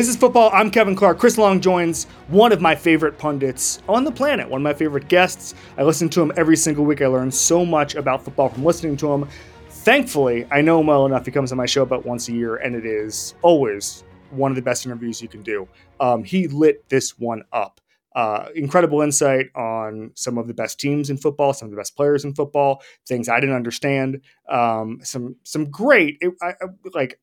This 0.00 0.08
is 0.08 0.16
football. 0.16 0.48
I'm 0.54 0.70
Kevin 0.70 0.96
Clark. 0.96 1.18
Chris 1.18 1.36
Long 1.36 1.60
joins 1.60 2.04
one 2.28 2.52
of 2.52 2.62
my 2.62 2.74
favorite 2.74 3.18
pundits 3.18 3.82
on 3.86 4.02
the 4.02 4.10
planet, 4.10 4.48
one 4.48 4.62
of 4.62 4.62
my 4.62 4.72
favorite 4.72 5.08
guests. 5.08 5.54
I 5.76 5.82
listen 5.82 6.08
to 6.08 6.22
him 6.22 6.32
every 6.38 6.56
single 6.56 6.86
week. 6.86 7.02
I 7.02 7.06
learn 7.06 7.30
so 7.30 7.66
much 7.66 7.96
about 7.96 8.24
football 8.24 8.48
from 8.48 8.64
listening 8.64 8.96
to 8.96 9.12
him. 9.12 9.28
Thankfully, 9.68 10.46
I 10.50 10.62
know 10.62 10.80
him 10.80 10.86
well 10.86 11.04
enough. 11.04 11.26
He 11.26 11.30
comes 11.30 11.52
on 11.52 11.58
my 11.58 11.66
show 11.66 11.82
about 11.82 12.06
once 12.06 12.30
a 12.30 12.32
year, 12.32 12.56
and 12.56 12.74
it 12.74 12.86
is 12.86 13.34
always 13.42 14.02
one 14.30 14.50
of 14.50 14.56
the 14.56 14.62
best 14.62 14.86
interviews 14.86 15.20
you 15.20 15.28
can 15.28 15.42
do. 15.42 15.68
Um, 16.00 16.24
he 16.24 16.48
lit 16.48 16.88
this 16.88 17.18
one 17.18 17.42
up. 17.52 17.78
Uh, 18.16 18.48
incredible 18.54 19.02
insight 19.02 19.54
on 19.54 20.12
some 20.14 20.38
of 20.38 20.48
the 20.48 20.54
best 20.54 20.80
teams 20.80 21.10
in 21.10 21.18
football, 21.18 21.52
some 21.52 21.66
of 21.66 21.72
the 21.72 21.76
best 21.76 21.94
players 21.94 22.24
in 22.24 22.34
football, 22.34 22.82
things 23.06 23.28
I 23.28 23.38
didn't 23.38 23.54
understand. 23.54 24.22
Um, 24.48 25.00
some 25.02 25.36
some 25.42 25.70
great, 25.70 26.16
it, 26.22 26.32
I, 26.40 26.54
like 26.94 27.20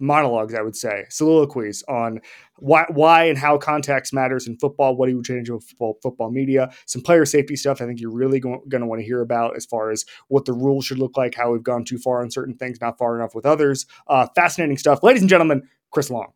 monologues, 0.00 0.54
I 0.54 0.62
would 0.62 0.76
say, 0.76 1.04
soliloquies 1.08 1.82
on 1.88 2.20
why, 2.58 2.84
why 2.90 3.24
and 3.24 3.38
how 3.38 3.58
context 3.58 4.12
matters 4.12 4.46
in 4.46 4.56
football, 4.58 4.96
what 4.96 5.08
he 5.08 5.14
would 5.14 5.24
change 5.24 5.50
with 5.50 5.64
football, 5.64 5.98
football 6.02 6.30
media, 6.30 6.70
some 6.86 7.02
player 7.02 7.24
safety 7.24 7.56
stuff 7.56 7.80
I 7.80 7.86
think 7.86 8.00
you're 8.00 8.12
really 8.12 8.40
going, 8.40 8.60
going 8.68 8.80
to 8.80 8.86
want 8.86 9.00
to 9.00 9.06
hear 9.06 9.20
about 9.20 9.56
as 9.56 9.66
far 9.66 9.90
as 9.90 10.04
what 10.28 10.44
the 10.44 10.52
rules 10.52 10.84
should 10.84 10.98
look 10.98 11.16
like, 11.16 11.34
how 11.34 11.52
we've 11.52 11.62
gone 11.62 11.84
too 11.84 11.98
far 11.98 12.22
on 12.22 12.30
certain 12.30 12.54
things, 12.54 12.80
not 12.80 12.98
far 12.98 13.16
enough 13.16 13.34
with 13.34 13.46
others. 13.46 13.86
Uh, 14.06 14.26
fascinating 14.34 14.78
stuff. 14.78 15.02
Ladies 15.02 15.22
and 15.22 15.30
gentlemen, 15.30 15.62
Chris 15.90 16.10
Long. 16.10 16.32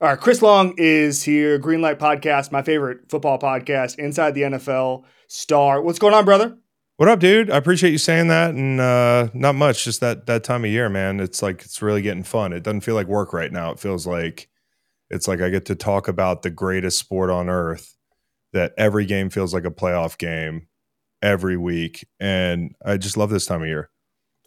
All 0.00 0.08
right, 0.08 0.18
Chris 0.18 0.40
Long 0.40 0.74
is 0.78 1.22
here, 1.22 1.58
Greenlight 1.58 1.98
Podcast, 1.98 2.52
my 2.52 2.62
favorite 2.62 3.10
football 3.10 3.38
podcast, 3.38 3.98
inside 3.98 4.34
the 4.34 4.42
NFL 4.42 5.04
star. 5.28 5.82
What's 5.82 5.98
going 5.98 6.14
on, 6.14 6.24
brother? 6.24 6.56
What 7.00 7.08
up, 7.08 7.18
dude? 7.18 7.50
I 7.50 7.56
appreciate 7.56 7.92
you 7.92 7.98
saying 7.98 8.28
that, 8.28 8.50
and 8.50 8.78
uh, 8.78 9.30
not 9.32 9.54
much. 9.54 9.84
Just 9.84 10.02
that 10.02 10.26
that 10.26 10.44
time 10.44 10.66
of 10.66 10.70
year, 10.70 10.90
man. 10.90 11.18
It's 11.18 11.40
like 11.40 11.62
it's 11.62 11.80
really 11.80 12.02
getting 12.02 12.24
fun. 12.24 12.52
It 12.52 12.62
doesn't 12.62 12.82
feel 12.82 12.94
like 12.94 13.06
work 13.06 13.32
right 13.32 13.50
now. 13.50 13.70
It 13.70 13.80
feels 13.80 14.06
like 14.06 14.50
it's 15.08 15.26
like 15.26 15.40
I 15.40 15.48
get 15.48 15.64
to 15.64 15.74
talk 15.74 16.08
about 16.08 16.42
the 16.42 16.50
greatest 16.50 16.98
sport 16.98 17.30
on 17.30 17.48
earth. 17.48 17.96
That 18.52 18.74
every 18.76 19.06
game 19.06 19.30
feels 19.30 19.54
like 19.54 19.64
a 19.64 19.70
playoff 19.70 20.18
game 20.18 20.66
every 21.22 21.56
week, 21.56 22.06
and 22.20 22.74
I 22.84 22.98
just 22.98 23.16
love 23.16 23.30
this 23.30 23.46
time 23.46 23.62
of 23.62 23.68
year. 23.68 23.88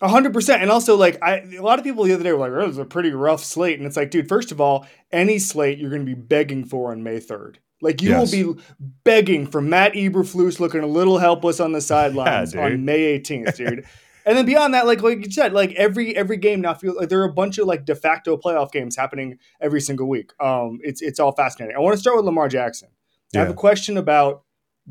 A 0.04 0.08
hundred 0.08 0.32
percent, 0.32 0.62
and 0.62 0.70
also 0.70 0.96
like 0.96 1.18
I, 1.24 1.38
a 1.58 1.64
lot 1.64 1.80
of 1.80 1.86
people 1.86 2.04
the 2.04 2.14
other 2.14 2.24
day 2.24 2.34
were 2.34 2.38
like, 2.38 2.52
"Oh, 2.52 2.70
it 2.70 2.78
a 2.78 2.86
pretty 2.86 3.14
rough 3.14 3.44
slate," 3.44 3.80
and 3.80 3.88
it's 3.88 3.98
like, 3.98 4.12
dude, 4.12 4.30
first 4.30 4.52
of 4.52 4.62
all, 4.62 4.86
any 5.12 5.40
slate 5.40 5.80
you're 5.80 5.90
going 5.90 6.06
to 6.06 6.16
be 6.16 6.22
begging 6.22 6.66
for 6.66 6.92
on 6.92 7.02
May 7.02 7.20
third. 7.20 7.58
Like 7.84 8.02
you 8.02 8.10
yes. 8.10 8.34
will 8.34 8.54
be 8.56 8.62
begging 9.04 9.46
for 9.46 9.62
Matt 9.62 9.94
Eberflus 9.94 10.60
looking 10.60 10.82
a 10.82 10.88
little 10.88 11.18
helpless 11.18 11.60
on 11.60 11.74
the 11.74 11.82
sidelines 11.94 12.54
yeah, 12.54 12.66
on 12.66 12.86
May 12.86 13.20
18th, 13.20 13.56
dude. 13.58 13.86
and 14.26 14.38
then 14.38 14.46
beyond 14.46 14.74
that, 14.74 14.88
like 14.88 15.02
like 15.02 15.26
you 15.26 15.32
said, 15.32 15.52
like 15.52 15.74
every 15.74 16.16
every 16.16 16.38
game 16.38 16.62
now 16.62 16.74
feels 16.74 16.96
like 16.96 17.10
there 17.10 17.20
are 17.22 17.30
a 17.30 17.34
bunch 17.34 17.58
of 17.58 17.68
like 17.68 17.86
de 17.86 17.94
facto 17.94 18.38
playoff 18.38 18.72
games 18.72 18.96
happening 18.96 19.38
every 19.60 19.82
single 19.82 20.08
week. 20.08 20.32
Um, 20.40 20.80
it's 20.82 21.02
it's 21.02 21.20
all 21.20 21.34
fascinating. 21.34 21.76
I 21.76 21.80
want 21.80 21.94
to 21.94 22.00
start 22.00 22.16
with 22.16 22.26
Lamar 22.26 22.48
Jackson. 22.48 22.90
Yeah. 23.34 23.42
I 23.42 23.44
have 23.44 23.54
a 23.54 23.58
question 23.58 23.98
about 23.98 24.44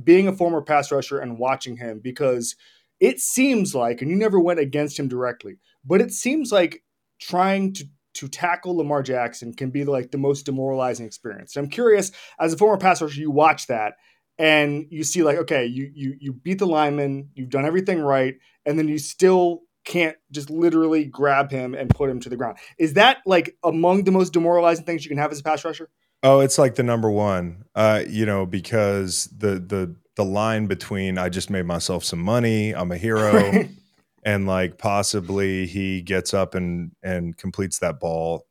being 0.03 0.29
a 0.29 0.33
former 0.33 0.61
pass 0.61 0.93
rusher 0.93 1.19
and 1.19 1.39
watching 1.39 1.79
him 1.79 2.01
because 2.03 2.57
it 3.01 3.21
seems 3.21 3.75
like, 3.75 4.03
and 4.03 4.11
you 4.11 4.17
never 4.17 4.39
went 4.39 4.61
against 4.61 4.99
him 4.99 5.09
directly, 5.09 5.57
but 5.85 6.01
it 6.01 6.13
seems 6.13 6.53
like 6.53 6.83
trying 7.21 7.73
to 7.75 7.85
to 8.15 8.29
tackle 8.29 8.77
Lamar 8.77 9.03
Jackson 9.03 9.53
can 9.53 9.71
be 9.71 9.85
like 9.85 10.11
the 10.11 10.19
most 10.19 10.45
demoralizing 10.45 11.07
experience. 11.07 11.57
And 11.57 11.65
I'm 11.65 11.71
curious, 11.71 12.13
as 12.39 12.53
a 12.53 12.57
former 12.57 12.79
pass 12.79 13.01
rusher, 13.01 13.21
you 13.21 13.31
watch 13.31 13.67
that 13.69 13.95
and 14.39 14.87
you 14.91 15.05
see 15.05 15.23
like, 15.23 15.39
okay, 15.39 15.67
you 15.67 15.91
you 15.95 16.17
you 16.19 16.33
beat 16.33 16.59
the 16.59 16.67
lineman, 16.67 17.31
you've 17.35 17.51
done 17.51 17.65
everything 17.65 18.01
right, 18.01 18.35
and 18.67 18.79
then 18.79 18.89
you 18.89 18.99
still 18.99 19.63
can't 19.85 20.17
just 20.31 20.49
literally 20.49 21.05
grab 21.05 21.51
him 21.51 21.75
and 21.75 21.91
put 21.91 22.09
him 22.09 22.21
to 22.21 22.29
the 22.29 22.37
ground. 22.37 22.57
Is 22.79 22.95
that 22.95 23.19
like 23.27 23.57
among 23.65 24.05
the 24.05 24.13
most 24.13 24.33
demoralizing 24.33 24.85
things 24.85 25.05
you 25.05 25.09
can 25.09 25.19
have 25.19 25.33
as 25.33 25.41
a 25.41 25.43
pass 25.43 25.65
rusher? 25.65 25.91
Oh, 26.23 26.41
it's 26.41 26.59
like 26.59 26.77
the 26.77 26.83
number 26.83 27.11
one. 27.11 27.65
Uh, 27.75 28.03
you 28.09 28.27
know, 28.27 28.47
because 28.47 29.29
the 29.37 29.59
the 29.59 29.95
the 30.17 30.25
line 30.25 30.67
between 30.67 31.19
I 31.19 31.29
just 31.29 31.51
made 31.51 31.67
myself 31.67 32.05
some 32.05 32.21
money, 32.21 32.73
I'm 32.73 32.93
a 32.93 32.97
hero. 32.99 33.69
and 34.25 34.47
like 34.47 34.79
possibly 34.79 35.67
he 35.67 36.03
gets 36.03 36.35
up 36.35 36.55
and 36.55 36.93
and 37.03 37.37
completes 37.37 37.79
that 37.81 38.01
ball 38.01 38.47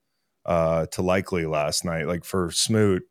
uh 0.45 0.85
to 0.87 1.01
likely 1.01 1.45
last 1.45 1.85
night. 1.85 2.07
Like 2.07 2.23
for 2.25 2.51
smoot 2.51 3.03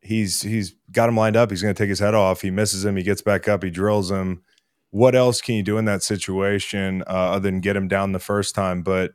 he's 0.00 0.42
he's 0.42 0.74
got 0.92 1.08
him 1.08 1.16
lined 1.16 1.36
up. 1.36 1.50
He's 1.50 1.62
going 1.62 1.74
to 1.74 1.82
take 1.82 1.88
his 1.88 1.98
head 1.98 2.14
off. 2.14 2.42
He 2.42 2.50
misses 2.50 2.84
him. 2.84 2.96
He 2.96 3.02
gets 3.02 3.22
back 3.22 3.48
up. 3.48 3.62
He 3.62 3.70
drills 3.70 4.10
him. 4.10 4.42
What 4.90 5.14
else 5.14 5.40
can 5.40 5.54
you 5.56 5.62
do 5.62 5.78
in 5.78 5.86
that 5.86 6.02
situation 6.02 7.02
uh, 7.06 7.10
other 7.32 7.50
than 7.50 7.60
get 7.60 7.74
him 7.74 7.88
down 7.88 8.12
the 8.12 8.18
first 8.18 8.54
time? 8.54 8.82
But 8.82 9.12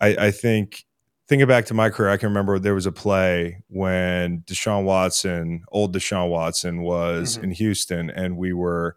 i 0.00 0.08
i 0.16 0.30
think 0.30 0.84
thinking 1.28 1.46
back 1.46 1.66
to 1.66 1.74
my 1.74 1.90
career 1.90 2.10
i 2.10 2.16
can 2.16 2.28
remember 2.28 2.58
there 2.58 2.74
was 2.74 2.86
a 2.86 2.92
play 2.92 3.62
when 3.68 4.40
deshaun 4.42 4.84
watson 4.84 5.62
old 5.70 5.94
deshaun 5.94 6.28
watson 6.30 6.82
was 6.82 7.34
mm-hmm. 7.34 7.44
in 7.44 7.50
houston 7.52 8.10
and 8.10 8.36
we 8.36 8.52
were 8.52 8.96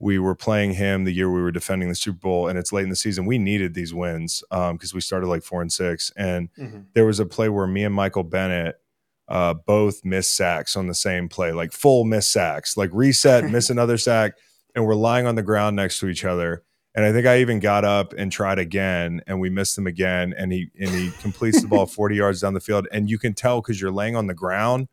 we 0.00 0.18
were 0.18 0.34
playing 0.34 0.72
him 0.72 1.04
the 1.04 1.12
year 1.12 1.30
we 1.30 1.42
were 1.42 1.52
defending 1.52 1.90
the 1.90 1.94
Super 1.94 2.18
Bowl, 2.18 2.48
and 2.48 2.58
it's 2.58 2.72
late 2.72 2.84
in 2.84 2.88
the 2.88 2.96
season. 2.96 3.26
We 3.26 3.38
needed 3.38 3.74
these 3.74 3.92
wins 3.92 4.42
because 4.50 4.70
um, 4.70 4.94
we 4.94 5.00
started 5.02 5.26
like 5.26 5.42
four 5.42 5.60
and 5.60 5.70
six, 5.70 6.10
and 6.16 6.48
mm-hmm. 6.54 6.80
there 6.94 7.04
was 7.04 7.20
a 7.20 7.26
play 7.26 7.50
where 7.50 7.66
me 7.66 7.84
and 7.84 7.94
Michael 7.94 8.24
Bennett 8.24 8.80
uh, 9.28 9.52
both 9.52 10.02
missed 10.02 10.34
sacks 10.34 10.74
on 10.74 10.86
the 10.86 10.94
same 10.94 11.28
play, 11.28 11.52
like 11.52 11.72
full 11.72 12.04
miss 12.04 12.28
sacks, 12.28 12.78
like 12.78 12.88
reset, 12.94 13.44
miss 13.44 13.68
another 13.70 13.98
sack, 13.98 14.32
and 14.74 14.86
we're 14.86 14.94
lying 14.94 15.26
on 15.26 15.34
the 15.34 15.42
ground 15.42 15.76
next 15.76 16.00
to 16.00 16.08
each 16.08 16.24
other. 16.24 16.64
And 16.94 17.04
I 17.04 17.12
think 17.12 17.26
I 17.26 17.40
even 17.40 17.60
got 17.60 17.84
up 17.84 18.14
and 18.14 18.32
tried 18.32 18.58
again, 18.58 19.20
and 19.26 19.38
we 19.38 19.50
missed 19.50 19.76
him 19.76 19.86
again. 19.86 20.34
And 20.36 20.50
he 20.50 20.70
and 20.80 20.88
he 20.88 21.10
completes 21.20 21.60
the 21.60 21.68
ball 21.68 21.84
forty 21.86 22.16
yards 22.16 22.40
down 22.40 22.54
the 22.54 22.60
field, 22.60 22.88
and 22.90 23.10
you 23.10 23.18
can 23.18 23.34
tell 23.34 23.60
because 23.60 23.78
you're 23.78 23.92
laying 23.92 24.16
on 24.16 24.28
the 24.28 24.34
ground. 24.34 24.88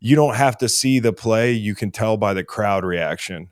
You 0.00 0.14
don't 0.14 0.36
have 0.36 0.56
to 0.58 0.68
see 0.68 1.00
the 1.00 1.12
play; 1.12 1.50
you 1.52 1.74
can 1.74 1.90
tell 1.90 2.16
by 2.16 2.34
the 2.34 2.44
crowd 2.44 2.84
reaction 2.84 3.50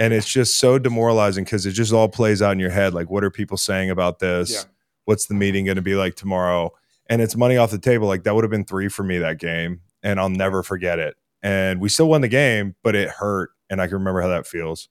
and 0.00 0.12
it's 0.12 0.28
just 0.28 0.58
so 0.58 0.78
demoralizing 0.78 1.44
because 1.44 1.66
it 1.66 1.72
just 1.72 1.92
all 1.92 2.08
plays 2.08 2.42
out 2.42 2.52
in 2.52 2.58
your 2.58 2.70
head 2.70 2.94
like 2.94 3.08
what 3.10 3.22
are 3.22 3.30
people 3.30 3.56
saying 3.56 3.90
about 3.90 4.18
this? 4.18 4.50
Yeah. 4.50 4.62
what's 5.04 5.26
the 5.26 5.34
meeting 5.34 5.66
going 5.66 5.76
to 5.76 5.82
be 5.82 5.94
like 5.94 6.16
tomorrow? 6.16 6.72
And 7.08 7.20
it's 7.22 7.36
money 7.36 7.56
off 7.56 7.70
the 7.70 7.78
table 7.78 8.08
like 8.08 8.24
that 8.24 8.34
would 8.34 8.42
have 8.42 8.50
been 8.50 8.64
three 8.64 8.88
for 8.88 9.04
me 9.04 9.18
that 9.18 9.38
game 9.38 9.80
and 10.02 10.18
i'll 10.18 10.28
never 10.30 10.62
forget 10.64 10.98
it. 10.98 11.16
And 11.42 11.80
we 11.80 11.88
still 11.88 12.08
won 12.08 12.22
the 12.22 12.28
game 12.28 12.74
but 12.82 12.96
it 12.96 13.08
hurt 13.10 13.50
and 13.68 13.80
i 13.80 13.86
can 13.86 13.94
remember 13.98 14.22
how 14.22 14.28
that 14.28 14.46
feels 14.46 14.88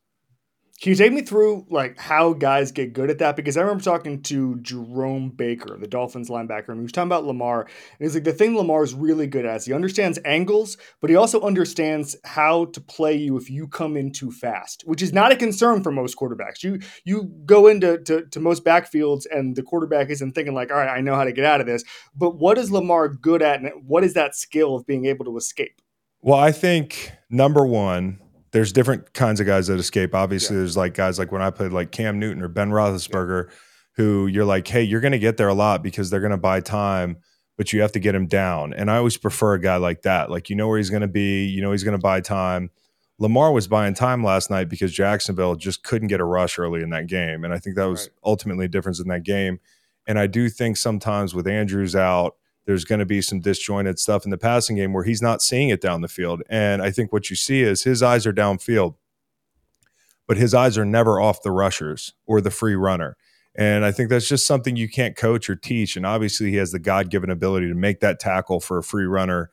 can 0.82 0.92
you 0.92 0.96
take 0.96 1.12
me 1.12 1.22
through 1.22 1.66
like 1.70 1.98
how 1.98 2.32
guys 2.32 2.72
get 2.72 2.94
good 2.94 3.10
at 3.10 3.20
that? 3.20 3.36
Because 3.36 3.58
I 3.58 3.62
remember 3.62 3.84
talking 3.84 4.22
to 4.24 4.56
Jerome 4.62 5.30
Baker, 5.30 5.78
the 5.78 5.88
Dolphins 5.88 6.30
linebacker, 6.30 6.70
and 6.70 6.78
he 6.78 6.84
was 6.84 6.94
talking 6.94 7.10
about 7.10 7.26
Lamar. 7.26 7.64
And 7.64 7.72
he's 8.00 8.14
like, 8.14 8.24
the 8.24 8.32
thing 8.32 8.56
Lamar 8.56 8.84
is 8.84 8.94
really 8.94 9.28
good 9.28 9.46
at 9.46 9.58
is 9.58 9.66
he 9.66 9.74
understands 9.74 10.20
angles, 10.24 10.78
but 11.02 11.10
he 11.10 11.18
also 11.18 11.42
understands 11.42 12.16
how 12.24 12.66
to 12.66 12.80
play 12.80 13.16
you 13.16 13.36
if 13.36 13.50
you 13.50 13.68
come 13.68 13.98
in 13.98 14.14
too 14.14 14.32
fast, 14.32 14.84
which 14.86 15.02
is 15.02 15.12
not 15.12 15.34
a 15.34 15.36
concern 15.36 15.84
for 15.84 15.92
most 15.92 16.18
quarterbacks. 16.18 16.64
You 16.64 16.80
you 17.04 17.26
go 17.46 17.68
into 17.68 17.98
to, 18.04 18.26
to 18.28 18.40
most 18.40 18.64
backfields 18.64 19.26
and 19.30 19.58
the 19.58 19.64
quarterback 19.64 20.10
isn't 20.10 20.32
thinking 20.32 20.54
like, 20.54 20.72
all 20.72 20.78
right, 20.78 20.90
I 20.90 21.02
know 21.02 21.16
how 21.16 21.26
to 21.26 21.34
get 21.34 21.44
out 21.44 21.60
of 21.60 21.68
this. 21.68 21.84
But 22.16 22.38
what 22.38 22.58
is 22.58 22.72
Lamar 22.72 23.10
good 23.10 23.42
at, 23.42 23.60
and 23.60 23.72
what 23.86 24.06
is 24.06 24.14
that 24.14 24.34
skill 24.34 24.76
of 24.76 24.86
being 24.86 25.06
able 25.06 25.26
to 25.26 25.36
escape? 25.36 25.82
Well, 26.22 26.40
I 26.40 26.54
think 26.54 27.12
number 27.30 27.66
one 27.66 28.20
there's 28.52 28.72
different 28.72 29.14
kinds 29.14 29.40
of 29.40 29.48
guys 29.48 29.68
that 29.68 29.80
escape. 29.80 30.16
Obviously, 30.16 30.56
yeah. 30.56 30.62
there's 30.62 30.78
like 30.78 30.94
guys 30.94 31.20
like 31.20 31.32
when 31.32 31.42
I 31.42 31.50
played 31.50 31.72
like 31.72 31.92
Cam 31.92 32.20
Newton 32.20 32.42
or 32.42 32.48
Ben 32.48 32.70
Roethlisberger, 32.70 33.48
yeah. 33.48 33.56
who 33.94 34.28
you're 34.28 34.46
like, 34.46 34.68
hey, 34.68 34.84
you're 34.84 35.02
going 35.02 35.12
to 35.12 35.20
get 35.20 35.38
there 35.38 35.48
a 35.48 35.54
lot 35.54 35.84
because 35.84 36.10
they're 36.10 36.20
going 36.20 36.32
to 36.32 36.38
buy 36.38 36.60
time, 36.60 37.18
but 37.58 37.74
you 37.74 37.82
have 37.82 37.92
to 37.94 38.00
get 38.00 38.16
him 38.16 38.28
down. 38.28 38.74
And 38.74 38.90
I 38.90 38.98
always 38.98 39.18
prefer 39.18 39.54
a 39.54 39.62
guy 39.62 39.78
like 39.78 40.02
that. 40.04 40.32
Like 40.32 40.50
you 40.50 40.56
know 40.56 40.68
where 40.68 40.78
he's 40.78 40.90
going 40.90 41.02
to 41.02 41.08
be, 41.08 41.46
you 41.46 41.62
know 41.62 41.72
he's 41.72 41.84
going 41.84 41.98
to 41.98 42.02
buy 42.02 42.22
time. 42.22 42.72
Lamar 43.22 43.52
was 43.52 43.68
buying 43.68 43.94
time 43.94 44.24
last 44.24 44.50
night 44.50 44.70
because 44.70 44.94
Jacksonville 44.94 45.56
just 45.56 45.84
couldn't 45.84 46.08
get 46.08 46.22
a 46.22 46.26
rush 46.26 46.58
early 46.58 46.82
in 46.82 46.90
that 46.92 47.08
game, 47.08 47.44
and 47.44 47.54
I 47.54 47.60
think 47.60 47.76
that 47.76 47.86
was 47.86 48.04
right. 48.04 48.12
ultimately 48.24 48.66
a 48.66 48.70
difference 48.70 49.00
in 49.00 49.10
that 49.10 49.24
game. 49.24 49.60
And 50.08 50.18
I 50.18 50.26
do 50.26 50.50
think 50.50 50.78
sometimes 50.78 51.36
with 51.36 51.46
Andrews 51.46 51.96
out 51.96 52.36
there's 52.70 52.86
going 52.86 53.00
to 53.00 53.06
be 53.06 53.20
some 53.20 53.40
disjointed 53.40 53.98
stuff 53.98 54.26
in 54.26 54.30
the 54.30 54.38
passing 54.38 54.76
game 54.76 54.94
where 54.94 55.04
he's 55.04 55.24
not 55.24 55.42
seeing 55.42 55.70
it 55.70 55.82
down 55.82 56.02
the 56.02 56.08
field. 56.08 56.44
And 56.52 56.84
I 56.84 56.92
think 56.92 57.12
what 57.12 57.32
you 57.32 57.36
see 57.36 57.64
is 57.64 57.82
his 57.82 58.04
eyes 58.04 58.28
are 58.28 58.32
downfield, 58.32 58.94
but 60.28 60.38
his 60.38 60.54
eyes 60.54 60.78
are 60.78 60.86
never 60.86 61.20
off 61.20 61.42
the 61.42 61.50
rushers 61.50 62.14
or 62.28 62.42
the 62.42 62.52
free 62.52 62.76
runner. 62.76 63.18
And 63.56 63.84
I 63.84 63.92
think 63.92 64.12
that's 64.12 64.30
just 64.30 64.46
something 64.46 64.76
you 64.76 64.88
can't 64.88 65.16
coach 65.16 65.50
or 65.50 65.56
teach. 65.56 65.98
And 65.98 66.06
obviously, 66.06 66.52
he 66.52 66.58
has 66.58 66.72
the 66.72 66.78
God 66.78 67.10
given 67.10 67.32
ability 67.32 67.68
to 67.70 67.74
make 67.74 68.02
that 68.02 68.20
tackle 68.20 68.60
for 68.60 68.78
a 68.78 68.84
free 68.84 69.06
runner 69.06 69.50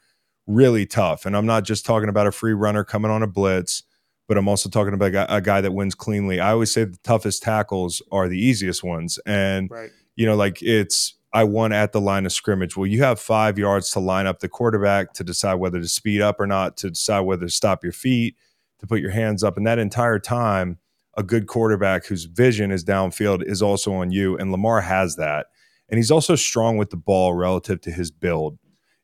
really 0.46 0.84
tough. 0.84 1.24
And 1.24 1.34
I'm 1.34 1.46
not 1.46 1.64
just 1.64 1.86
talking 1.86 2.10
about 2.10 2.26
a 2.26 2.32
free 2.32 2.52
runner 2.52 2.84
coming 2.84 3.10
on 3.10 3.22
a 3.22 3.26
blitz, 3.26 3.84
but 4.28 4.36
I'm 4.36 4.46
also 4.46 4.68
talking 4.68 4.92
about 4.92 5.26
a 5.30 5.40
guy 5.40 5.62
that 5.62 5.72
wins 5.72 5.94
cleanly. 5.94 6.38
I 6.38 6.50
always 6.50 6.70
say 6.70 6.84
the 6.84 6.98
toughest 7.02 7.42
tackles 7.42 8.02
are 8.12 8.28
the 8.28 8.38
easiest 8.38 8.84
ones. 8.84 9.18
And, 9.24 9.70
right. 9.70 9.90
you 10.16 10.26
know, 10.26 10.36
like 10.36 10.62
it's, 10.62 11.14
I 11.32 11.44
won 11.44 11.72
at 11.72 11.92
the 11.92 12.00
line 12.00 12.24
of 12.24 12.32
scrimmage. 12.32 12.76
Well, 12.76 12.86
you 12.86 13.02
have 13.02 13.20
five 13.20 13.58
yards 13.58 13.90
to 13.90 14.00
line 14.00 14.26
up 14.26 14.40
the 14.40 14.48
quarterback 14.48 15.12
to 15.14 15.24
decide 15.24 15.54
whether 15.54 15.80
to 15.80 15.88
speed 15.88 16.22
up 16.22 16.40
or 16.40 16.46
not, 16.46 16.76
to 16.78 16.90
decide 16.90 17.20
whether 17.20 17.46
to 17.46 17.52
stop 17.52 17.82
your 17.82 17.92
feet, 17.92 18.36
to 18.78 18.86
put 18.86 19.00
your 19.00 19.10
hands 19.10 19.42
up. 19.42 19.56
And 19.56 19.66
that 19.66 19.78
entire 19.78 20.18
time, 20.18 20.78
a 21.16 21.22
good 21.22 21.46
quarterback 21.46 22.06
whose 22.06 22.24
vision 22.24 22.70
is 22.70 22.84
downfield 22.84 23.42
is 23.42 23.62
also 23.62 23.94
on 23.94 24.10
you. 24.10 24.36
And 24.36 24.52
Lamar 24.52 24.82
has 24.82 25.16
that. 25.16 25.46
And 25.88 25.98
he's 25.98 26.10
also 26.10 26.36
strong 26.36 26.76
with 26.76 26.90
the 26.90 26.96
ball 26.96 27.34
relative 27.34 27.80
to 27.82 27.90
his 27.90 28.10
build. 28.10 28.58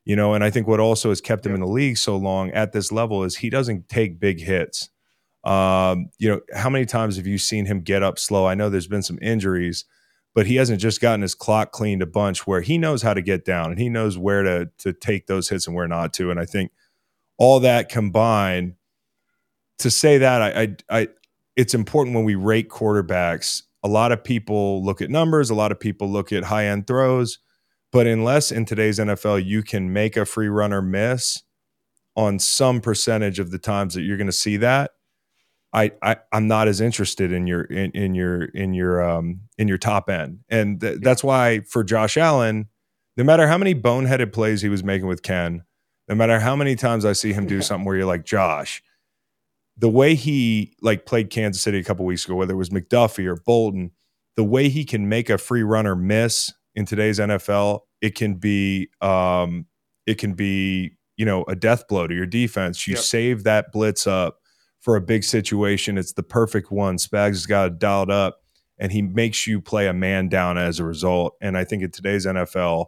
You 0.05 0.15
know, 0.15 0.33
and 0.33 0.43
I 0.43 0.49
think 0.49 0.67
what 0.67 0.81
also 0.81 1.09
has 1.09 1.21
kept 1.21 1.45
him 1.45 1.53
in 1.53 1.61
the 1.61 1.67
league 1.67 1.97
so 1.97 2.17
long 2.17 2.51
at 2.51 2.73
this 2.73 2.91
level 2.91 3.23
is 3.23 3.37
he 3.37 3.49
doesn't 3.49 3.87
take 3.87 4.19
big 4.19 4.41
hits. 4.41 4.89
Um, 5.45 6.09
you 6.19 6.29
know, 6.29 6.41
how 6.53 6.69
many 6.69 6.85
times 6.85 7.15
have 7.15 7.27
you 7.27 7.37
seen 7.37 7.65
him 7.65 7.81
get 7.81 8.03
up 8.03 8.19
slow? 8.19 8.45
I 8.45 8.53
know 8.53 8.69
there's 8.69 8.87
been 8.87 9.03
some 9.03 9.19
injuries, 9.21 9.85
but 10.33 10.47
he 10.47 10.55
hasn't 10.55 10.81
just 10.81 10.99
gotten 11.01 11.21
his 11.21 11.35
clock 11.35 11.71
cleaned 11.71 12.01
a 12.01 12.07
bunch 12.07 12.47
where 12.47 12.61
he 12.61 12.77
knows 12.77 13.01
how 13.01 13.13
to 13.13 13.21
get 13.21 13.45
down 13.45 13.71
and 13.71 13.79
he 13.79 13.89
knows 13.89 14.17
where 14.17 14.43
to 14.43 14.69
to 14.79 14.93
take 14.93 15.27
those 15.27 15.49
hits 15.49 15.67
and 15.67 15.75
where 15.75 15.87
not 15.87 16.13
to. 16.13 16.31
And 16.31 16.39
I 16.39 16.45
think 16.45 16.71
all 17.37 17.59
that 17.59 17.89
combined 17.89 18.75
to 19.79 19.91
say 19.91 20.17
that 20.17 20.41
I 20.41 20.61
I, 20.61 20.75
I 21.01 21.07
it's 21.55 21.73
important 21.73 22.15
when 22.15 22.25
we 22.25 22.35
rate 22.35 22.69
quarterbacks. 22.69 23.63
A 23.83 23.87
lot 23.87 24.11
of 24.11 24.23
people 24.23 24.83
look 24.83 25.01
at 25.01 25.09
numbers, 25.09 25.49
a 25.49 25.55
lot 25.55 25.71
of 25.71 25.79
people 25.79 26.09
look 26.09 26.31
at 26.31 26.45
high 26.45 26.65
end 26.65 26.87
throws, 26.87 27.39
but 27.91 28.07
unless 28.07 28.51
in 28.51 28.65
today's 28.65 28.97
NFL 28.97 29.45
you 29.45 29.61
can 29.61 29.93
make 29.93 30.17
a 30.17 30.25
free 30.25 30.47
runner 30.47 30.81
miss 30.81 31.43
on 32.15 32.39
some 32.39 32.79
percentage 32.79 33.39
of 33.39 33.51
the 33.51 33.57
times 33.57 33.93
that 33.93 34.01
you're 34.01 34.17
going 34.17 34.27
to 34.27 34.31
see 34.31 34.57
that, 34.57 34.91
I, 35.73 35.91
I 36.03 36.17
am 36.31 36.47
not 36.47 36.67
as 36.67 36.79
interested 36.79 37.31
in 37.31 37.47
your 37.47 37.63
in, 37.63 37.91
in 37.91 38.13
your 38.13 38.45
in 38.45 38.73
your 38.73 39.03
um 39.03 39.41
in 39.57 39.67
your 39.67 39.79
top 39.79 40.09
end, 40.09 40.39
and 40.49 40.79
th- 40.79 40.99
that's 41.01 41.23
why 41.23 41.61
for 41.61 41.83
Josh 41.83 42.15
Allen, 42.15 42.67
no 43.17 43.23
matter 43.23 43.47
how 43.47 43.57
many 43.57 43.73
boneheaded 43.73 44.33
plays 44.33 44.61
he 44.61 44.69
was 44.69 44.83
making 44.83 45.07
with 45.07 45.23
Ken, 45.23 45.63
no 46.07 46.15
matter 46.15 46.39
how 46.39 46.55
many 46.55 46.75
times 46.75 47.05
I 47.05 47.13
see 47.13 47.33
him 47.33 47.47
do 47.47 47.61
something 47.63 47.85
where 47.85 47.95
you're 47.95 48.05
like 48.05 48.23
Josh, 48.23 48.83
the 49.75 49.89
way 49.89 50.13
he 50.13 50.75
like 50.81 51.07
played 51.07 51.31
Kansas 51.31 51.63
City 51.63 51.79
a 51.79 51.83
couple 51.83 52.05
weeks 52.05 52.25
ago, 52.25 52.35
whether 52.35 52.53
it 52.53 52.57
was 52.57 52.69
McDuffie 52.69 53.25
or 53.25 53.37
Bolton, 53.37 53.91
the 54.35 54.43
way 54.43 54.69
he 54.69 54.85
can 54.85 55.09
make 55.09 55.29
a 55.29 55.39
free 55.39 55.63
runner 55.63 55.95
miss 55.95 56.53
in 56.75 56.85
today's 56.85 57.17
NFL, 57.17 57.81
it 57.99 58.13
can 58.13 58.35
be 58.35 58.89
um, 59.01 59.65
it 60.05 60.19
can 60.19 60.33
be 60.33 60.97
you 61.17 61.25
know 61.25 61.43
a 61.47 61.55
death 61.55 61.87
blow 61.87 62.05
to 62.05 62.13
your 62.13 62.27
defense. 62.27 62.87
You 62.87 62.93
yep. 62.93 63.03
save 63.03 63.43
that 63.45 63.71
blitz 63.71 64.05
up 64.05 64.37
for 64.83 64.95
a 64.95 65.01
big 65.01 65.23
situation. 65.23 65.97
It's 65.97 66.13
the 66.13 66.23
perfect 66.23 66.71
one. 66.71 66.97
Spags 66.97 67.29
has 67.29 67.45
got 67.45 67.67
it 67.67 67.79
dialed 67.79 68.11
up, 68.11 68.41
and 68.77 68.91
he 68.91 69.01
makes 69.01 69.47
you 69.47 69.59
play 69.59 69.87
a 69.87 69.93
man 69.93 70.29
down 70.29 70.57
as 70.57 70.79
a 70.79 70.85
result. 70.85 71.35
And 71.41 71.57
I 71.57 71.63
think 71.63 71.81
in 71.81 71.91
today's 71.91 72.25
NFL, 72.25 72.87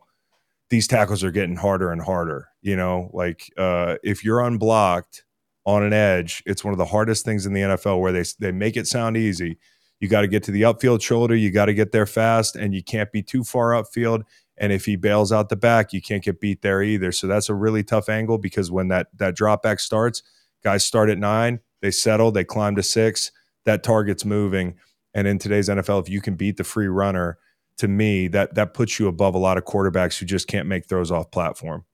these 0.70 0.88
tackles 0.88 1.24
are 1.24 1.32
getting 1.32 1.56
harder 1.56 1.92
and 1.92 2.02
harder. 2.02 2.50
You 2.62 2.76
know, 2.76 3.10
like 3.14 3.52
uh, 3.58 3.96
if 4.04 4.24
you're 4.24 4.42
unblocked 4.42 5.24
on 5.66 5.84
an 5.84 5.94
edge. 5.94 6.44
It's 6.46 6.64
one 6.64 6.74
of 6.74 6.78
the 6.78 6.86
hardest 6.86 7.26
things 7.26 7.46
in 7.46 7.54
the 7.54 7.62
NFL 7.62 8.00
where 8.00 8.12
they 8.12 8.24
they 8.40 8.52
make 8.52 8.78
it 8.78 8.88
sound 8.88 9.18
easy. 9.18 9.58
You 10.00 10.08
got 10.08 10.22
to 10.22 10.28
get 10.28 10.44
to 10.44 10.52
the 10.52 10.64
upfield 10.64 11.02
shoulder, 11.02 11.36
you 11.36 11.52
got 11.52 11.66
to 11.66 11.74
get 11.74 11.92
there 11.92 12.06
fast, 12.06 12.56
and 12.56 12.76
you 12.76 12.84
can't 12.84 13.12
be 13.12 13.24
too 13.24 13.44
far 13.44 13.72
upfield. 13.72 14.24
And 14.58 14.72
if 14.72 14.86
he 14.86 14.96
bails 14.96 15.32
out 15.32 15.50
the 15.50 15.56
back, 15.56 15.92
you 15.92 16.02
can't 16.02 16.24
get 16.24 16.40
beat 16.40 16.62
there 16.62 16.82
either. 16.82 17.12
So 17.12 17.28
that's 17.28 17.50
a 17.50 17.54
really 17.54 17.84
tough 17.84 18.10
angle 18.10 18.38
because 18.38 18.72
when 18.72 18.90
that 18.90 19.08
that 19.16 19.36
drop 19.36 19.64
back 19.64 19.80
starts, 19.80 20.22
guys 20.64 20.86
start 20.86 21.10
at 21.10 21.18
nine, 21.18 21.60
they 21.86 21.92
settle, 21.92 22.32
they 22.32 22.44
climb 22.44 22.76
to 22.76 22.84
six, 22.84 23.32
that 23.66 23.84
target's 23.84 24.26
moving. 24.26 24.74
And 25.14 25.28
in 25.28 25.38
today's 25.38 25.70
NFL, 25.70 26.02
if 26.02 26.10
you 26.10 26.20
can 26.20 26.36
beat 26.36 26.58
the 26.58 26.64
free 26.64 26.88
runner, 26.88 27.38
to 27.78 27.88
me, 27.88 28.28
that 28.30 28.56
that 28.56 28.74
puts 28.74 29.00
you 29.00 29.08
above 29.08 29.36
a 29.36 29.38
lot 29.38 29.58
of 29.58 29.66
quarterbacks 29.66 30.18
who 30.18 30.26
just 30.26 30.48
can't 30.48 30.68
make 30.68 30.88
throws 30.88 31.12
off 31.12 31.30
platform. 31.30 31.86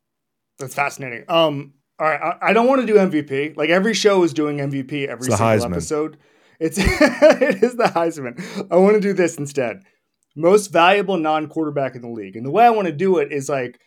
That's 0.59 0.73
fascinating. 0.73 1.25
Um, 1.27 1.73
all 1.99 2.07
right, 2.07 2.21
I, 2.21 2.49
I 2.49 2.53
don't 2.53 2.67
want 2.67 2.81
to 2.81 2.87
do 2.87 2.95
MVP. 2.95 3.57
Like 3.57 3.69
every 3.69 3.93
show 3.93 4.23
is 4.23 4.33
doing 4.33 4.57
MVP 4.57 5.07
every 5.07 5.25
single 5.25 5.45
Heisman. 5.45 5.71
episode. 5.71 6.17
It's 6.59 6.77
it 6.81 7.63
is 7.63 7.75
the 7.75 7.85
Heisman. 7.85 8.67
I 8.71 8.77
want 8.77 8.95
to 8.95 9.01
do 9.01 9.13
this 9.13 9.37
instead. 9.37 9.81
Most 10.35 10.67
valuable 10.67 11.17
non-quarterback 11.17 11.95
in 11.95 12.01
the 12.01 12.09
league, 12.09 12.37
and 12.37 12.45
the 12.45 12.51
way 12.51 12.63
I 12.63 12.69
want 12.69 12.87
to 12.87 12.93
do 12.93 13.17
it 13.17 13.33
is 13.33 13.49
like, 13.49 13.79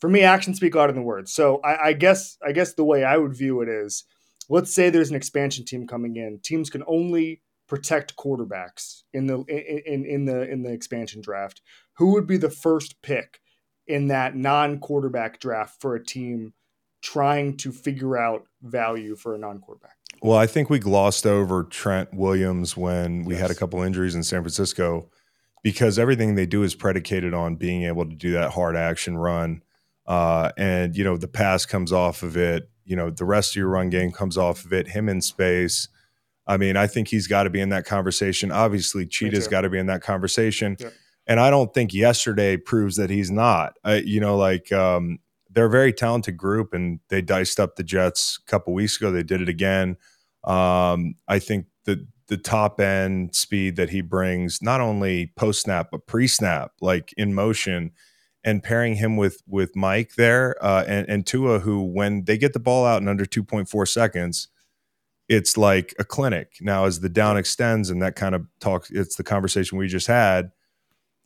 for 0.00 0.08
me, 0.08 0.20
actions 0.20 0.58
speak 0.58 0.74
louder 0.76 0.92
than 0.92 1.02
words. 1.02 1.32
So 1.32 1.60
I, 1.64 1.88
I 1.88 1.92
guess 1.94 2.36
I 2.46 2.52
guess 2.52 2.74
the 2.74 2.84
way 2.84 3.02
I 3.04 3.16
would 3.16 3.36
view 3.36 3.62
it 3.62 3.68
is, 3.68 4.04
let's 4.48 4.72
say 4.72 4.90
there's 4.90 5.10
an 5.10 5.16
expansion 5.16 5.64
team 5.64 5.86
coming 5.86 6.16
in. 6.16 6.40
Teams 6.42 6.70
can 6.70 6.82
only 6.86 7.42
protect 7.66 8.16
quarterbacks 8.16 9.02
in 9.12 9.26
the 9.26 9.40
in 9.44 10.04
in 10.04 10.24
the 10.24 10.48
in 10.50 10.62
the 10.62 10.72
expansion 10.72 11.20
draft. 11.20 11.60
Who 11.98 12.12
would 12.12 12.26
be 12.26 12.36
the 12.36 12.50
first 12.50 13.02
pick 13.02 13.40
in 13.86 14.08
that 14.08 14.36
non-quarterback 14.36 15.40
draft 15.40 15.80
for 15.80 15.94
a 15.94 16.04
team? 16.04 16.54
trying 17.00 17.56
to 17.56 17.72
figure 17.72 18.16
out 18.16 18.44
value 18.62 19.16
for 19.16 19.34
a 19.34 19.38
non-quarterback. 19.38 19.96
Well, 20.20 20.36
I 20.36 20.46
think 20.46 20.68
we 20.68 20.78
glossed 20.78 21.26
over 21.26 21.64
Trent 21.64 22.12
Williams 22.12 22.76
when 22.76 23.24
we 23.24 23.34
yes. 23.34 23.42
had 23.42 23.50
a 23.50 23.54
couple 23.54 23.82
injuries 23.82 24.14
in 24.14 24.22
San 24.22 24.42
Francisco 24.42 25.08
because 25.62 25.98
everything 25.98 26.34
they 26.34 26.46
do 26.46 26.62
is 26.62 26.74
predicated 26.74 27.34
on 27.34 27.56
being 27.56 27.84
able 27.84 28.04
to 28.08 28.14
do 28.14 28.32
that 28.32 28.50
hard 28.52 28.76
action 28.76 29.16
run. 29.16 29.62
Uh, 30.06 30.50
and, 30.56 30.96
you 30.96 31.04
know, 31.04 31.16
the 31.16 31.28
pass 31.28 31.66
comes 31.66 31.92
off 31.92 32.22
of 32.22 32.36
it. 32.36 32.68
You 32.88 32.96
know, 32.96 33.10
the 33.10 33.24
rest 33.24 33.52
of 33.52 33.56
your 33.56 33.68
run 33.68 33.90
game 33.90 34.10
comes 34.10 34.36
off 34.36 34.64
of 34.64 34.72
it. 34.72 34.88
Him 34.88 35.08
in 35.08 35.20
space. 35.20 35.88
I 36.46 36.56
mean, 36.56 36.76
I 36.76 36.86
think 36.86 37.08
he's 37.08 37.26
got 37.26 37.42
to 37.42 37.50
be 37.50 37.60
in 37.60 37.68
that 37.68 37.84
conversation. 37.84 38.50
Obviously, 38.50 39.04
Cheetah's 39.04 39.46
got 39.46 39.60
to 39.60 39.70
be 39.70 39.78
in 39.78 39.86
that 39.86 40.00
conversation. 40.00 40.76
Yep. 40.80 40.92
And 41.26 41.40
I 41.40 41.50
don't 41.50 41.74
think 41.74 41.92
yesterday 41.92 42.56
proves 42.56 42.96
that 42.96 43.10
he's 43.10 43.30
not. 43.30 43.74
I, 43.84 43.96
you 43.96 44.18
know, 44.18 44.38
like 44.38 44.72
um, 44.72 45.18
they're 45.50 45.66
a 45.66 45.70
very 45.70 45.92
talented 45.92 46.38
group, 46.38 46.72
and 46.72 47.00
they 47.10 47.20
diced 47.20 47.60
up 47.60 47.76
the 47.76 47.82
Jets 47.82 48.38
a 48.42 48.50
couple 48.50 48.72
weeks 48.72 48.96
ago. 48.96 49.10
They 49.10 49.22
did 49.22 49.42
it 49.42 49.48
again. 49.50 49.98
Um, 50.44 51.16
I 51.28 51.38
think 51.38 51.66
the 51.84 52.06
the 52.28 52.38
top 52.38 52.80
end 52.80 53.34
speed 53.34 53.76
that 53.76 53.90
he 53.90 54.00
brings, 54.00 54.62
not 54.62 54.80
only 54.80 55.32
post 55.36 55.62
snap 55.62 55.88
but 55.90 56.06
pre 56.06 56.26
snap, 56.26 56.72
like 56.80 57.12
in 57.18 57.34
motion, 57.34 57.92
and 58.44 58.62
pairing 58.62 58.96
him 58.96 59.16
with 59.16 59.42
with 59.46 59.74
Mike 59.76 60.14
there 60.16 60.56
uh, 60.64 60.84
and, 60.86 61.08
and 61.08 61.26
Tua, 61.26 61.60
who 61.60 61.82
when 61.82 62.24
they 62.24 62.38
get 62.38 62.52
the 62.52 62.60
ball 62.60 62.86
out 62.86 63.02
in 63.02 63.08
under 63.08 63.26
two 63.26 63.44
point 63.44 63.68
four 63.68 63.86
seconds, 63.86 64.48
it's 65.28 65.56
like 65.56 65.94
a 65.98 66.04
clinic. 66.04 66.54
Now, 66.60 66.84
as 66.84 67.00
the 67.00 67.08
down 67.08 67.36
extends 67.36 67.90
and 67.90 68.00
that 68.02 68.16
kind 68.16 68.34
of 68.34 68.46
talk, 68.60 68.86
it's 68.90 69.16
the 69.16 69.24
conversation 69.24 69.78
we 69.78 69.88
just 69.88 70.06
had 70.06 70.50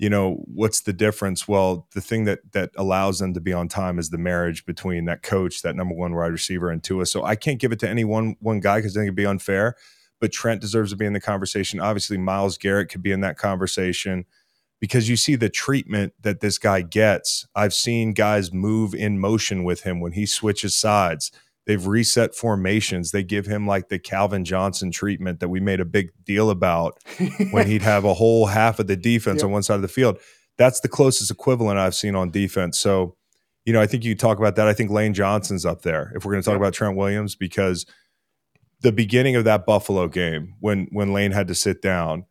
you 0.03 0.11
know 0.11 0.43
what's 0.53 0.81
the 0.81 0.93
difference? 0.93 1.47
Well 1.47 1.87
the 1.95 2.01
thing 2.01 2.25
that 2.25 2.41
that 2.53 2.71
allows 2.77 3.21
them 3.21 3.35
to 3.35 3.41
be 3.41 3.53
on 3.53 3.69
time 3.69 4.01
is 4.01 4.11
the 4.11 4.19
marriage 4.19 4.67
between 4.67 5.05
that 5.05 5.23
coach 5.23 5.63
that 5.63 5.77
number 5.77 5.95
one 5.95 6.13
wide 6.13 6.33
receiver 6.33 6.71
and 6.71 6.83
Tua. 6.83 7.07
So 7.07 7.23
I 7.23 7.37
can't 7.37 7.61
give 7.61 7.71
it 7.71 7.79
to 7.81 7.89
any 7.89 8.03
one 8.03 8.35
one 8.41 8.59
guy 8.59 8.79
because 8.79 8.97
I 8.97 9.01
think 9.01 9.07
it'd 9.07 9.15
be 9.15 9.27
unfair 9.27 9.77
but 10.21 10.33
Trent 10.33 10.61
deserves 10.61 10.91
to 10.91 10.97
be 10.97 11.07
in 11.07 11.13
the 11.13 11.21
conversation. 11.21 11.79
Obviously 11.79 12.19
Myles 12.19 12.59
Garrett 12.59 12.89
could 12.89 13.03
be 13.03 13.13
in 13.13 13.21
that 13.21 13.37
conversation 13.39 14.25
because 14.83 15.09
you 15.09 15.17
see 15.17 15.37
the 15.37 15.49
treatment 15.49 16.13
that 16.21 16.41
this 16.41 16.59
guy 16.59 16.83
gets 16.83 17.47
I've 17.55 17.73
seen 17.73 18.13
guys 18.13 18.53
move 18.53 18.95
in 18.95 19.19
motion 19.19 19.65
with 19.65 19.85
him 19.85 20.01
when 20.01 20.13
he 20.13 20.27
switches 20.27 20.77
sides 20.77 21.33
They've 21.67 21.87
reset 21.87 22.35
formations. 22.35 23.13
They 23.13 23.23
give 23.23 23.47
him 23.47 23.67
like 23.67 23.89
the 23.89 23.99
Calvin 23.99 24.45
Johnson 24.45 24.91
treatment 24.91 25.41
that 25.41 25.49
we 25.49 25.61
made 25.61 25.81
a 25.81 25.85
big 25.85 26.11
deal 26.25 26.51
about 26.51 26.99
when 27.51 27.69
he'd 27.69 27.83
have 27.83 28.05
a 28.05 28.15
whole 28.15 28.47
half 28.47 28.79
of 28.79 28.89
the 28.89 28.97
defense 28.97 29.39
yep. 29.39 29.45
on 29.45 29.53
one 29.53 29.63
side 29.63 29.77
of 29.77 29.83
the 29.83 29.89
field. 29.89 30.19
That's 30.59 30.81
the 30.81 30.89
closest 30.89 31.31
equivalent 31.31 31.79
I've 31.79 31.95
seen 31.95 32.17
on 32.17 32.31
defense. 32.31 32.79
So, 32.79 33.17
you 33.65 33.73
know, 33.73 33.81
I 33.81 33.87
think 33.87 34.05
you 34.05 34.15
talk 34.17 34.39
about 34.39 34.57
that. 34.57 34.67
I 34.67 34.73
think 34.73 34.91
Lane 34.91 35.15
Johnson's 35.15 35.65
up 35.65 35.83
there 35.83 36.13
if 36.17 36.25
we're 36.25 36.33
going 36.33 36.43
to 36.43 36.45
talk 36.45 36.55
yep. 36.55 36.61
about 36.61 36.75
Trent 36.75 36.97
Williams 36.97 37.37
because 37.37 37.87
the 38.81 38.93
beginning 38.93 39.37
of 39.37 39.45
that 39.45 39.65
Buffalo 39.65 40.09
game 40.09 40.55
when 40.59 40.89
when 40.91 41.13
Lane 41.13 41.31
had 41.31 41.47
to 41.47 41.55
sit 41.55 41.81
down, 41.81 42.27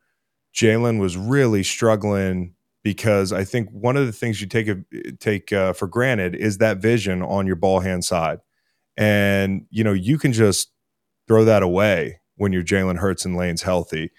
Jalen 0.53 0.99
was 0.99 1.17
really 1.17 1.63
struggling 1.63 2.53
because 2.83 3.31
I 3.31 3.43
think 3.43 3.69
one 3.69 3.97
of 3.97 4.05
the 4.05 4.11
things 4.11 4.41
you 4.41 4.47
take 4.47 4.67
a, 4.67 4.77
take 5.19 5.53
uh, 5.53 5.73
for 5.73 5.87
granted 5.87 6.35
is 6.35 6.57
that 6.57 6.77
vision 6.77 7.21
on 7.21 7.47
your 7.47 7.55
ball 7.55 7.79
hand 7.79 8.03
side. 8.03 8.39
And, 8.97 9.65
you 9.69 9.83
know, 9.83 9.93
you 9.93 10.17
can 10.17 10.33
just 10.33 10.71
throw 11.27 11.45
that 11.45 11.63
away 11.63 12.19
when 12.35 12.51
you're 12.51 12.63
Jalen 12.63 12.97
Hurts 12.97 13.23
and 13.23 13.37
Lane's 13.37 13.61
healthy. 13.61 14.11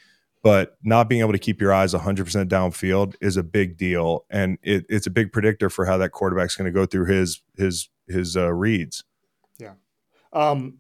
But 0.43 0.77
not 0.83 1.09
being 1.09 1.21
able 1.21 1.33
to 1.33 1.39
keep 1.39 1.61
your 1.61 1.73
eyes 1.73 1.95
100% 1.95 2.49
downfield 2.49 3.15
is 3.21 3.37
a 3.37 3.45
big 3.45 3.77
deal. 3.77 4.25
And 4.29 4.59
it, 4.63 4.85
it's 4.89 5.07
a 5.07 5.11
big 5.11 5.33
predictor 5.33 5.71
for 5.71 5.85
how 5.85 5.99
that 5.99 6.11
quarterback's 6.11 6.57
going 6.57 6.67
to 6.67 6.73
go 6.73 6.85
through 6.85 7.07
his, 7.07 7.41
his, 7.57 7.89
his 8.09 8.37
uh, 8.37 8.53
reads. 8.53 9.05
Yeah. 9.59 9.75
Um, 10.33 10.79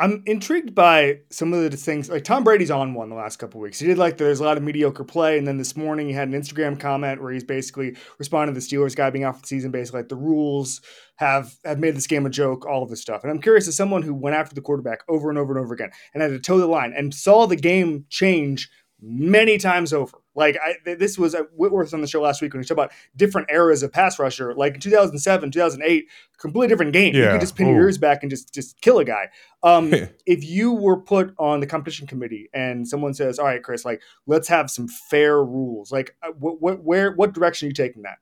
I'm 0.00 0.22
intrigued 0.26 0.76
by 0.76 1.20
some 1.30 1.52
of 1.52 1.68
the 1.68 1.76
things. 1.76 2.08
Like 2.08 2.22
Tom 2.22 2.44
Brady's 2.44 2.70
on 2.70 2.94
one 2.94 3.08
the 3.08 3.16
last 3.16 3.38
couple 3.38 3.60
weeks. 3.60 3.80
He 3.80 3.86
did 3.86 3.98
like 3.98 4.16
there's 4.16 4.38
a 4.38 4.44
lot 4.44 4.56
of 4.56 4.62
mediocre 4.62 5.02
play, 5.02 5.38
and 5.38 5.46
then 5.46 5.58
this 5.58 5.76
morning 5.76 6.06
he 6.06 6.12
had 6.12 6.28
an 6.28 6.40
Instagram 6.40 6.78
comment 6.78 7.20
where 7.20 7.32
he's 7.32 7.42
basically 7.42 7.96
responding 8.18 8.54
to 8.54 8.60
the 8.60 8.64
Steelers 8.64 8.94
guy 8.94 9.10
being 9.10 9.30
for 9.32 9.40
the 9.40 9.46
season. 9.46 9.72
Basically, 9.72 10.00
like 10.00 10.08
the 10.08 10.16
rules 10.16 10.80
have 11.16 11.52
have 11.64 11.80
made 11.80 11.96
this 11.96 12.06
game 12.06 12.26
a 12.26 12.30
joke, 12.30 12.64
all 12.64 12.84
of 12.84 12.90
this 12.90 13.02
stuff. 13.02 13.24
And 13.24 13.32
I'm 13.32 13.40
curious 13.40 13.66
as 13.66 13.76
someone 13.76 14.02
who 14.02 14.14
went 14.14 14.36
after 14.36 14.54
the 14.54 14.60
quarterback 14.60 15.00
over 15.08 15.30
and 15.30 15.38
over 15.38 15.52
and 15.56 15.64
over 15.64 15.74
again 15.74 15.90
and 16.14 16.22
had 16.22 16.30
to 16.30 16.38
toe 16.38 16.58
the 16.58 16.66
line 16.66 16.94
and 16.96 17.12
saw 17.12 17.46
the 17.46 17.56
game 17.56 18.04
change 18.08 18.70
many 19.00 19.58
times 19.58 19.92
over. 19.92 20.18
Like 20.38 20.56
I, 20.64 20.94
this 20.94 21.18
was 21.18 21.34
Whitworth 21.56 21.92
on 21.92 22.00
the 22.00 22.06
show 22.06 22.22
last 22.22 22.40
week 22.40 22.52
when 22.52 22.60
we 22.60 22.64
talked 22.64 22.70
about 22.70 22.92
different 23.16 23.50
eras 23.50 23.82
of 23.82 23.92
pass 23.92 24.20
rusher. 24.20 24.54
Like 24.54 24.74
in 24.74 24.80
2007, 24.80 25.50
2008, 25.50 26.06
completely 26.38 26.68
different 26.68 26.92
game. 26.92 27.12
Yeah. 27.12 27.24
You 27.24 27.30
could 27.32 27.40
just 27.40 27.56
pin 27.56 27.66
Ooh. 27.66 27.72
your 27.72 27.80
ears 27.82 27.98
back 27.98 28.22
and 28.22 28.30
just 28.30 28.54
just 28.54 28.80
kill 28.80 29.00
a 29.00 29.04
guy. 29.04 29.30
Um, 29.64 29.92
if 30.26 30.44
you 30.44 30.72
were 30.72 31.00
put 31.00 31.34
on 31.40 31.58
the 31.58 31.66
competition 31.66 32.06
committee 32.06 32.48
and 32.54 32.86
someone 32.86 33.14
says, 33.14 33.40
"All 33.40 33.46
right, 33.46 33.60
Chris, 33.60 33.84
like 33.84 34.00
let's 34.28 34.46
have 34.46 34.70
some 34.70 34.86
fair 34.86 35.44
rules," 35.44 35.90
like 35.90 36.14
uh, 36.22 36.30
what, 36.38 36.62
what 36.62 36.84
where 36.84 37.10
what 37.10 37.34
direction 37.34 37.66
are 37.66 37.70
you 37.70 37.74
taking 37.74 38.02
that? 38.02 38.18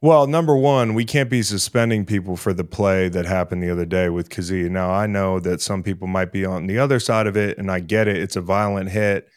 Well, 0.00 0.26
number 0.26 0.56
one, 0.56 0.94
we 0.94 1.04
can't 1.04 1.28
be 1.28 1.42
suspending 1.42 2.06
people 2.06 2.36
for 2.36 2.54
the 2.54 2.64
play 2.64 3.10
that 3.10 3.26
happened 3.26 3.62
the 3.62 3.70
other 3.70 3.84
day 3.84 4.08
with 4.08 4.30
Kazee. 4.30 4.70
Now, 4.70 4.90
I 4.90 5.06
know 5.06 5.38
that 5.40 5.60
some 5.60 5.82
people 5.82 6.08
might 6.08 6.32
be 6.32 6.44
on 6.46 6.66
the 6.66 6.78
other 6.78 6.98
side 6.98 7.26
of 7.26 7.36
it, 7.36 7.58
and 7.58 7.70
I 7.70 7.80
get 7.80 8.08
it. 8.08 8.16
It's 8.16 8.34
a 8.34 8.40
violent 8.40 8.90
hit. 8.90 9.28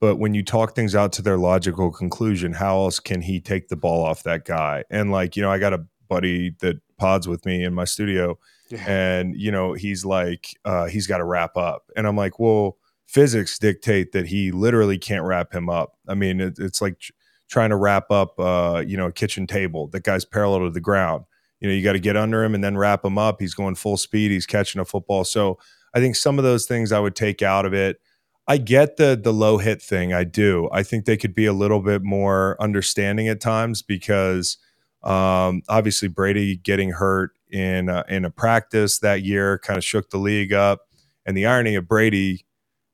But 0.00 0.16
when 0.16 0.34
you 0.34 0.42
talk 0.42 0.74
things 0.74 0.94
out 0.94 1.12
to 1.14 1.22
their 1.22 1.38
logical 1.38 1.90
conclusion, 1.90 2.52
how 2.52 2.76
else 2.78 3.00
can 3.00 3.22
he 3.22 3.40
take 3.40 3.68
the 3.68 3.76
ball 3.76 4.04
off 4.04 4.22
that 4.24 4.44
guy? 4.44 4.84
And, 4.90 5.10
like, 5.10 5.36
you 5.36 5.42
know, 5.42 5.50
I 5.50 5.58
got 5.58 5.72
a 5.72 5.84
buddy 6.08 6.54
that 6.60 6.76
pods 6.98 7.26
with 7.26 7.44
me 7.46 7.64
in 7.64 7.74
my 7.74 7.84
studio, 7.84 8.38
yeah. 8.70 8.84
and, 8.86 9.34
you 9.34 9.50
know, 9.50 9.72
he's 9.72 10.04
like, 10.04 10.56
uh, 10.64 10.86
he's 10.86 11.06
got 11.06 11.18
to 11.18 11.24
wrap 11.24 11.56
up. 11.56 11.90
And 11.96 12.06
I'm 12.06 12.16
like, 12.16 12.38
well, 12.38 12.76
physics 13.06 13.58
dictate 13.58 14.12
that 14.12 14.26
he 14.26 14.50
literally 14.52 14.98
can't 14.98 15.24
wrap 15.24 15.52
him 15.52 15.68
up. 15.70 15.96
I 16.08 16.14
mean, 16.14 16.40
it, 16.40 16.58
it's 16.58 16.80
like, 16.82 17.02
trying 17.48 17.70
to 17.70 17.76
wrap 17.76 18.10
up, 18.10 18.40
uh, 18.40 18.82
you 18.84 18.96
know, 18.96 19.06
a 19.06 19.12
kitchen 19.12 19.46
table. 19.46 19.86
That 19.86 20.02
guy's 20.02 20.24
parallel 20.24 20.64
to 20.64 20.70
the 20.70 20.80
ground. 20.80 21.26
You 21.60 21.68
know, 21.68 21.74
you 21.74 21.84
got 21.84 21.92
to 21.92 22.00
get 22.00 22.16
under 22.16 22.42
him 22.42 22.56
and 22.56 22.64
then 22.64 22.76
wrap 22.76 23.04
him 23.04 23.18
up. 23.18 23.40
He's 23.40 23.54
going 23.54 23.76
full 23.76 23.96
speed. 23.96 24.32
He's 24.32 24.46
catching 24.46 24.80
a 24.80 24.84
football. 24.84 25.22
So 25.22 25.56
I 25.94 26.00
think 26.00 26.16
some 26.16 26.38
of 26.38 26.44
those 26.44 26.66
things 26.66 26.90
I 26.90 26.98
would 26.98 27.14
take 27.14 27.42
out 27.42 27.64
of 27.64 27.72
it. 27.72 28.00
I 28.48 28.58
get 28.58 28.96
the 28.96 29.18
the 29.20 29.32
low 29.32 29.58
hit 29.58 29.82
thing. 29.82 30.12
I 30.12 30.24
do. 30.24 30.68
I 30.72 30.82
think 30.82 31.04
they 31.04 31.16
could 31.16 31.34
be 31.34 31.46
a 31.46 31.52
little 31.52 31.80
bit 31.80 32.02
more 32.02 32.56
understanding 32.60 33.28
at 33.28 33.40
times 33.40 33.82
because 33.82 34.58
um, 35.02 35.62
obviously 35.68 36.08
Brady 36.08 36.56
getting 36.56 36.90
hurt 36.90 37.32
in 37.50 37.88
a, 37.88 38.04
in 38.08 38.24
a 38.24 38.30
practice 38.30 38.98
that 39.00 39.22
year 39.22 39.58
kind 39.58 39.76
of 39.76 39.84
shook 39.84 40.10
the 40.10 40.18
league 40.18 40.52
up. 40.52 40.80
And 41.24 41.36
the 41.36 41.46
irony 41.46 41.74
of 41.74 41.88
Brady 41.88 42.44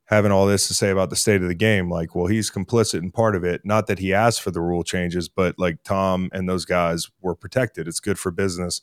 having 0.06 0.30
all 0.32 0.46
this 0.46 0.68
to 0.68 0.74
say 0.74 0.90
about 0.90 1.08
the 1.10 1.16
state 1.16 1.42
of 1.42 1.48
the 1.48 1.54
game. 1.54 1.90
Like, 1.90 2.14
well, 2.14 2.26
he's 2.26 2.50
complicit 2.50 3.02
in 3.02 3.10
part 3.10 3.34
of 3.34 3.44
it. 3.44 3.62
Not 3.64 3.86
that 3.86 3.98
he 3.98 4.12
asked 4.12 4.42
for 4.42 4.50
the 4.50 4.60
rule 4.60 4.84
changes, 4.84 5.28
but 5.28 5.58
like 5.58 5.82
Tom 5.84 6.28
and 6.32 6.48
those 6.48 6.66
guys 6.66 7.08
were 7.22 7.34
protected. 7.34 7.88
It's 7.88 8.00
good 8.00 8.18
for 8.18 8.30
business, 8.30 8.82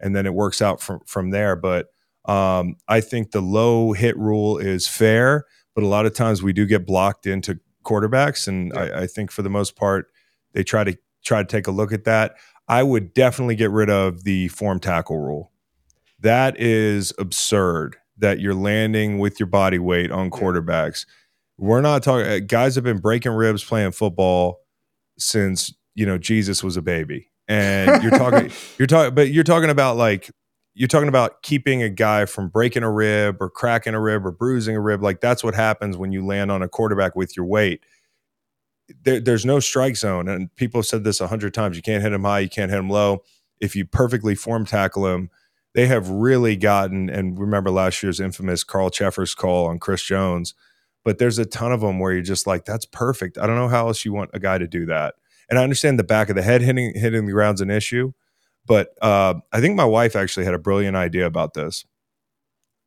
and 0.00 0.16
then 0.16 0.26
it 0.26 0.34
works 0.34 0.62
out 0.62 0.80
from 0.80 1.00
from 1.06 1.30
there. 1.30 1.54
But 1.54 1.88
um, 2.24 2.76
I 2.88 3.00
think 3.02 3.32
the 3.32 3.42
low 3.42 3.92
hit 3.92 4.16
rule 4.16 4.56
is 4.58 4.86
fair, 4.86 5.44
but 5.80 5.86
a 5.86 5.88
lot 5.88 6.04
of 6.04 6.12
times 6.12 6.42
we 6.42 6.52
do 6.52 6.66
get 6.66 6.86
blocked 6.86 7.26
into 7.26 7.58
quarterbacks, 7.84 8.46
and 8.46 8.70
yeah. 8.74 8.80
I, 8.80 9.00
I 9.02 9.06
think 9.06 9.30
for 9.30 9.40
the 9.40 9.48
most 9.48 9.76
part 9.76 10.12
they 10.52 10.62
try 10.62 10.84
to 10.84 10.98
try 11.24 11.42
to 11.42 11.48
take 11.48 11.66
a 11.66 11.70
look 11.70 11.90
at 11.90 12.04
that. 12.04 12.34
I 12.68 12.82
would 12.82 13.14
definitely 13.14 13.56
get 13.56 13.70
rid 13.70 13.88
of 13.88 14.24
the 14.24 14.48
form 14.48 14.78
tackle 14.78 15.18
rule. 15.18 15.52
That 16.20 16.60
is 16.60 17.14
absurd 17.18 17.96
that 18.18 18.40
you're 18.40 18.54
landing 18.54 19.18
with 19.18 19.40
your 19.40 19.46
body 19.46 19.78
weight 19.78 20.10
on 20.10 20.30
quarterbacks. 20.30 21.06
We're 21.56 21.80
not 21.80 22.02
talking 22.02 22.26
uh, 22.26 22.40
guys 22.46 22.74
have 22.74 22.84
been 22.84 22.98
breaking 22.98 23.32
ribs 23.32 23.64
playing 23.64 23.92
football 23.92 24.60
since, 25.18 25.72
you 25.94 26.04
know, 26.04 26.18
Jesus 26.18 26.62
was 26.62 26.76
a 26.76 26.82
baby. 26.82 27.30
And 27.48 28.02
you're 28.02 28.12
talking 28.12 28.52
you're 28.78 28.86
talking 28.86 29.14
but 29.14 29.30
you're 29.30 29.44
talking 29.44 29.70
about 29.70 29.96
like 29.96 30.30
you're 30.74 30.88
talking 30.88 31.08
about 31.08 31.42
keeping 31.42 31.82
a 31.82 31.88
guy 31.88 32.26
from 32.26 32.48
breaking 32.48 32.82
a 32.82 32.90
rib 32.90 33.36
or 33.40 33.50
cracking 33.50 33.94
a 33.94 34.00
rib 34.00 34.24
or 34.24 34.30
bruising 34.30 34.76
a 34.76 34.80
rib. 34.80 35.02
Like 35.02 35.20
that's 35.20 35.42
what 35.42 35.54
happens 35.54 35.96
when 35.96 36.12
you 36.12 36.24
land 36.24 36.50
on 36.50 36.62
a 36.62 36.68
quarterback 36.68 37.16
with 37.16 37.36
your 37.36 37.46
weight. 37.46 37.82
There, 39.02 39.20
there's 39.20 39.44
no 39.44 39.60
strike 39.60 39.96
zone, 39.96 40.28
and 40.28 40.54
people 40.56 40.80
have 40.80 40.86
said 40.86 41.04
this 41.04 41.20
a 41.20 41.28
hundred 41.28 41.54
times. 41.54 41.76
You 41.76 41.82
can't 41.82 42.02
hit 42.02 42.12
him 42.12 42.24
high, 42.24 42.40
you 42.40 42.48
can't 42.48 42.70
hit 42.70 42.78
him 42.78 42.90
low. 42.90 43.22
If 43.60 43.76
you 43.76 43.84
perfectly 43.84 44.34
form 44.34 44.64
tackle 44.64 45.06
him, 45.06 45.30
they 45.74 45.86
have 45.86 46.08
really 46.08 46.56
gotten 46.56 47.08
and 47.08 47.38
remember 47.38 47.70
last 47.70 48.02
year's 48.02 48.20
infamous 48.20 48.64
Carl 48.64 48.90
Cheffers 48.90 49.34
call 49.34 49.66
on 49.66 49.78
Chris 49.78 50.02
Jones, 50.02 50.54
but 51.04 51.18
there's 51.18 51.38
a 51.38 51.44
ton 51.44 51.72
of 51.72 51.80
them 51.80 51.98
where 51.98 52.12
you're 52.12 52.22
just 52.22 52.46
like, 52.46 52.64
that's 52.64 52.84
perfect. 52.84 53.38
I 53.38 53.46
don't 53.46 53.56
know 53.56 53.68
how 53.68 53.86
else 53.86 54.04
you 54.04 54.12
want 54.12 54.30
a 54.32 54.40
guy 54.40 54.58
to 54.58 54.66
do 54.66 54.86
that. 54.86 55.14
And 55.48 55.58
I 55.58 55.62
understand 55.62 55.98
the 55.98 56.04
back 56.04 56.28
of 56.28 56.36
the 56.36 56.42
head 56.42 56.62
hitting 56.62 56.92
hitting 56.94 57.26
the 57.26 57.32
ground's 57.32 57.60
an 57.60 57.70
issue, 57.70 58.12
but 58.70 58.94
uh, 59.02 59.34
I 59.52 59.60
think 59.60 59.74
my 59.74 59.84
wife 59.84 60.14
actually 60.14 60.44
had 60.44 60.54
a 60.54 60.58
brilliant 60.58 60.96
idea 60.96 61.26
about 61.26 61.54
this. 61.54 61.84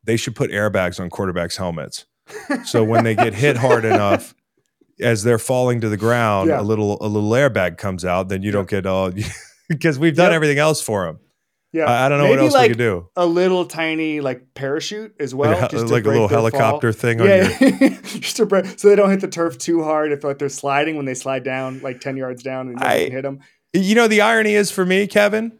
They 0.05 0.15
should 0.15 0.33
put 0.33 0.49
airbags 0.49 0.97
on 0.97 1.09
quarterbacks' 1.09 1.57
helmets, 1.57 2.05
so 2.63 2.85
when 2.85 3.03
they 3.03 3.15
get 3.15 3.33
hit 3.33 3.57
hard 3.57 3.83
enough, 3.83 4.33
as 5.01 5.23
they're 5.23 5.37
falling 5.37 5.81
to 5.81 5.89
the 5.89 5.97
ground, 5.97 6.47
yeah. 6.47 6.61
a 6.61 6.63
little 6.63 6.97
a 7.01 7.07
little 7.07 7.29
airbag 7.31 7.77
comes 7.77 8.05
out. 8.05 8.29
Then 8.29 8.43
you 8.43 8.51
don't 8.51 8.69
get 8.69 8.85
all 8.85 9.11
because 9.69 9.99
we've 9.99 10.15
done 10.15 10.27
yep. 10.31 10.35
everything 10.35 10.57
else 10.57 10.81
for 10.81 11.05
them. 11.05 11.19
Yeah, 11.73 11.85
I, 11.85 12.05
I 12.05 12.09
don't 12.09 12.19
know 12.19 12.25
Maybe 12.25 12.37
what 12.37 12.43
else 12.45 12.53
like 12.53 12.61
we 12.63 12.67
could 12.69 12.77
do. 12.77 13.09
A 13.17 13.25
little 13.25 13.65
tiny 13.65 14.21
like 14.21 14.53
parachute 14.53 15.15
as 15.19 15.35
well, 15.35 15.59
like, 15.59 15.73
a, 15.73 15.77
like 15.79 16.05
a 16.05 16.09
little 16.09 16.27
helicopter 16.29 16.93
fall. 16.93 17.01
thing. 17.01 17.19
Yeah, 17.19 17.57
your- 17.59 17.89
just 18.21 18.37
to 18.37 18.45
break, 18.45 18.79
so 18.79 18.87
they 18.87 18.95
don't 18.95 19.09
hit 19.09 19.19
the 19.19 19.27
turf 19.27 19.57
too 19.57 19.83
hard. 19.83 20.13
If 20.13 20.23
like 20.23 20.37
they're 20.37 20.47
sliding 20.47 20.95
when 20.95 21.05
they 21.05 21.15
slide 21.15 21.43
down 21.43 21.81
like 21.81 21.99
ten 21.99 22.15
yards 22.15 22.41
down 22.41 22.69
and 22.69 22.79
I, 22.79 23.09
hit 23.09 23.23
them. 23.23 23.39
You 23.73 23.95
know, 23.95 24.07
the 24.07 24.21
irony 24.21 24.53
is 24.53 24.69
for 24.71 24.85
me, 24.85 25.07
Kevin. 25.07 25.57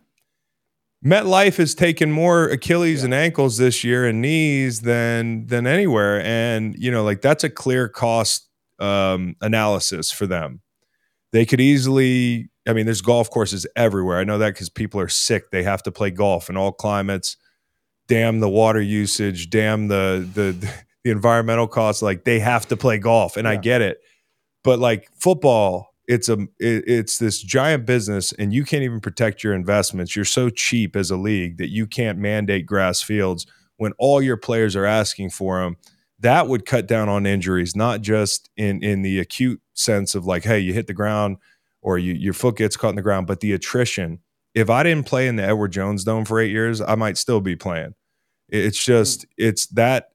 MetLife 1.03 1.57
has 1.57 1.75
taken 1.75 2.12
more 2.12 2.45
Achilles 2.45 3.00
yeah. 3.00 3.05
and 3.05 3.13
ankles 3.13 3.57
this 3.57 3.83
year 3.83 4.05
and 4.05 4.22
knees 4.22 4.81
than 4.81 5.48
than 5.48 5.67
anywhere, 5.67 6.22
and 6.22 6.75
you 6.77 6.91
know, 6.91 7.03
like 7.03 7.22
that's 7.22 7.43
a 7.43 7.50
clear 7.50 7.89
cost 7.89 8.48
um, 8.79 9.36
analysis 9.41 10.12
for 10.12 10.27
them. 10.27 10.62
They 11.31 11.45
could 11.45 11.60
easily 11.60 12.50
I 12.67 12.74
mean, 12.74 12.86
there's 12.86 13.01
golf 13.01 13.29
courses 13.29 13.67
everywhere. 13.75 14.19
I 14.19 14.24
know 14.24 14.38
that 14.38 14.53
because 14.53 14.69
people 14.69 15.00
are 15.00 15.10
sick. 15.10 15.51
They 15.51 15.63
have 15.63 15.83
to 15.83 15.91
play 15.91 16.12
golf 16.12 16.50
in 16.50 16.57
all 16.57 16.72
climates. 16.72 17.38
Damn 18.07 18.39
the 18.39 18.50
water 18.50 18.81
usage. 18.81 19.50
Damn 19.50 19.88
the 19.88 20.27
the 20.33 20.72
the 21.03 21.12
environmental 21.12 21.67
costs. 21.67 22.01
Like 22.01 22.24
they 22.24 22.39
have 22.39 22.67
to 22.67 22.77
play 22.77 22.98
golf, 22.98 23.38
and 23.38 23.45
yeah. 23.45 23.51
I 23.51 23.55
get 23.57 23.81
it. 23.81 24.00
But 24.63 24.79
like 24.79 25.10
football, 25.15 25.93
it's 26.07 26.29
a 26.29 26.33
it, 26.60 26.83
it's 26.88 27.17
this 27.17 27.41
giant 27.41 27.86
business, 27.86 28.33
and 28.33 28.53
you 28.53 28.65
can't 28.65 28.83
even 28.83 29.00
protect 29.00 29.43
your 29.43 29.53
investments. 29.53 30.15
You're 30.15 30.25
so 30.25 30.50
cheap 30.50 30.95
as 30.95 31.12
a 31.12 31.17
league 31.17 31.57
that 31.57 31.69
you 31.69 31.88
can't 31.88 32.17
mandate 32.17 32.65
grass 32.65 33.01
fields 33.01 33.45
when 33.77 33.93
all 33.98 34.22
your 34.22 34.38
players 34.38 34.75
are 34.75 34.86
asking 34.86 35.29
for 35.31 35.62
them. 35.62 35.77
That 36.19 36.48
would 36.48 36.65
cut 36.65 36.88
down 36.88 37.10
on 37.10 37.25
injuries, 37.25 37.75
not 37.75 38.01
just 38.01 38.50
in 38.57 38.83
in 38.83 39.01
the 39.01 39.19
acute 39.19 39.62
sense 39.74 40.15
of 40.15 40.25
like, 40.25 40.43
hey, 40.43 40.60
you 40.60 40.74
hit 40.74 40.88
the 40.88 40.93
ground 40.93 41.38
or 41.81 41.98
you, 41.98 42.13
your 42.13 42.33
foot 42.33 42.57
gets 42.57 42.77
caught 42.77 42.89
in 42.89 42.95
the 42.95 43.01
ground. 43.01 43.27
But 43.27 43.41
the 43.41 43.53
attrition, 43.53 44.19
if 44.55 44.69
I 44.69 44.83
didn't 44.83 45.05
play 45.05 45.27
in 45.27 45.36
the 45.36 45.43
Edward 45.43 45.72
Jones 45.72 46.03
Dome 46.03 46.25
for 46.25 46.39
eight 46.39 46.51
years, 46.51 46.81
I 46.81 46.95
might 46.95 47.17
still 47.17 47.41
be 47.41 47.55
playing. 47.55 47.93
It's 48.50 48.83
hmm. 48.83 48.91
just, 48.91 49.25
it's 49.38 49.67
that 49.67 50.10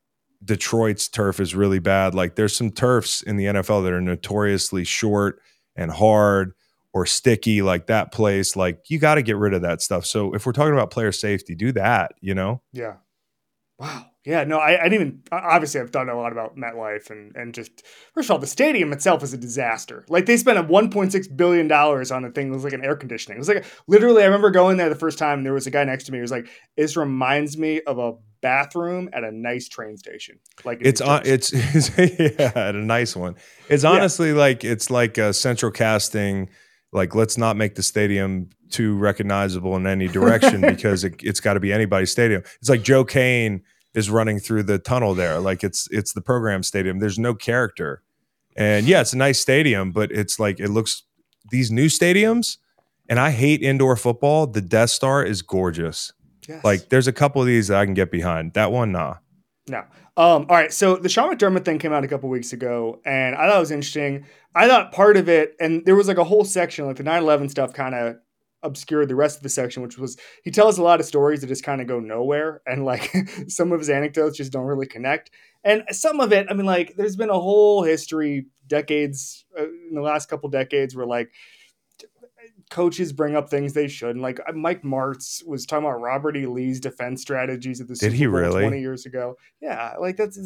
Detroit's 0.45 1.09
turf 1.09 1.40
is 1.40 1.54
really 1.54 1.78
bad. 1.78 2.14
Like 2.14 2.37
there's 2.37 2.57
some 2.57 2.71
turfs 2.71 3.23
in 3.23 3.37
the 3.37 3.47
NFL 3.47 3.85
that 3.85 3.92
are 3.92 4.00
notoriously 4.00 4.85
short 4.85 5.40
and 5.79 5.91
hard 5.91 6.53
or 6.93 7.07
sticky, 7.07 7.63
like 7.63 7.87
that 7.87 8.13
place. 8.13 8.57
Like 8.57 8.81
you 8.89 8.99
got 8.99 9.15
to 9.15 9.23
get 9.23 9.37
rid 9.37 9.55
of 9.55 9.63
that 9.63 9.81
stuff. 9.81 10.05
So 10.05 10.35
if 10.35 10.45
we're 10.45 10.53
talking 10.53 10.75
about 10.75 10.91
player 10.91 11.13
safety, 11.13 11.55
do 11.55 11.73
that, 11.73 12.13
you 12.21 12.35
know? 12.35 12.63
Yeah. 12.73 12.97
Wow. 13.79 14.07
Yeah, 14.25 14.45
no, 14.45 14.59
I, 14.59 14.79
I, 14.79 14.89
didn't 14.91 14.95
even. 15.09 15.23
Obviously, 15.33 15.81
I've 15.81 15.91
done 15.91 16.11
a 16.11 16.15
lot 16.15 16.33
about 16.33 16.55
MetLife 16.55 17.09
and 17.09 17.35
and 17.35 17.55
just 17.55 17.83
first 18.13 18.27
of 18.27 18.33
all, 18.33 18.39
the 18.39 18.47
stadium 18.47 18.93
itself 18.93 19.23
is 19.23 19.33
a 19.33 19.39
disaster. 19.39 20.05
Like 20.11 20.27
they 20.27 20.37
spent 20.37 20.59
a 20.59 20.65
1.6 20.65 21.37
billion 21.37 21.67
dollars 21.67 22.11
on 22.11 22.27
a 22.27 22.31
thing 22.31 22.51
that 22.51 22.57
was 22.57 22.65
like 22.65 22.75
an 22.75 22.85
air 22.85 22.95
conditioning. 22.95 23.37
It 23.37 23.39
was 23.39 23.49
like 23.49 23.65
literally. 23.87 24.23
I 24.23 24.27
remember 24.27 24.51
going 24.51 24.77
there 24.77 24.91
the 24.91 24.97
first 24.97 25.19
time. 25.19 25.39
and 25.39 25.47
There 25.47 25.55
was 25.55 25.67
a 25.67 25.71
guy 25.71 25.85
next 25.85 26.05
to 26.05 26.13
me. 26.13 26.19
who 26.19 26.23
was 26.23 26.31
like, 26.31 26.49
"This 26.77 26.95
reminds 26.95 27.57
me 27.57 27.81
of 27.83 27.99
a 27.99 28.15
bathroom 28.40 29.09
at 29.12 29.25
a 29.25 29.30
nice 29.30 29.68
train 29.68 29.97
station." 29.97 30.38
Like 30.64 30.78
it's 30.80 31.00
on. 31.00 31.23
It's, 31.25 31.52
it's 31.54 31.90
yeah, 31.97 32.52
at 32.54 32.75
a 32.75 32.83
nice 32.83 33.16
one. 33.16 33.37
It's 33.68 33.85
honestly 33.85 34.28
yeah. 34.28 34.37
like 34.37 34.64
it's 34.64 34.90
like 34.90 35.18
a 35.18 35.33
central 35.33 35.73
casting. 35.73 36.50
Like 36.92 37.14
let's 37.14 37.37
not 37.37 37.57
make 37.57 37.75
the 37.75 37.83
stadium 37.83 38.50
too 38.71 38.97
recognizable 38.97 39.76
in 39.76 39.87
any 39.87 40.09
direction 40.09 40.61
because 40.61 41.04
it, 41.04 41.14
it's 41.23 41.40
got 41.40 41.54
to 41.54 41.61
be 41.61 41.73
anybody's 41.73 42.11
stadium. 42.11 42.42
It's 42.61 42.68
like 42.68 42.83
Joe 42.83 43.04
Kane 43.04 43.62
is 43.95 44.11
running 44.11 44.38
through 44.38 44.62
the 44.64 44.78
tunnel 44.78 45.14
there. 45.14 45.38
Like 45.40 45.64
it's 45.64 45.88
it's 45.90 46.12
the 46.12 46.21
program 46.21 46.62
stadium. 46.62 46.99
There's 46.99 47.18
no 47.18 47.35
character. 47.35 48.02
And 48.57 48.87
yeah, 48.87 49.00
it's 49.00 49.12
a 49.12 49.16
nice 49.16 49.40
stadium, 49.40 49.92
but 49.92 50.11
it's 50.11 50.40
like 50.40 50.59
it 50.61 50.68
looks 50.68 51.04
these 51.50 51.71
new 51.71 51.87
stadiums, 51.87 52.59
and 53.09 53.21
I 53.21 53.30
hate 53.30 53.62
indoor 53.62 53.97
football. 53.97 54.47
The 54.47 54.61
Death 54.61 54.90
Star 54.90 55.25
is 55.25 55.42
gorgeous. 55.42 56.12
Yes. 56.49 56.64
Like 56.64 56.88
there's 56.88 57.07
a 57.07 57.12
couple 57.12 57.43
of 57.43 57.47
these 57.47 57.69
that 57.69 57.78
I 57.78 57.85
can 57.85 57.95
get 57.95 58.11
behind. 58.11 58.55
That 58.55 58.73
one, 58.73 58.93
nah. 58.93 59.17
No. 59.69 59.81
Um, 60.17 60.47
all 60.49 60.57
right. 60.57 60.73
So 60.73 60.97
the 60.97 61.09
Sean 61.09 61.33
McDermott 61.33 61.64
thing 61.64 61.78
came 61.78 61.93
out 61.93 62.02
a 62.02 62.09
couple 62.09 62.28
weeks 62.28 62.52
ago, 62.52 63.00
and 63.05 63.37
I 63.37 63.49
thought 63.49 63.59
it 63.59 63.61
was 63.61 63.71
interesting. 63.71 64.25
I 64.55 64.67
thought 64.67 64.93
part 64.93 65.17
of 65.17 65.28
it, 65.28 65.55
and 65.61 65.85
there 65.85 65.95
was 65.95 66.09
like 66.09 66.17
a 66.17 66.25
whole 66.25 66.45
section, 66.45 66.87
like 66.87 66.97
the 66.97 67.02
9 67.02 67.23
11 67.23 67.50
stuff 67.50 67.73
kind 67.73 67.95
of 67.95 68.17
obscured 68.62 69.09
the 69.09 69.14
rest 69.14 69.37
of 69.37 69.43
the 69.43 69.49
section, 69.49 69.83
which 69.83 69.99
was 69.99 70.17
he 70.43 70.50
tells 70.50 70.78
a 70.78 70.83
lot 70.83 70.99
of 70.99 71.07
stories 71.07 71.43
that 71.43 71.47
just 71.47 71.62
kind 71.62 71.81
of 71.81 71.87
go 71.87 72.00
nowhere, 72.00 72.62
and 72.67 72.85
like 72.85 73.14
some 73.49 73.71
of 73.73 73.78
his 73.78 73.90
anecdotes 73.90 74.38
just 74.38 74.52
don't 74.52 74.67
really 74.67 74.87
connect. 74.87 75.31
And 75.62 75.85
some 75.90 76.19
of 76.21 76.33
it, 76.33 76.47
I 76.50 76.55
mean, 76.55 76.67
like 76.67 76.95
there's 76.97 77.17
been 77.17 77.31
a 77.31 77.38
whole 77.38 77.83
history, 77.83 78.47
decades 78.67 79.45
uh, 79.59 79.64
in 79.64 79.95
the 79.95 80.00
last 80.00 80.28
couple 80.31 80.49
decades, 80.49 80.97
where 80.97 81.07
like 81.07 81.31
coaches 82.71 83.13
bring 83.13 83.37
up 83.37 83.49
things 83.49 83.73
they 83.73 83.89
shouldn't. 83.89 84.21
Like 84.21 84.41
uh, 84.49 84.53
Mike 84.53 84.83
Martz 84.83 85.47
was 85.47 85.67
talking 85.67 85.87
about 85.87 86.01
Robert 86.01 86.37
E. 86.37 86.47
Lee's 86.47 86.81
defense 86.81 87.23
strategies 87.23 87.81
at 87.81 87.89
the 87.89 87.95
Did 87.95 88.13
Super 88.13 88.15
he 88.15 88.27
Bowl 88.27 88.35
really? 88.35 88.63
twenty 88.63 88.81
years 88.81 89.07
ago. 89.07 89.37
Yeah, 89.61 89.95
like 90.01 90.17
that's 90.17 90.39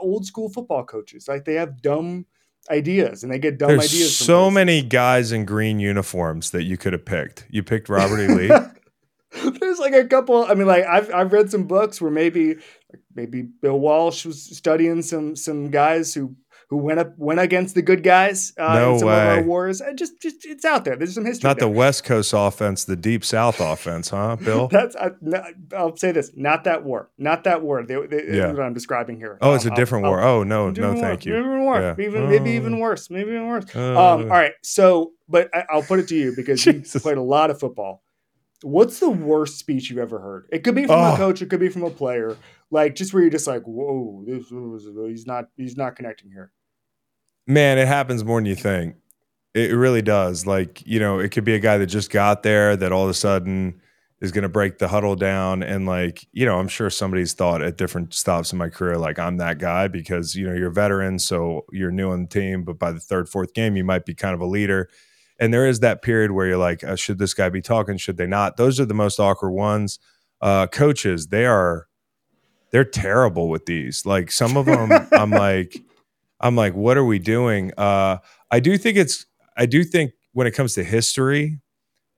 old 0.00 0.26
school 0.26 0.48
football 0.50 0.84
coaches. 0.84 1.26
Like 1.28 1.44
they 1.44 1.54
have 1.54 1.80
dumb 1.82 2.26
ideas 2.70 3.22
and 3.22 3.32
they 3.32 3.38
get 3.38 3.58
dumb 3.58 3.68
There's 3.68 3.84
ideas. 3.92 4.16
from 4.18 4.24
so 4.26 4.38
places. 4.42 4.54
many 4.54 4.82
guys 4.82 5.32
in 5.32 5.44
green 5.44 5.78
uniforms 5.80 6.50
that 6.50 6.64
you 6.64 6.76
could 6.76 6.92
have 6.92 7.04
picked. 7.04 7.46
You 7.50 7.62
picked 7.62 7.88
Robert 7.88 8.20
E. 8.20 8.28
Lee. 8.28 8.50
There's 9.60 9.78
like 9.78 9.94
a 9.94 10.04
couple. 10.06 10.44
I 10.44 10.54
mean, 10.54 10.66
like 10.66 10.84
I've 10.84 11.12
I've 11.14 11.32
read 11.32 11.50
some 11.50 11.64
books 11.68 12.00
where 12.00 12.10
maybe 12.10 12.56
maybe 13.14 13.42
Bill 13.42 13.78
Walsh 13.78 14.26
was 14.26 14.42
studying 14.56 15.02
some 15.02 15.36
some 15.36 15.70
guys 15.70 16.12
who 16.14 16.34
who 16.70 16.76
went 16.76 17.00
up 17.00 17.12
went 17.18 17.40
against 17.40 17.74
the 17.74 17.82
good 17.82 18.02
guys 18.04 18.52
uh, 18.56 18.74
No 18.74 18.92
in 18.94 18.98
some 19.00 19.08
of 19.08 19.14
our 19.14 19.42
wars. 19.42 19.80
And 19.80 19.98
just 19.98 20.20
just 20.22 20.46
it's 20.46 20.64
out 20.64 20.84
there. 20.84 20.94
There's 20.96 21.14
some 21.14 21.24
history. 21.24 21.48
Not 21.48 21.58
the. 21.58 21.68
West 21.68 22.04
Coast 22.04 22.32
offense, 22.34 22.84
the 22.84 22.94
Deep 22.96 23.24
South 23.24 23.60
offense, 23.60 24.10
huh, 24.10 24.36
Bill? 24.44 24.68
That's 24.68 24.94
I, 24.96 25.10
no, 25.20 25.42
I'll 25.76 25.96
say 25.96 26.12
this. 26.12 26.30
Not 26.36 26.64
that 26.64 26.84
war. 26.84 27.10
Not 27.18 27.44
that 27.44 27.60
war. 27.62 27.82
They, 27.82 28.06
they, 28.06 28.36
Yeah. 28.38 28.52
What 28.52 28.60
I'm 28.62 28.72
describing 28.74 29.16
here. 29.18 29.36
Oh, 29.40 29.54
it's 29.54 29.64
a 29.66 29.70
Um, 29.70 29.74
different 29.74 30.04
I'll- 30.04 30.10
war. 30.12 30.22
Oh 30.22 30.42
no, 30.44 30.70
no, 30.70 30.94
thank 31.00 31.26
you. 31.26 31.36
Even 31.36 31.64
worse. 31.66 31.96
Yeah. 31.98 32.04
Even 32.06 32.28
maybe 32.28 32.50
Oh. 32.50 32.54
even 32.54 32.78
worse. 32.78 33.10
Maybe 33.10 33.30
even 33.30 33.46
worse. 33.48 33.64
Uh, 33.74 33.80
Um, 33.90 34.22
all 34.22 34.26
right. 34.28 34.52
So, 34.62 35.12
but 35.28 35.48
I, 35.54 35.64
I'll 35.70 35.82
put 35.82 35.98
it 35.98 36.08
to 36.08 36.16
you 36.16 36.32
because 36.36 36.64
you 36.64 36.82
played 37.00 37.18
a 37.18 37.22
lot 37.22 37.50
of 37.50 37.58
football. 37.58 38.02
What's 38.62 39.00
the 39.00 39.08
worst 39.10 39.58
speech 39.58 39.88
you've 39.90 39.98
ever 39.98 40.18
heard? 40.20 40.46
It 40.52 40.64
could 40.64 40.74
be 40.74 40.86
from 40.86 41.00
a 41.00 41.12
Oh. 41.14 41.16
coach. 41.16 41.40
It 41.42 41.48
could 41.50 41.60
be 41.60 41.68
from 41.70 41.82
a 41.82 41.90
player. 41.90 42.36
Like 42.70 42.94
just 42.94 43.12
where 43.14 43.22
you're 43.22 43.30
just 43.30 43.46
like, 43.46 43.62
whoa, 43.62 44.22
this 44.26 44.48
he's 45.08 45.26
not 45.26 45.46
he's 45.56 45.76
not 45.76 45.96
connecting 45.96 46.30
here. 46.30 46.52
Man, 47.50 47.78
it 47.78 47.88
happens 47.88 48.22
more 48.22 48.38
than 48.38 48.46
you 48.46 48.54
think. 48.54 48.94
It 49.54 49.74
really 49.74 50.02
does. 50.02 50.46
Like, 50.46 50.86
you 50.86 51.00
know, 51.00 51.18
it 51.18 51.30
could 51.30 51.42
be 51.42 51.54
a 51.54 51.58
guy 51.58 51.78
that 51.78 51.86
just 51.86 52.08
got 52.08 52.44
there 52.44 52.76
that 52.76 52.92
all 52.92 53.02
of 53.02 53.10
a 53.10 53.14
sudden 53.14 53.80
is 54.20 54.30
going 54.30 54.42
to 54.42 54.48
break 54.48 54.78
the 54.78 54.86
huddle 54.86 55.16
down. 55.16 55.64
And, 55.64 55.84
like, 55.84 56.24
you 56.32 56.46
know, 56.46 56.60
I'm 56.60 56.68
sure 56.68 56.90
somebody's 56.90 57.32
thought 57.32 57.60
at 57.60 57.76
different 57.76 58.14
stops 58.14 58.52
in 58.52 58.58
my 58.58 58.68
career, 58.68 58.98
like, 58.98 59.18
I'm 59.18 59.38
that 59.38 59.58
guy 59.58 59.88
because, 59.88 60.36
you 60.36 60.46
know, 60.46 60.54
you're 60.54 60.68
a 60.68 60.72
veteran. 60.72 61.18
So 61.18 61.64
you're 61.72 61.90
new 61.90 62.12
on 62.12 62.22
the 62.22 62.28
team. 62.28 62.62
But 62.62 62.78
by 62.78 62.92
the 62.92 63.00
third, 63.00 63.28
fourth 63.28 63.52
game, 63.52 63.76
you 63.76 63.82
might 63.82 64.06
be 64.06 64.14
kind 64.14 64.32
of 64.32 64.40
a 64.40 64.46
leader. 64.46 64.88
And 65.40 65.52
there 65.52 65.66
is 65.66 65.80
that 65.80 66.02
period 66.02 66.30
where 66.30 66.46
you're 66.46 66.56
like, 66.56 66.84
uh, 66.84 66.94
should 66.94 67.18
this 67.18 67.34
guy 67.34 67.48
be 67.48 67.62
talking? 67.62 67.96
Should 67.96 68.16
they 68.16 68.28
not? 68.28 68.58
Those 68.58 68.78
are 68.78 68.86
the 68.86 68.94
most 68.94 69.18
awkward 69.18 69.50
ones. 69.50 69.98
Uh, 70.40 70.68
coaches, 70.68 71.26
they 71.26 71.46
are, 71.46 71.88
they're 72.70 72.84
terrible 72.84 73.48
with 73.48 73.66
these. 73.66 74.06
Like, 74.06 74.30
some 74.30 74.56
of 74.56 74.66
them, 74.66 74.92
I'm 75.10 75.30
like, 75.30 75.82
I'm 76.40 76.56
like, 76.56 76.74
what 76.74 76.96
are 76.96 77.04
we 77.04 77.18
doing? 77.18 77.72
Uh, 77.76 78.18
I 78.50 78.60
do 78.60 78.78
think 78.78 78.96
it's, 78.96 79.26
I 79.56 79.66
do 79.66 79.84
think 79.84 80.12
when 80.32 80.46
it 80.46 80.52
comes 80.52 80.74
to 80.74 80.84
history, 80.84 81.60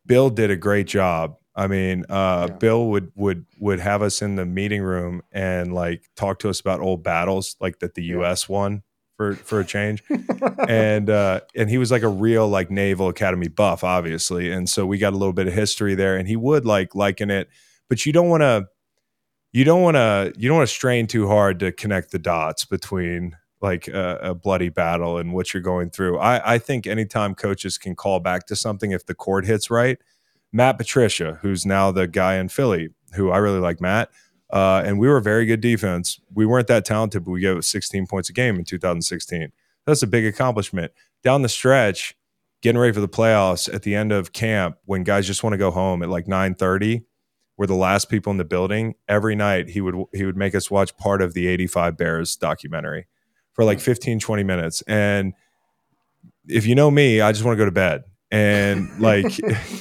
Bill 0.06 0.30
did 0.30 0.50
a 0.50 0.56
great 0.56 0.86
job. 0.86 1.36
I 1.54 1.66
mean, 1.66 2.04
uh, 2.08 2.46
Yeah. 2.50 2.56
Bill 2.56 2.86
would 2.88 3.12
would 3.14 3.44
would 3.60 3.78
have 3.80 4.00
us 4.00 4.22
in 4.22 4.36
the 4.36 4.46
meeting 4.46 4.82
room 4.82 5.22
and 5.32 5.74
like 5.74 6.08
talk 6.16 6.38
to 6.40 6.48
us 6.48 6.60
about 6.60 6.80
old 6.80 7.02
battles, 7.02 7.56
like 7.60 7.80
that 7.80 7.94
the 7.94 8.02
Yeah. 8.02 8.16
U.S. 8.16 8.48
won 8.48 8.82
for 9.18 9.34
for 9.34 9.60
a 9.60 9.64
change, 9.64 10.02
and 10.68 11.10
uh, 11.10 11.40
and 11.54 11.68
he 11.68 11.76
was 11.76 11.90
like 11.90 12.02
a 12.02 12.08
real 12.08 12.48
like 12.48 12.70
Naval 12.70 13.08
Academy 13.08 13.48
buff, 13.48 13.84
obviously, 13.84 14.50
and 14.50 14.66
so 14.68 14.86
we 14.86 14.96
got 14.96 15.12
a 15.12 15.16
little 15.16 15.34
bit 15.34 15.46
of 15.46 15.52
history 15.52 15.94
there, 15.94 16.16
and 16.16 16.26
he 16.26 16.36
would 16.36 16.64
like 16.64 16.94
liken 16.94 17.30
it, 17.30 17.48
but 17.90 18.06
you 18.06 18.12
don't 18.14 18.30
want 18.30 18.40
to, 18.40 18.66
you 19.52 19.64
don't 19.64 19.82
want 19.82 19.96
to, 19.96 20.32
you 20.38 20.48
don't 20.48 20.56
want 20.56 20.68
to 20.68 20.74
strain 20.74 21.06
too 21.06 21.28
hard 21.28 21.60
to 21.60 21.70
connect 21.70 22.12
the 22.12 22.18
dots 22.18 22.64
between 22.64 23.36
like 23.62 23.88
a, 23.88 24.18
a 24.22 24.34
bloody 24.34 24.68
battle 24.68 25.18
and 25.18 25.32
what 25.32 25.54
you're 25.54 25.62
going 25.62 25.90
through. 25.90 26.18
I, 26.18 26.54
I 26.54 26.58
think 26.58 26.86
anytime 26.86 27.34
coaches 27.34 27.78
can 27.78 27.94
call 27.94 28.20
back 28.20 28.46
to 28.46 28.56
something 28.56 28.90
if 28.90 29.06
the 29.06 29.14
chord 29.14 29.46
hits 29.46 29.70
right. 29.70 29.98
Matt 30.52 30.76
Patricia, 30.78 31.38
who's 31.40 31.64
now 31.64 31.90
the 31.90 32.06
guy 32.06 32.36
in 32.36 32.48
Philly, 32.48 32.90
who 33.14 33.30
I 33.30 33.38
really 33.38 33.60
like 33.60 33.80
Matt. 33.80 34.10
Uh, 34.52 34.82
and 34.84 34.98
we 34.98 35.08
were 35.08 35.20
very 35.20 35.46
good 35.46 35.62
defense. 35.62 36.20
We 36.34 36.44
weren't 36.44 36.66
that 36.66 36.84
talented, 36.84 37.24
but 37.24 37.30
we 37.30 37.40
gave 37.40 37.64
16 37.64 38.06
points 38.06 38.28
a 38.28 38.34
game 38.34 38.56
in 38.56 38.64
2016. 38.64 39.50
That's 39.86 40.02
a 40.02 40.06
big 40.06 40.26
accomplishment. 40.26 40.92
Down 41.24 41.40
the 41.40 41.48
stretch, 41.48 42.14
getting 42.60 42.78
ready 42.78 42.92
for 42.92 43.00
the 43.00 43.08
playoffs 43.08 43.72
at 43.72 43.82
the 43.82 43.94
end 43.94 44.12
of 44.12 44.32
camp, 44.32 44.76
when 44.84 45.04
guys 45.04 45.26
just 45.26 45.42
want 45.42 45.54
to 45.54 45.58
go 45.58 45.70
home 45.70 46.02
at 46.02 46.10
like 46.10 46.26
9:30, 46.26 47.04
we're 47.56 47.66
the 47.66 47.74
last 47.74 48.10
people 48.10 48.30
in 48.30 48.36
the 48.36 48.44
building. 48.44 48.94
Every 49.08 49.34
night 49.34 49.70
he 49.70 49.80
would 49.80 49.94
he 50.12 50.24
would 50.24 50.36
make 50.36 50.54
us 50.54 50.70
watch 50.70 50.96
part 50.98 51.22
of 51.22 51.32
the 51.32 51.46
85 51.46 51.96
Bears 51.96 52.36
documentary 52.36 53.06
for 53.52 53.64
like 53.64 53.80
15, 53.80 54.20
20 54.20 54.42
minutes. 54.42 54.82
And 54.86 55.34
if 56.48 56.66
you 56.66 56.74
know 56.74 56.90
me, 56.90 57.20
I 57.20 57.32
just 57.32 57.44
want 57.44 57.54
to 57.56 57.58
go 57.58 57.64
to 57.64 57.70
bed. 57.70 58.04
And 58.30 58.88
like 58.98 59.26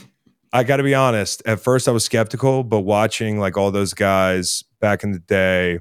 I 0.53 0.63
got 0.63 0.77
to 0.77 0.83
be 0.83 0.93
honest, 0.93 1.41
at 1.45 1.59
first 1.59 1.87
I 1.87 1.91
was 1.91 2.03
skeptical, 2.03 2.63
but 2.63 2.81
watching 2.81 3.39
like 3.39 3.57
all 3.57 3.71
those 3.71 3.93
guys 3.93 4.63
back 4.79 5.03
in 5.03 5.11
the 5.11 5.19
day 5.19 5.79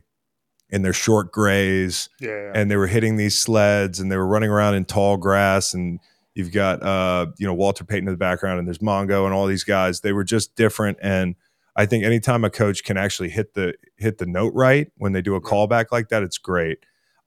in 0.70 0.83
their 0.83 0.92
short 0.92 1.33
grays 1.33 2.09
yeah. 2.20 2.53
and 2.55 2.70
they 2.70 2.76
were 2.76 2.87
hitting 2.87 3.16
these 3.16 3.37
sleds 3.37 3.98
and 3.98 4.11
they 4.11 4.16
were 4.16 4.26
running 4.26 4.50
around 4.50 4.74
in 4.74 4.85
tall 4.85 5.16
grass 5.16 5.74
and 5.74 5.98
you've 6.35 6.53
got 6.53 6.81
uh 6.83 7.26
you 7.38 7.46
know 7.46 7.55
Walter 7.55 7.85
Payton 7.85 8.07
in 8.07 8.14
the 8.14 8.18
background 8.18 8.61
and 8.61 8.68
there's 8.68 8.79
Mongo 8.79 9.24
and 9.24 9.35
all 9.35 9.46
these 9.46 9.64
guys 9.64 10.00
they 10.00 10.12
were 10.12 10.22
just 10.22 10.55
different 10.55 10.96
and 11.03 11.35
I 11.76 11.87
think 11.87 12.05
anytime 12.05 12.44
a 12.44 12.50
coach 12.50 12.85
can 12.85 12.96
actually 12.96 13.31
hit 13.31 13.55
the 13.55 13.74
hit 13.96 14.18
the 14.18 14.26
note 14.26 14.53
right 14.55 14.90
when 14.96 15.12
they 15.12 15.22
do 15.22 15.35
a 15.35 15.40
callback 15.40 15.87
like 15.90 16.09
that 16.09 16.22
it's 16.22 16.38
great. 16.38 16.79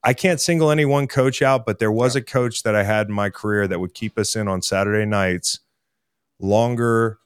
I 0.03 0.13
can't 0.13 0.41
single 0.41 0.69
any 0.69 0.85
one 0.85 1.07
coach 1.07 1.41
out 1.41 1.65
but 1.65 1.79
there 1.79 1.91
was 1.91 2.15
a 2.15 2.21
coach 2.21 2.63
that 2.63 2.75
I 2.75 2.83
had 2.83 3.07
in 3.07 3.13
my 3.13 3.29
career 3.29 3.67
that 3.67 3.79
would 3.79 3.93
keep 3.93 4.17
us 4.17 4.35
in 4.35 4.47
on 4.47 4.61
Saturday 4.61 5.05
nights 5.05 5.59
longer 6.39 7.19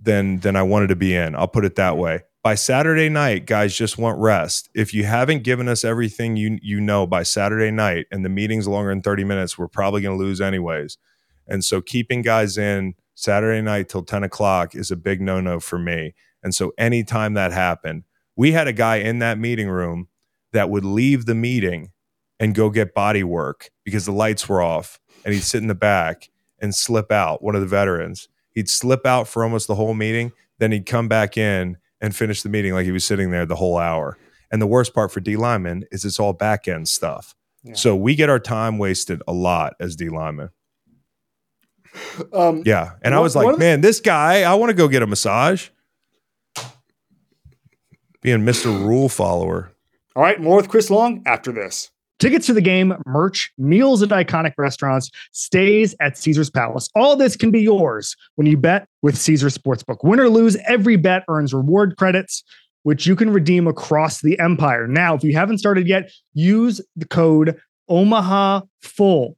than 0.00 0.40
than 0.40 0.56
I 0.56 0.62
wanted 0.62 0.88
to 0.88 0.96
be 0.96 1.14
in. 1.14 1.34
I'll 1.34 1.48
put 1.48 1.64
it 1.64 1.76
that 1.76 1.96
way. 1.96 2.20
By 2.42 2.56
Saturday 2.56 3.08
night, 3.08 3.46
guys 3.46 3.74
just 3.74 3.96
want 3.96 4.18
rest. 4.18 4.68
If 4.74 4.92
you 4.92 5.04
haven't 5.04 5.44
given 5.44 5.66
us 5.66 5.82
everything 5.82 6.36
you 6.36 6.58
you 6.62 6.80
know 6.80 7.06
by 7.06 7.22
Saturday 7.22 7.70
night 7.70 8.06
and 8.10 8.24
the 8.24 8.28
meeting's 8.28 8.68
longer 8.68 8.90
than 8.90 9.02
30 9.02 9.24
minutes, 9.24 9.56
we're 9.56 9.68
probably 9.68 10.02
going 10.02 10.18
to 10.18 10.22
lose 10.22 10.40
anyways. 10.40 10.98
And 11.46 11.64
so 11.64 11.80
keeping 11.80 12.22
guys 12.22 12.58
in 12.58 12.94
Saturday 13.14 13.62
night 13.62 13.88
till 13.88 14.02
10 14.02 14.24
o'clock 14.24 14.74
is 14.74 14.90
a 14.90 14.96
big 14.96 15.20
no-no 15.20 15.60
for 15.60 15.78
me. 15.78 16.14
And 16.42 16.54
so 16.54 16.72
anytime 16.76 17.34
that 17.34 17.52
happened, 17.52 18.04
we 18.36 18.52
had 18.52 18.66
a 18.66 18.72
guy 18.72 18.96
in 18.96 19.20
that 19.20 19.38
meeting 19.38 19.68
room 19.68 20.08
that 20.52 20.68
would 20.68 20.84
leave 20.84 21.24
the 21.24 21.34
meeting 21.34 21.92
and 22.40 22.54
go 22.54 22.70
get 22.70 22.94
body 22.94 23.24
work 23.24 23.70
because 23.84 24.06
the 24.06 24.12
lights 24.12 24.48
were 24.48 24.60
off 24.62 25.00
and 25.24 25.32
he'd 25.34 25.40
sit 25.40 25.62
in 25.62 25.68
the 25.68 25.74
back 25.74 26.30
and 26.60 26.74
slip 26.74 27.12
out, 27.12 27.42
one 27.42 27.54
of 27.54 27.60
the 27.60 27.66
veterans. 27.66 28.28
He'd 28.52 28.68
slip 28.68 29.06
out 29.06 29.28
for 29.28 29.42
almost 29.44 29.66
the 29.66 29.74
whole 29.74 29.94
meeting, 29.94 30.32
then 30.58 30.72
he'd 30.72 30.86
come 30.86 31.08
back 31.08 31.36
in 31.36 31.76
and 32.00 32.14
finish 32.14 32.42
the 32.42 32.48
meeting 32.48 32.72
like 32.74 32.84
he 32.84 32.92
was 32.92 33.04
sitting 33.04 33.30
there 33.30 33.46
the 33.46 33.56
whole 33.56 33.78
hour. 33.78 34.18
And 34.50 34.60
the 34.62 34.66
worst 34.66 34.94
part 34.94 35.10
for 35.10 35.20
D 35.20 35.36
linemen 35.36 35.84
is 35.90 36.04
it's 36.04 36.20
all 36.20 36.32
back 36.32 36.68
end 36.68 36.88
stuff. 36.88 37.34
Yeah. 37.64 37.74
So 37.74 37.96
we 37.96 38.14
get 38.14 38.28
our 38.28 38.38
time 38.38 38.78
wasted 38.78 39.22
a 39.26 39.32
lot 39.32 39.74
as 39.80 39.96
D 39.96 40.08
linemen. 40.10 40.50
um, 42.32 42.62
Yeah. 42.64 42.92
And 43.02 43.14
I 43.14 43.20
was 43.20 43.34
like, 43.34 43.58
man, 43.58 43.80
this 43.80 44.00
guy, 44.00 44.42
I 44.42 44.54
want 44.54 44.70
to 44.70 44.74
go 44.74 44.86
get 44.88 45.02
a 45.02 45.06
massage. 45.06 45.68
Being 48.20 48.40
Mr. 48.40 48.66
Rule 48.66 49.08
follower. 49.08 49.72
All 50.16 50.22
right, 50.22 50.40
more 50.40 50.56
with 50.56 50.68
Chris 50.68 50.88
Long 50.88 51.22
after 51.26 51.52
this. 51.52 51.90
Tickets 52.24 52.46
to 52.46 52.54
the 52.54 52.62
game, 52.62 52.94
merch, 53.04 53.52
meals 53.58 54.02
at 54.02 54.08
iconic 54.08 54.54
restaurants, 54.56 55.10
stays 55.32 55.94
at 56.00 56.16
Caesar's 56.16 56.48
Palace. 56.48 56.88
All 56.94 57.16
this 57.16 57.36
can 57.36 57.50
be 57.50 57.60
yours 57.60 58.16
when 58.36 58.46
you 58.46 58.56
bet 58.56 58.88
with 59.02 59.14
Caesar 59.18 59.48
Sportsbook. 59.48 60.02
Win 60.02 60.18
or 60.18 60.30
lose, 60.30 60.56
every 60.66 60.96
bet 60.96 61.24
earns 61.28 61.52
reward 61.52 61.98
credits, 61.98 62.42
which 62.82 63.06
you 63.06 63.14
can 63.14 63.28
redeem 63.28 63.66
across 63.66 64.22
the 64.22 64.38
empire. 64.38 64.88
Now, 64.88 65.14
if 65.14 65.22
you 65.22 65.34
haven't 65.34 65.58
started 65.58 65.86
yet, 65.86 66.10
use 66.32 66.80
the 66.96 67.04
code 67.04 67.60
Omaha 67.90 68.62
Full, 68.80 69.36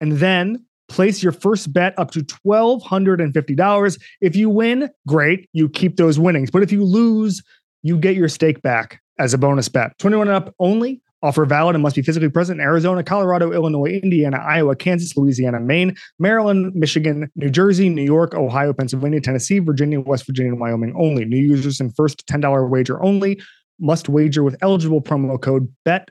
and 0.00 0.12
then 0.12 0.64
place 0.88 1.20
your 1.20 1.32
first 1.32 1.72
bet 1.72 1.98
up 1.98 2.12
to 2.12 2.20
$1,250. 2.20 4.00
If 4.20 4.36
you 4.36 4.50
win, 4.50 4.88
great, 5.08 5.48
you 5.52 5.68
keep 5.68 5.96
those 5.96 6.20
winnings. 6.20 6.52
But 6.52 6.62
if 6.62 6.70
you 6.70 6.84
lose, 6.84 7.42
you 7.82 7.98
get 7.98 8.14
your 8.14 8.28
stake 8.28 8.62
back 8.62 9.00
as 9.18 9.34
a 9.34 9.38
bonus 9.38 9.68
bet. 9.68 9.98
21 9.98 10.28
and 10.28 10.36
up 10.36 10.54
only. 10.60 11.00
Offer 11.24 11.46
valid 11.46 11.74
and 11.74 11.82
must 11.82 11.96
be 11.96 12.02
physically 12.02 12.28
present 12.28 12.60
in 12.60 12.66
Arizona, 12.66 13.02
Colorado, 13.02 13.50
Illinois, 13.50 13.98
Indiana, 14.02 14.36
Iowa, 14.36 14.76
Kansas, 14.76 15.16
Louisiana, 15.16 15.58
Maine, 15.58 15.96
Maryland, 16.18 16.74
Michigan, 16.74 17.30
New 17.34 17.48
Jersey, 17.48 17.88
New 17.88 18.02
York, 18.02 18.34
Ohio, 18.34 18.74
Pennsylvania, 18.74 19.22
Tennessee, 19.22 19.58
Virginia, 19.58 20.02
West 20.02 20.26
Virginia, 20.26 20.52
and 20.52 20.60
Wyoming 20.60 20.94
only. 20.98 21.24
New 21.24 21.40
users 21.40 21.80
and 21.80 21.96
first 21.96 22.26
$10 22.26 22.68
wager 22.68 23.02
only 23.02 23.40
must 23.80 24.10
wager 24.10 24.42
with 24.42 24.54
eligible 24.60 25.00
promo 25.00 25.40
code 25.40 25.72
BET 25.86 26.10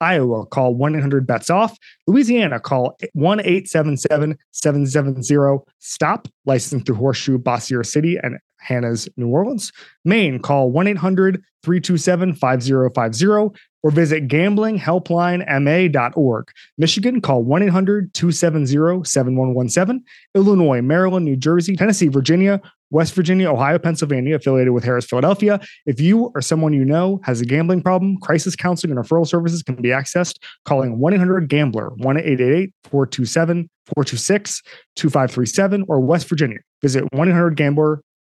Iowa, 0.00 0.46
call 0.46 0.74
1 0.74 0.96
800 0.96 1.26
bets 1.26 1.50
off. 1.50 1.76
Louisiana, 2.06 2.60
call 2.60 2.96
1 3.12 3.40
877 3.40 4.38
770 4.52 5.64
STOP, 5.78 6.28
licensed 6.46 6.86
through 6.86 6.96
Horseshoe, 6.96 7.38
Bossier 7.38 7.84
City, 7.84 8.18
and 8.22 8.38
Harrah's 8.66 9.08
New 9.16 9.28
Orleans. 9.28 9.72
Maine, 10.04 10.40
call 10.40 10.70
1 10.70 10.88
800 10.88 11.42
327 11.62 12.34
5050 12.34 13.58
or 13.84 13.90
visit 13.90 14.28
gamblinghelplinema.org. 14.28 16.48
Michigan, 16.78 17.20
call 17.20 17.42
1 17.42 17.64
800 17.64 18.14
270 18.14 19.04
7117. 19.04 20.02
Illinois, 20.34 20.80
Maryland, 20.80 21.26
New 21.26 21.36
Jersey, 21.36 21.76
Tennessee, 21.76 22.08
Virginia, 22.08 22.62
West 22.90 23.14
Virginia, 23.14 23.50
Ohio, 23.50 23.78
Pennsylvania, 23.78 24.36
affiliated 24.36 24.72
with 24.72 24.84
Harrah's 24.84 25.04
Philadelphia. 25.04 25.60
If 25.84 26.00
you 26.00 26.32
or 26.34 26.40
someone 26.40 26.72
you 26.72 26.84
know 26.84 27.20
has 27.24 27.40
a 27.40 27.44
gambling 27.44 27.82
problem, 27.82 28.16
crisis 28.18 28.56
counseling 28.56 28.96
and 28.96 29.04
referral 29.04 29.26
services 29.26 29.62
can 29.62 29.74
be 29.74 29.88
accessed 29.88 30.38
calling 30.64 30.98
1 30.98 31.14
800 31.14 31.48
Gambler, 31.48 31.90
1 31.96 32.16
888 32.16 32.72
427 32.84 33.68
426 33.96 34.62
2537, 34.96 35.84
or 35.88 36.00
West 36.00 36.28
Virginia. 36.28 36.58
Visit 36.82 37.04
1 37.12 37.28
800 37.28 37.56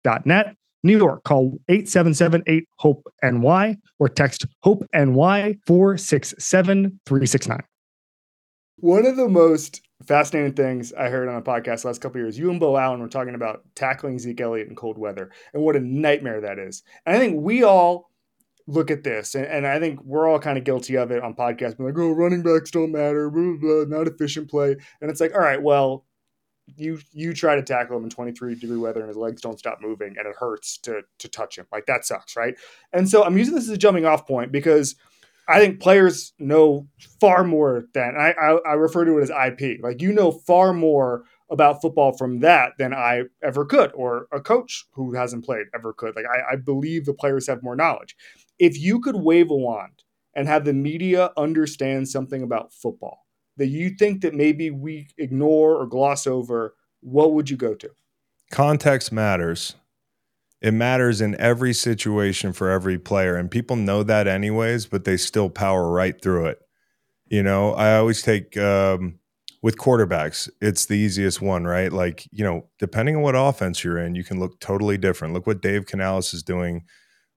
Gambler.net. 0.04 0.56
New 0.84 0.96
York, 0.96 1.22
call 1.22 1.58
877 1.68 2.66
HOPE 2.78 3.06
NY 3.22 3.76
or 4.00 4.08
text 4.08 4.46
HOPE 4.64 4.84
NY 4.92 5.56
467 5.64 7.00
369. 7.06 7.60
One 8.78 9.06
of 9.06 9.16
the 9.16 9.28
most 9.28 9.80
fascinating 10.04 10.54
things 10.54 10.92
I 10.92 11.08
heard 11.08 11.28
on 11.28 11.36
a 11.36 11.42
podcast 11.42 11.84
last 11.84 12.00
couple 12.00 12.20
years, 12.20 12.36
you 12.36 12.50
and 12.50 12.58
Beau 12.58 12.76
Allen 12.76 13.00
were 13.00 13.06
talking 13.06 13.36
about 13.36 13.62
tackling 13.76 14.18
Zeke 14.18 14.40
Elliott 14.40 14.68
in 14.68 14.74
cold 14.74 14.98
weather 14.98 15.30
and 15.54 15.62
what 15.62 15.76
a 15.76 15.80
nightmare 15.80 16.40
that 16.40 16.58
is. 16.58 16.82
And 17.06 17.14
I 17.14 17.20
think 17.20 17.40
we 17.40 17.62
all 17.62 18.10
look 18.66 18.90
at 18.90 19.04
this, 19.04 19.36
and, 19.36 19.46
and 19.46 19.66
I 19.66 19.78
think 19.78 20.02
we're 20.02 20.28
all 20.28 20.40
kind 20.40 20.58
of 20.58 20.64
guilty 20.64 20.96
of 20.96 21.12
it 21.12 21.22
on 21.22 21.34
podcasts, 21.34 21.76
being 21.76 21.90
like, 21.90 21.98
oh, 21.98 22.10
running 22.10 22.42
backs 22.42 22.72
don't 22.72 22.90
matter, 22.90 23.30
blah, 23.30 23.42
blah, 23.42 23.84
blah, 23.84 23.98
not 23.98 24.08
efficient 24.08 24.50
play. 24.50 24.74
And 25.00 25.10
it's 25.10 25.20
like, 25.20 25.32
all 25.32 25.40
right, 25.40 25.62
well, 25.62 26.06
you 26.66 26.98
you 27.12 27.34
try 27.34 27.56
to 27.56 27.62
tackle 27.62 27.96
him 27.96 28.04
in 28.04 28.10
23 28.10 28.54
degree 28.54 28.76
weather 28.76 29.00
and 29.00 29.08
his 29.08 29.16
legs 29.16 29.40
don't 29.40 29.58
stop 29.58 29.78
moving 29.80 30.14
and 30.18 30.26
it 30.26 30.36
hurts 30.38 30.78
to 30.78 31.02
to 31.18 31.28
touch 31.28 31.58
him. 31.58 31.66
Like 31.72 31.86
that 31.86 32.04
sucks 32.04 32.36
right? 32.36 32.54
And 32.92 33.08
so 33.08 33.24
i'm 33.24 33.36
using 33.36 33.54
this 33.54 33.64
as 33.64 33.70
a 33.70 33.76
jumping 33.76 34.06
off 34.06 34.26
point 34.26 34.52
because 34.52 34.94
i 35.48 35.58
think 35.58 35.80
players 35.80 36.32
know 36.38 36.86
far 37.20 37.44
more 37.44 37.84
than 37.94 38.14
I, 38.16 38.32
I 38.32 38.58
i 38.66 38.72
refer 38.74 39.04
to 39.04 39.18
it 39.18 39.22
as 39.22 39.30
ip 39.30 39.80
like 39.82 40.00
you 40.00 40.12
know 40.12 40.30
far 40.30 40.72
more 40.72 41.24
about 41.50 41.82
football 41.82 42.16
from 42.16 42.40
that 42.40 42.72
than 42.78 42.94
i 42.94 43.24
ever 43.42 43.64
could 43.64 43.90
or 43.94 44.28
a 44.32 44.40
coach 44.40 44.86
who 44.92 45.14
hasn't 45.14 45.44
played 45.44 45.66
ever 45.74 45.92
could. 45.92 46.14
Like 46.16 46.26
i, 46.26 46.52
I 46.52 46.56
believe 46.56 47.04
the 47.04 47.14
players 47.14 47.46
have 47.48 47.62
more 47.62 47.76
knowledge. 47.76 48.16
If 48.58 48.78
you 48.78 49.00
could 49.00 49.16
wave 49.16 49.50
a 49.50 49.56
wand 49.56 50.04
and 50.34 50.46
have 50.46 50.64
the 50.64 50.72
media 50.72 51.30
understand 51.36 52.08
something 52.08 52.42
about 52.42 52.72
football 52.72 53.26
that 53.56 53.66
you 53.66 53.90
think 53.90 54.22
that 54.22 54.34
maybe 54.34 54.70
we 54.70 55.08
ignore 55.18 55.76
or 55.76 55.86
gloss 55.86 56.26
over, 56.26 56.74
what 57.00 57.32
would 57.32 57.50
you 57.50 57.56
go 57.56 57.74
to? 57.74 57.90
Context 58.50 59.12
matters. 59.12 59.74
It 60.60 60.74
matters 60.74 61.20
in 61.20 61.38
every 61.40 61.72
situation 61.72 62.52
for 62.52 62.70
every 62.70 62.98
player. 62.98 63.36
And 63.36 63.50
people 63.50 63.76
know 63.76 64.02
that 64.04 64.28
anyways, 64.28 64.86
but 64.86 65.04
they 65.04 65.16
still 65.16 65.50
power 65.50 65.90
right 65.90 66.20
through 66.20 66.46
it. 66.46 66.58
You 67.26 67.42
know, 67.42 67.72
I 67.74 67.96
always 67.96 68.22
take 68.22 68.56
um, 68.56 69.18
with 69.62 69.78
quarterbacks, 69.78 70.50
it's 70.60 70.86
the 70.86 70.98
easiest 70.98 71.40
one, 71.40 71.64
right? 71.64 71.92
Like, 71.92 72.28
you 72.32 72.44
know, 72.44 72.68
depending 72.80 73.16
on 73.16 73.22
what 73.22 73.36
offense 73.36 73.84
you're 73.84 73.98
in, 73.98 74.16
you 74.16 74.24
can 74.24 74.40
look 74.40 74.58
totally 74.58 74.98
different. 74.98 75.34
Look 75.34 75.46
what 75.46 75.62
Dave 75.62 75.86
Canales 75.86 76.34
is 76.34 76.42
doing 76.42 76.82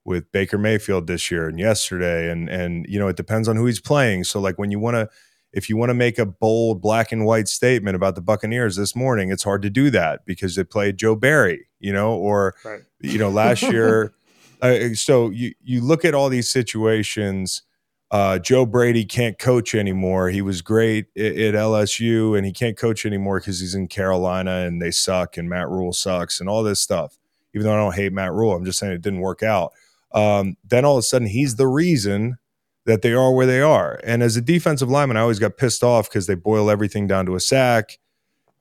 with 0.03 0.31
Baker 0.31 0.57
Mayfield 0.57 1.05
this 1.05 1.29
year 1.29 1.47
and 1.47 1.59
yesterday. 1.59 2.31
And 2.31 2.49
and 2.49 2.85
you 2.89 2.99
know, 2.99 3.07
it 3.07 3.15
depends 3.15 3.47
on 3.47 3.55
who 3.55 3.67
he's 3.67 3.79
playing. 3.79 4.23
So 4.23 4.39
like 4.39 4.57
when 4.57 4.71
you 4.71 4.79
want 4.79 4.95
to 4.95 5.09
if 5.55 5.69
you 5.69 5.77
want 5.77 5.89
to 5.89 5.93
make 5.93 6.19
a 6.19 6.25
bold 6.25 6.81
black 6.81 7.13
and 7.13 7.25
white 7.25 7.47
statement 7.47 7.95
about 7.95 8.15
the 8.15 8.21
Buccaneers 8.21 8.75
this 8.75 8.93
morning, 8.93 9.31
it's 9.31 9.43
hard 9.43 9.61
to 9.61 9.69
do 9.69 9.89
that 9.89 10.25
because 10.25 10.55
they 10.55 10.65
played 10.65 10.97
Joe 10.97 11.15
Barry, 11.15 11.67
you 11.79 11.93
know, 11.93 12.13
or 12.13 12.55
right. 12.65 12.81
you 12.99 13.17
know 13.17 13.29
last 13.29 13.61
year. 13.71 14.13
Uh, 14.61 14.93
so 14.93 15.29
you 15.29 15.53
you 15.63 15.81
look 15.81 16.03
at 16.03 16.13
all 16.13 16.27
these 16.27 16.51
situations. 16.51 17.63
Uh, 18.11 18.37
Joe 18.37 18.65
Brady 18.65 19.05
can't 19.05 19.39
coach 19.39 19.73
anymore. 19.73 20.29
He 20.29 20.41
was 20.41 20.61
great 20.61 21.07
at, 21.17 21.37
at 21.37 21.53
LSU, 21.55 22.37
and 22.37 22.45
he 22.45 22.51
can't 22.51 22.77
coach 22.77 23.05
anymore 23.05 23.39
because 23.39 23.61
he's 23.61 23.75
in 23.75 23.87
Carolina 23.87 24.65
and 24.65 24.81
they 24.81 24.91
suck, 24.91 25.37
and 25.37 25.49
Matt 25.49 25.69
Rhule 25.69 25.93
sucks, 25.93 26.41
and 26.41 26.49
all 26.49 26.63
this 26.63 26.81
stuff. 26.81 27.17
Even 27.53 27.65
though 27.65 27.73
I 27.73 27.77
don't 27.77 27.95
hate 27.95 28.11
Matt 28.11 28.33
Rhule, 28.33 28.53
I'm 28.53 28.65
just 28.65 28.77
saying 28.77 28.91
it 28.91 29.01
didn't 29.01 29.21
work 29.21 29.41
out. 29.41 29.71
Um, 30.11 30.57
then 30.65 30.83
all 30.83 30.97
of 30.97 30.99
a 30.99 31.03
sudden, 31.03 31.29
he's 31.29 31.55
the 31.55 31.67
reason 31.67 32.37
that 32.85 33.01
they 33.01 33.13
are 33.13 33.33
where 33.33 33.47
they 33.47 33.61
are. 33.61 33.99
And 34.03 34.21
as 34.21 34.37
a 34.37 34.41
defensive 34.41 34.89
lineman, 34.89 35.17
I 35.17 35.21
always 35.21 35.39
got 35.39 35.57
pissed 35.57 35.83
off 35.83 36.09
because 36.09 36.27
they 36.27 36.35
boil 36.35 36.69
everything 36.69 37.07
down 37.07 37.25
to 37.25 37.35
a 37.35 37.39
sack. 37.39 37.97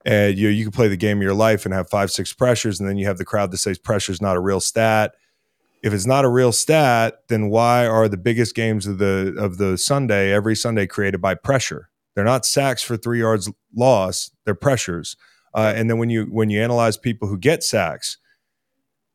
And 0.03 0.37
you 0.37 0.47
know, 0.47 0.51
you 0.51 0.63
can 0.63 0.71
play 0.71 0.87
the 0.87 0.97
game 0.97 1.17
of 1.17 1.23
your 1.23 1.33
life 1.33 1.65
and 1.65 1.73
have 1.73 1.89
five, 1.89 2.11
six 2.11 2.33
pressures, 2.33 2.79
and 2.79 2.87
then 2.87 2.97
you 2.97 3.07
have 3.07 3.17
the 3.17 3.25
crowd 3.25 3.51
that 3.51 3.57
says 3.57 3.77
pressure 3.77 4.11
is 4.11 4.21
not 4.21 4.35
a 4.35 4.39
real 4.39 4.59
stat. 4.59 5.15
If 5.83 5.93
it's 5.93 6.05
not 6.05 6.25
a 6.25 6.29
real 6.29 6.51
stat, 6.51 7.21
then 7.27 7.49
why 7.49 7.85
are 7.85 8.07
the 8.07 8.17
biggest 8.17 8.55
games 8.55 8.87
of 8.87 8.97
the 8.97 9.35
of 9.37 9.57
the 9.57 9.77
Sunday 9.77 10.31
every 10.31 10.55
Sunday 10.55 10.85
created 10.85 11.21
by 11.21 11.35
pressure? 11.35 11.89
They're 12.13 12.23
not 12.23 12.45
sacks 12.45 12.81
for 12.83 12.97
three 12.97 13.19
yards 13.19 13.51
loss; 13.75 14.31
they're 14.45 14.55
pressures. 14.55 15.15
Uh, 15.55 15.73
and 15.75 15.89
then 15.89 15.97
when 15.97 16.09
you 16.09 16.25
when 16.25 16.49
you 16.49 16.61
analyze 16.61 16.97
people 16.97 17.27
who 17.27 17.37
get 17.37 17.63
sacks, 17.63 18.17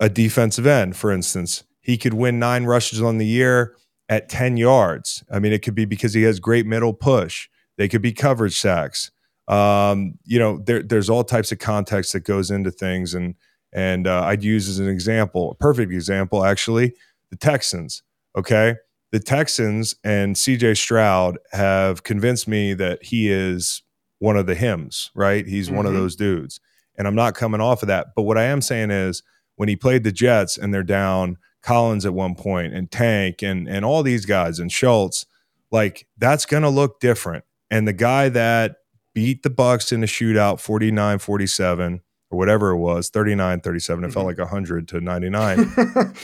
a 0.00 0.08
defensive 0.08 0.66
end, 0.66 0.96
for 0.96 1.12
instance, 1.12 1.64
he 1.80 1.96
could 1.96 2.14
win 2.14 2.38
nine 2.38 2.64
rushes 2.64 3.00
on 3.00 3.18
the 3.18 3.26
year 3.26 3.76
at 4.10 4.28
10 4.28 4.58
yards. 4.58 5.24
I 5.30 5.38
mean, 5.38 5.52
it 5.52 5.62
could 5.62 5.76
be 5.76 5.86
because 5.86 6.12
he 6.12 6.24
has 6.24 6.40
great 6.40 6.66
middle 6.66 6.92
push. 6.92 7.48
They 7.78 7.88
could 7.88 8.02
be 8.02 8.12
coverage 8.12 8.60
sacks. 8.60 9.12
Um, 9.48 10.18
you 10.24 10.38
know, 10.38 10.58
there, 10.58 10.82
there's 10.82 11.08
all 11.08 11.24
types 11.24 11.52
of 11.52 11.60
context 11.60 12.12
that 12.12 12.24
goes 12.24 12.50
into 12.50 12.72
things. 12.72 13.14
And, 13.14 13.36
and 13.72 14.06
uh, 14.06 14.24
I'd 14.24 14.42
use 14.42 14.68
as 14.68 14.80
an 14.80 14.88
example, 14.88 15.52
a 15.52 15.54
perfect 15.54 15.92
example, 15.92 16.44
actually, 16.44 16.92
the 17.30 17.36
Texans. 17.36 18.02
Okay. 18.36 18.74
The 19.12 19.20
Texans 19.20 19.94
and 20.04 20.36
CJ 20.36 20.76
Stroud 20.76 21.38
have 21.52 22.02
convinced 22.02 22.48
me 22.48 22.74
that 22.74 23.04
he 23.04 23.30
is 23.30 23.82
one 24.18 24.36
of 24.36 24.46
the 24.46 24.54
hymns, 24.56 25.10
right? 25.14 25.46
He's 25.46 25.68
mm-hmm. 25.68 25.76
one 25.76 25.86
of 25.86 25.92
mm-hmm. 25.92 26.02
those 26.02 26.16
dudes. 26.16 26.60
And 26.98 27.06
I'm 27.06 27.14
not 27.14 27.34
coming 27.34 27.60
off 27.60 27.82
of 27.82 27.88
that. 27.88 28.08
But 28.16 28.22
what 28.22 28.38
I 28.38 28.44
am 28.44 28.60
saying 28.60 28.90
is 28.90 29.22
when 29.54 29.68
he 29.68 29.76
played 29.76 30.02
the 30.02 30.12
Jets 30.12 30.58
and 30.58 30.74
they're 30.74 30.82
down 30.82 31.38
Collins 31.62 32.06
at 32.06 32.14
one 32.14 32.34
point 32.34 32.72
and 32.74 32.90
Tank 32.90 33.42
and 33.42 33.68
and 33.68 33.84
all 33.84 34.02
these 34.02 34.24
guys 34.26 34.58
and 34.58 34.70
Schultz, 34.72 35.26
like 35.70 36.06
that's 36.16 36.46
going 36.46 36.62
to 36.62 36.68
look 36.68 37.00
different. 37.00 37.44
And 37.70 37.86
the 37.86 37.92
guy 37.92 38.28
that 38.30 38.76
beat 39.14 39.42
the 39.42 39.50
Bucks 39.50 39.92
in 39.92 40.02
a 40.02 40.06
shootout 40.06 40.56
49-47 40.56 42.00
or 42.30 42.38
whatever 42.38 42.70
it 42.70 42.78
was, 42.78 43.10
39-37, 43.10 43.58
it 43.58 43.66
mm-hmm. 43.66 44.10
felt 44.10 44.26
like 44.26 44.38
100 44.38 44.88
to 44.88 45.00
99. 45.00 45.58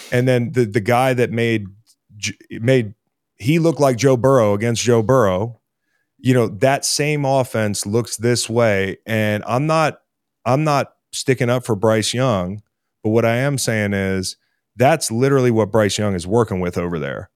and 0.12 0.26
then 0.28 0.52
the 0.52 0.64
the 0.64 0.80
guy 0.80 1.12
that 1.14 1.30
made 1.30 1.66
made 2.50 2.94
he 3.36 3.58
looked 3.58 3.80
like 3.80 3.98
Joe 3.98 4.16
Burrow 4.16 4.54
against 4.54 4.82
Joe 4.82 5.02
Burrow. 5.02 5.60
You 6.18 6.32
know, 6.32 6.48
that 6.48 6.84
same 6.86 7.26
offense 7.26 7.84
looks 7.84 8.16
this 8.16 8.48
way 8.48 8.98
and 9.06 9.44
I'm 9.46 9.66
not 9.66 10.00
I'm 10.46 10.64
not 10.64 10.94
sticking 11.12 11.50
up 11.50 11.64
for 11.64 11.76
Bryce 11.76 12.14
Young, 12.14 12.62
but 13.02 13.10
what 13.10 13.24
I 13.24 13.36
am 13.36 13.58
saying 13.58 13.92
is 13.92 14.36
that's 14.76 15.10
literally 15.10 15.50
what 15.50 15.72
Bryce 15.72 15.98
Young 15.98 16.14
is 16.14 16.26
working 16.26 16.60
with 16.60 16.78
over 16.78 16.98
there. 16.98 17.30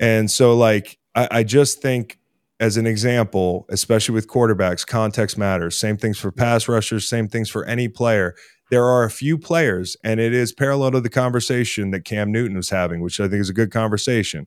And 0.00 0.30
so, 0.30 0.56
like, 0.56 0.98
I, 1.14 1.28
I 1.30 1.42
just 1.42 1.80
think, 1.80 2.18
as 2.60 2.76
an 2.76 2.86
example, 2.86 3.66
especially 3.68 4.14
with 4.14 4.28
quarterbacks, 4.28 4.86
context 4.86 5.36
matters. 5.36 5.78
Same 5.78 5.96
things 5.96 6.18
for 6.18 6.30
pass 6.30 6.68
rushers, 6.68 7.08
same 7.08 7.28
things 7.28 7.50
for 7.50 7.64
any 7.64 7.88
player. 7.88 8.34
There 8.70 8.84
are 8.84 9.04
a 9.04 9.10
few 9.10 9.36
players, 9.36 9.96
and 10.02 10.20
it 10.20 10.32
is 10.32 10.52
parallel 10.52 10.92
to 10.92 11.00
the 11.00 11.10
conversation 11.10 11.90
that 11.90 12.04
Cam 12.04 12.32
Newton 12.32 12.56
was 12.56 12.70
having, 12.70 13.00
which 13.00 13.20
I 13.20 13.28
think 13.28 13.40
is 13.40 13.50
a 13.50 13.54
good 13.54 13.70
conversation. 13.70 14.46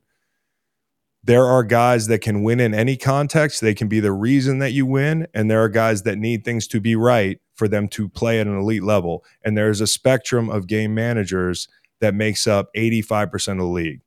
There 1.22 1.46
are 1.46 1.62
guys 1.62 2.06
that 2.06 2.20
can 2.20 2.42
win 2.42 2.60
in 2.60 2.74
any 2.74 2.96
context. 2.96 3.60
They 3.60 3.74
can 3.74 3.88
be 3.88 4.00
the 4.00 4.12
reason 4.12 4.60
that 4.60 4.72
you 4.72 4.86
win. 4.86 5.26
And 5.34 5.50
there 5.50 5.62
are 5.62 5.68
guys 5.68 6.02
that 6.04 6.16
need 6.16 6.44
things 6.44 6.66
to 6.68 6.80
be 6.80 6.96
right 6.96 7.40
for 7.54 7.68
them 7.68 7.88
to 7.88 8.08
play 8.08 8.40
at 8.40 8.46
an 8.46 8.58
elite 8.58 8.84
level. 8.84 9.24
And 9.44 9.56
there's 9.56 9.80
a 9.80 9.86
spectrum 9.86 10.48
of 10.48 10.66
game 10.66 10.94
managers 10.94 11.68
that 12.00 12.14
makes 12.14 12.46
up 12.46 12.68
85% 12.74 13.52
of 13.52 13.58
the 13.58 13.64
league. 13.64 14.00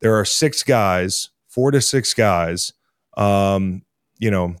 There 0.00 0.14
are 0.14 0.24
six 0.24 0.62
guys, 0.62 1.30
four 1.48 1.70
to 1.70 1.80
six 1.80 2.14
guys, 2.14 2.72
um, 3.16 3.82
you 4.18 4.30
know, 4.30 4.56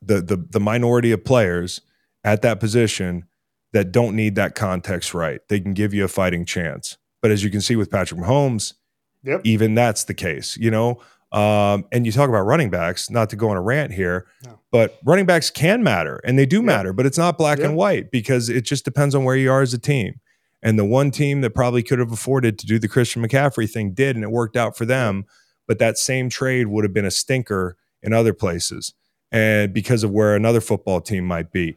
the, 0.00 0.20
the 0.20 0.36
the 0.36 0.60
minority 0.60 1.10
of 1.10 1.24
players 1.24 1.80
at 2.24 2.42
that 2.42 2.60
position 2.60 3.24
that 3.72 3.92
don't 3.92 4.14
need 4.14 4.34
that 4.36 4.54
context 4.54 5.14
right. 5.14 5.40
They 5.48 5.60
can 5.60 5.74
give 5.74 5.92
you 5.92 6.04
a 6.04 6.08
fighting 6.08 6.44
chance. 6.44 6.96
But 7.20 7.30
as 7.30 7.42
you 7.42 7.50
can 7.50 7.60
see 7.60 7.76
with 7.76 7.90
Patrick 7.90 8.20
Mahomes, 8.20 8.74
yep. 9.22 9.40
even 9.44 9.74
that's 9.74 10.04
the 10.04 10.14
case, 10.14 10.56
you 10.56 10.70
know. 10.70 11.00
Um, 11.30 11.84
and 11.92 12.06
you 12.06 12.12
talk 12.12 12.28
about 12.30 12.46
running 12.46 12.70
backs, 12.70 13.10
not 13.10 13.28
to 13.30 13.36
go 13.36 13.50
on 13.50 13.56
a 13.56 13.60
rant 13.60 13.92
here, 13.92 14.26
no. 14.46 14.58
but 14.70 14.98
running 15.04 15.26
backs 15.26 15.50
can 15.50 15.82
matter 15.82 16.20
and 16.24 16.38
they 16.38 16.46
do 16.46 16.56
yep. 16.56 16.64
matter, 16.64 16.92
but 16.92 17.04
it's 17.04 17.18
not 17.18 17.36
black 17.36 17.58
yep. 17.58 17.68
and 17.68 17.76
white 17.76 18.10
because 18.10 18.48
it 18.48 18.62
just 18.62 18.84
depends 18.84 19.14
on 19.14 19.24
where 19.24 19.36
you 19.36 19.50
are 19.50 19.60
as 19.60 19.74
a 19.74 19.78
team. 19.78 20.20
And 20.62 20.78
the 20.78 20.84
one 20.84 21.10
team 21.10 21.40
that 21.42 21.54
probably 21.54 21.82
could 21.82 21.98
have 21.98 22.12
afforded 22.12 22.58
to 22.58 22.66
do 22.66 22.78
the 22.78 22.88
Christian 22.88 23.22
McCaffrey 23.22 23.70
thing 23.70 23.92
did, 23.92 24.16
and 24.16 24.24
it 24.24 24.30
worked 24.30 24.56
out 24.56 24.76
for 24.76 24.84
them. 24.84 25.24
But 25.66 25.78
that 25.78 25.98
same 25.98 26.28
trade 26.28 26.66
would 26.66 26.84
have 26.84 26.94
been 26.94 27.04
a 27.04 27.10
stinker 27.10 27.76
in 28.02 28.12
other 28.12 28.32
places, 28.32 28.94
and 29.30 29.72
because 29.72 30.02
of 30.02 30.10
where 30.10 30.34
another 30.34 30.60
football 30.60 31.00
team 31.00 31.24
might 31.24 31.52
be. 31.52 31.76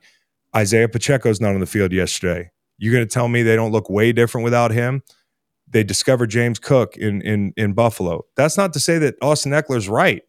Isaiah 0.55 0.89
Pacheco's 0.89 1.41
not 1.41 1.53
on 1.53 1.59
the 1.59 1.65
field 1.65 1.91
yesterday. 1.91 2.51
You're 2.77 2.93
going 2.93 3.07
to 3.07 3.13
tell 3.13 3.27
me 3.27 3.43
they 3.43 3.55
don't 3.55 3.71
look 3.71 3.89
way 3.89 4.11
different 4.11 4.43
without 4.43 4.71
him? 4.71 5.03
They 5.67 5.83
discovered 5.83 6.27
James 6.27 6.59
Cook 6.59 6.97
in 6.97 7.21
in 7.21 7.53
in 7.55 7.73
Buffalo. 7.73 8.25
That's 8.35 8.57
not 8.57 8.73
to 8.73 8.79
say 8.79 8.97
that 8.99 9.15
Austin 9.21 9.51
Ekeler's 9.51 9.87
right. 9.87 10.23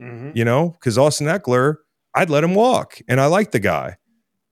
Mm-hmm. 0.00 0.30
You 0.34 0.44
know, 0.44 0.70
because 0.70 0.96
Austin 0.96 1.26
Ekeler, 1.26 1.76
I'd 2.14 2.30
let 2.30 2.42
him 2.42 2.54
walk, 2.54 3.00
and 3.06 3.20
I 3.20 3.26
like 3.26 3.50
the 3.50 3.60
guy. 3.60 3.96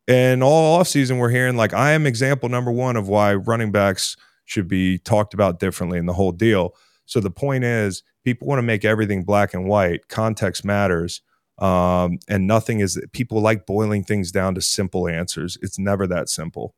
And 0.09 0.43
all 0.43 0.81
offseason, 0.81 1.19
we're 1.19 1.29
hearing 1.29 1.57
like 1.57 1.75
I 1.75 1.93
am 1.93 2.07
example 2.07 2.49
number 2.49 2.73
one 2.73 2.97
of 2.97 3.09
why 3.09 3.35
running 3.35 3.71
backs 3.71 4.17
should 4.47 4.67
be 4.67 4.99
talked 4.99 5.35
about 5.35 5.61
differently 5.61 5.99
in 5.99 6.07
the 6.07 6.15
whole 6.15 6.33
deal. 6.33 6.75
So 7.05 7.21
the 7.21 7.31
point 7.31 7.65
is, 7.65 8.03
people 8.25 8.49
want 8.49 8.59
to 8.59 8.63
make 8.63 8.85
everything 8.85 9.23
black 9.23 9.53
and 9.53 9.67
white. 9.67 10.09
Context 10.09 10.65
matters. 10.65 11.21
Um, 11.59 12.19
and 12.29 12.47
nothing 12.47 12.81
is 12.81 13.01
people 13.13 13.41
like 13.41 13.67
boiling 13.67 14.03
things 14.03 14.33
down 14.33 14.55
to 14.55 14.63
simple 14.63 15.09
answers. 15.09 15.59
It's 15.61 15.79
never 15.79 16.07
that 16.07 16.29
simple. 16.31 16.75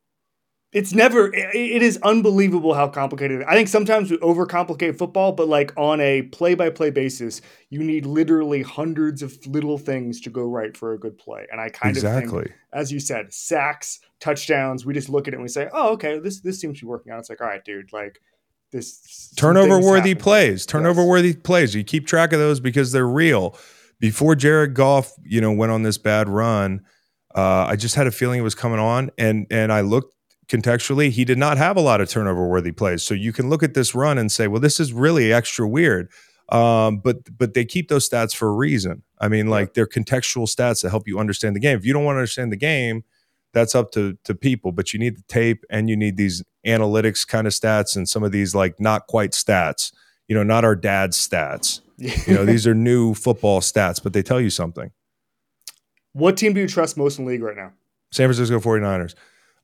It's 0.71 0.93
never. 0.93 1.33
It 1.33 1.81
is 1.81 1.99
unbelievable 2.01 2.73
how 2.73 2.87
complicated. 2.87 3.43
I 3.43 3.55
think 3.55 3.67
sometimes 3.67 4.09
we 4.09 4.17
overcomplicate 4.19 4.97
football, 4.97 5.33
but 5.33 5.49
like 5.49 5.73
on 5.75 5.99
a 5.99 6.21
play-by-play 6.23 6.91
basis, 6.91 7.41
you 7.69 7.83
need 7.83 8.05
literally 8.05 8.61
hundreds 8.61 9.21
of 9.21 9.37
little 9.45 9.77
things 9.77 10.21
to 10.21 10.29
go 10.29 10.43
right 10.43 10.75
for 10.77 10.93
a 10.93 10.97
good 10.97 11.17
play. 11.17 11.45
And 11.51 11.59
I 11.59 11.69
kind 11.69 11.95
exactly. 11.95 12.39
of 12.39 12.45
think, 12.45 12.55
as 12.71 12.89
you 12.89 13.01
said, 13.01 13.33
sacks, 13.33 13.99
touchdowns. 14.21 14.85
We 14.85 14.93
just 14.93 15.09
look 15.09 15.27
at 15.27 15.33
it 15.33 15.37
and 15.37 15.43
we 15.43 15.49
say, 15.49 15.67
"Oh, 15.73 15.89
okay, 15.93 16.19
this 16.19 16.39
this 16.39 16.61
seems 16.61 16.79
to 16.79 16.85
be 16.85 16.89
working 16.89 17.11
out." 17.11 17.19
It's 17.19 17.29
like, 17.29 17.41
all 17.41 17.47
right, 17.47 17.63
dude, 17.65 17.91
like 17.91 18.21
this 18.71 19.33
turnover 19.35 19.81
worthy 19.81 20.15
plays, 20.15 20.65
turnover 20.65 21.03
worthy 21.03 21.33
plays. 21.33 21.75
You 21.75 21.83
keep 21.83 22.07
track 22.07 22.31
of 22.31 22.39
those 22.39 22.61
because 22.61 22.93
they're 22.93 23.05
real 23.05 23.57
before 24.01 24.35
Jared 24.35 24.73
Goff, 24.73 25.13
you 25.23 25.39
know, 25.39 25.51
went 25.53 25.71
on 25.71 25.83
this 25.83 25.97
bad 25.97 26.27
run, 26.27 26.81
uh, 27.35 27.65
I 27.69 27.75
just 27.77 27.95
had 27.95 28.07
a 28.07 28.11
feeling 28.11 28.39
it 28.39 28.43
was 28.43 28.55
coming 28.55 28.79
on, 28.79 29.11
and 29.17 29.47
and 29.49 29.71
I 29.71 29.81
looked 29.81 30.13
contextually, 30.51 31.09
he 31.09 31.23
did 31.25 31.37
not 31.37 31.57
have 31.57 31.77
a 31.77 31.81
lot 31.81 32.01
of 32.01 32.09
turnover 32.09 32.47
worthy 32.47 32.71
plays. 32.71 33.03
So 33.03 33.13
you 33.13 33.31
can 33.31 33.49
look 33.49 33.63
at 33.63 33.73
this 33.73 33.95
run 33.95 34.17
and 34.17 34.31
say, 34.31 34.47
well, 34.47 34.59
this 34.59 34.79
is 34.79 34.91
really 34.91 35.31
extra 35.31 35.67
weird. 35.67 36.09
Um, 36.49 36.97
but 36.97 37.37
but 37.37 37.53
they 37.53 37.63
keep 37.63 37.87
those 37.87 38.09
stats 38.09 38.35
for 38.35 38.49
a 38.49 38.53
reason. 38.53 39.03
I 39.19 39.29
mean, 39.29 39.47
like 39.47 39.73
they're 39.73 39.87
contextual 39.87 40.53
stats 40.53 40.81
that 40.81 40.89
help 40.89 41.07
you 41.07 41.17
understand 41.17 41.55
the 41.55 41.61
game. 41.61 41.77
If 41.77 41.85
you 41.85 41.93
don't 41.93 42.03
want 42.03 42.15
to 42.15 42.19
understand 42.19 42.51
the 42.51 42.57
game, 42.57 43.05
that's 43.53 43.73
up 43.73 43.91
to 43.93 44.17
to 44.25 44.35
people. 44.35 44.73
But 44.73 44.91
you 44.91 44.99
need 44.99 45.17
the 45.17 45.23
tape 45.29 45.63
and 45.69 45.89
you 45.89 45.95
need 45.95 46.17
these 46.17 46.43
analytics 46.67 47.25
kind 47.25 47.47
of 47.47 47.53
stats 47.53 47.95
and 47.95 48.07
some 48.07 48.23
of 48.23 48.33
these 48.33 48.53
like 48.53 48.81
not 48.81 49.07
quite 49.07 49.31
stats. 49.31 49.93
You 50.27 50.35
know, 50.35 50.43
not 50.43 50.65
our 50.65 50.75
dad's 50.75 51.17
stats 51.17 51.79
you 52.27 52.33
know, 52.33 52.45
these 52.45 52.65
are 52.65 52.73
new 52.73 53.13
football 53.13 53.61
stats, 53.61 54.01
but 54.01 54.13
they 54.13 54.23
tell 54.23 54.41
you 54.41 54.49
something. 54.49 54.91
What 56.13 56.35
team 56.35 56.53
do 56.53 56.59
you 56.59 56.67
trust 56.67 56.97
most 56.97 57.19
in 57.19 57.25
the 57.25 57.31
league 57.31 57.43
right 57.43 57.55
now? 57.55 57.73
San 58.11 58.27
Francisco 58.27 58.59
49ers. 58.59 59.13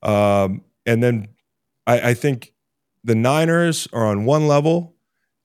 Um, 0.07 0.61
and 0.87 1.03
then 1.03 1.27
I, 1.85 2.09
I 2.09 2.13
think 2.15 2.53
the 3.03 3.13
Niners 3.13 3.87
are 3.93 4.05
on 4.05 4.25
one 4.25 4.47
level 4.47 4.95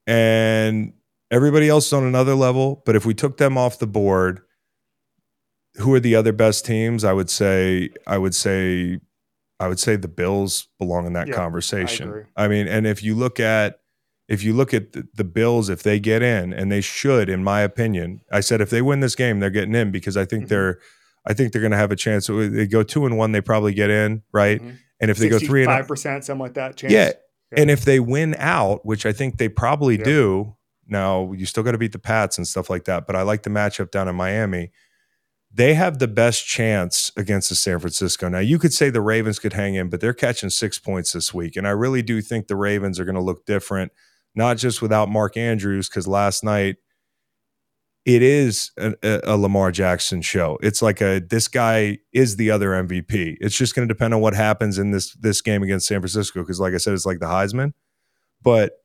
and 0.06 0.94
everybody 1.30 1.68
else 1.68 1.88
is 1.88 1.92
on 1.92 2.04
another 2.04 2.34
level. 2.34 2.82
But 2.86 2.96
if 2.96 3.04
we 3.04 3.12
took 3.12 3.36
them 3.36 3.58
off 3.58 3.78
the 3.78 3.86
board, 3.86 4.40
who 5.76 5.92
are 5.94 6.00
the 6.00 6.14
other 6.14 6.32
best 6.32 6.64
teams? 6.64 7.04
I 7.04 7.12
would 7.12 7.28
say, 7.28 7.90
I 8.06 8.18
would 8.18 8.34
say, 8.34 9.00
I 9.60 9.68
would 9.68 9.80
say 9.80 9.96
the 9.96 10.08
Bills 10.08 10.68
belong 10.78 11.06
in 11.06 11.12
that 11.12 11.28
yeah, 11.28 11.34
conversation. 11.34 12.26
I, 12.36 12.44
I, 12.44 12.48
mean, 12.48 12.66
and 12.66 12.86
if 12.86 13.02
you 13.02 13.14
look 13.14 13.38
at 13.38 13.78
if 14.28 14.42
you 14.42 14.54
look 14.54 14.72
at 14.72 14.92
the, 14.92 15.06
the, 15.14 15.24
Bills, 15.24 15.68
if 15.68 15.82
they 15.82 16.00
get 16.00 16.22
in, 16.22 16.54
and 16.54 16.70
they 16.72 16.80
should, 16.80 17.28
in 17.28 17.44
my 17.44 17.60
opinion, 17.60 18.20
I 18.30 18.40
said 18.40 18.60
if 18.60 18.70
they 18.70 18.80
win 18.80 19.00
this 19.00 19.14
game, 19.14 19.40
they're 19.40 19.50
getting 19.50 19.74
in 19.74 19.90
because 19.90 20.16
I 20.16 20.24
think 20.24 20.44
mm-hmm. 20.44 20.48
they're, 20.48 20.78
I 21.26 21.34
think 21.34 21.52
they're 21.52 21.60
going 21.60 21.72
to 21.72 21.76
have 21.76 21.92
a 21.92 21.96
chance. 21.96 22.28
They 22.28 22.66
go 22.66 22.82
two 22.82 23.04
and 23.04 23.18
one, 23.18 23.32
they 23.32 23.40
probably 23.40 23.74
get 23.74 23.90
in, 23.90 24.22
right? 24.32 24.60
Mm-hmm. 24.60 24.76
And 25.02 25.10
if 25.10 25.18
they 25.18 25.28
go 25.28 25.38
three 25.38 25.62
and 25.62 25.68
five 25.68 25.86
percent, 25.86 26.24
something 26.24 26.40
like 26.40 26.54
that, 26.54 26.76
chance. 26.76 26.92
Yeah. 26.92 27.12
yeah. 27.52 27.60
And 27.60 27.70
if 27.70 27.84
they 27.84 28.00
win 28.00 28.34
out, 28.38 28.86
which 28.86 29.04
I 29.04 29.12
think 29.12 29.36
they 29.36 29.50
probably 29.50 29.98
yeah. 29.98 30.04
do, 30.04 30.56
now 30.86 31.32
you 31.32 31.44
still 31.44 31.62
got 31.62 31.72
to 31.72 31.78
beat 31.78 31.92
the 31.92 31.98
Pats 31.98 32.38
and 32.38 32.48
stuff 32.48 32.70
like 32.70 32.84
that. 32.84 33.06
But 33.06 33.16
I 33.16 33.22
like 33.22 33.42
the 33.42 33.50
matchup 33.50 33.90
down 33.90 34.08
in 34.08 34.16
Miami. 34.16 34.70
They 35.52 35.74
have 35.74 35.98
the 35.98 36.08
best 36.08 36.46
chance 36.46 37.12
against 37.14 37.50
the 37.50 37.54
San 37.54 37.78
Francisco. 37.78 38.30
Now 38.30 38.38
you 38.38 38.58
could 38.58 38.72
say 38.72 38.88
the 38.88 39.02
Ravens 39.02 39.38
could 39.38 39.52
hang 39.52 39.74
in, 39.74 39.90
but 39.90 40.00
they're 40.00 40.14
catching 40.14 40.48
six 40.48 40.78
points 40.78 41.12
this 41.12 41.34
week, 41.34 41.56
and 41.56 41.68
I 41.68 41.72
really 41.72 42.00
do 42.00 42.22
think 42.22 42.46
the 42.46 42.56
Ravens 42.56 42.98
are 42.98 43.04
going 43.04 43.16
to 43.16 43.20
look 43.20 43.44
different 43.44 43.92
not 44.34 44.56
just 44.56 44.80
without 44.80 45.08
Mark 45.08 45.36
Andrews, 45.36 45.88
because 45.88 46.08
last 46.08 46.42
night 46.42 46.76
it 48.04 48.22
is 48.22 48.72
a, 48.78 48.94
a, 49.02 49.36
Lamar 49.36 49.70
Jackson 49.70 50.22
show. 50.22 50.58
It's 50.60 50.82
like 50.82 51.00
a 51.00 51.20
this 51.20 51.46
guy 51.46 51.98
is 52.12 52.36
the 52.36 52.50
other 52.50 52.70
MVP. 52.70 53.36
It's 53.40 53.56
just 53.56 53.74
going 53.74 53.86
to 53.86 53.94
depend 53.94 54.12
on 54.12 54.20
what 54.20 54.34
happens 54.34 54.78
in 54.78 54.90
this 54.90 55.14
this 55.14 55.40
game 55.40 55.62
against 55.62 55.86
San 55.86 56.00
Francisco. 56.00 56.40
Because 56.40 56.58
like 56.58 56.74
I 56.74 56.78
said, 56.78 56.94
it's 56.94 57.06
like 57.06 57.20
the 57.20 57.26
Heisman, 57.26 57.72
but 58.42 58.82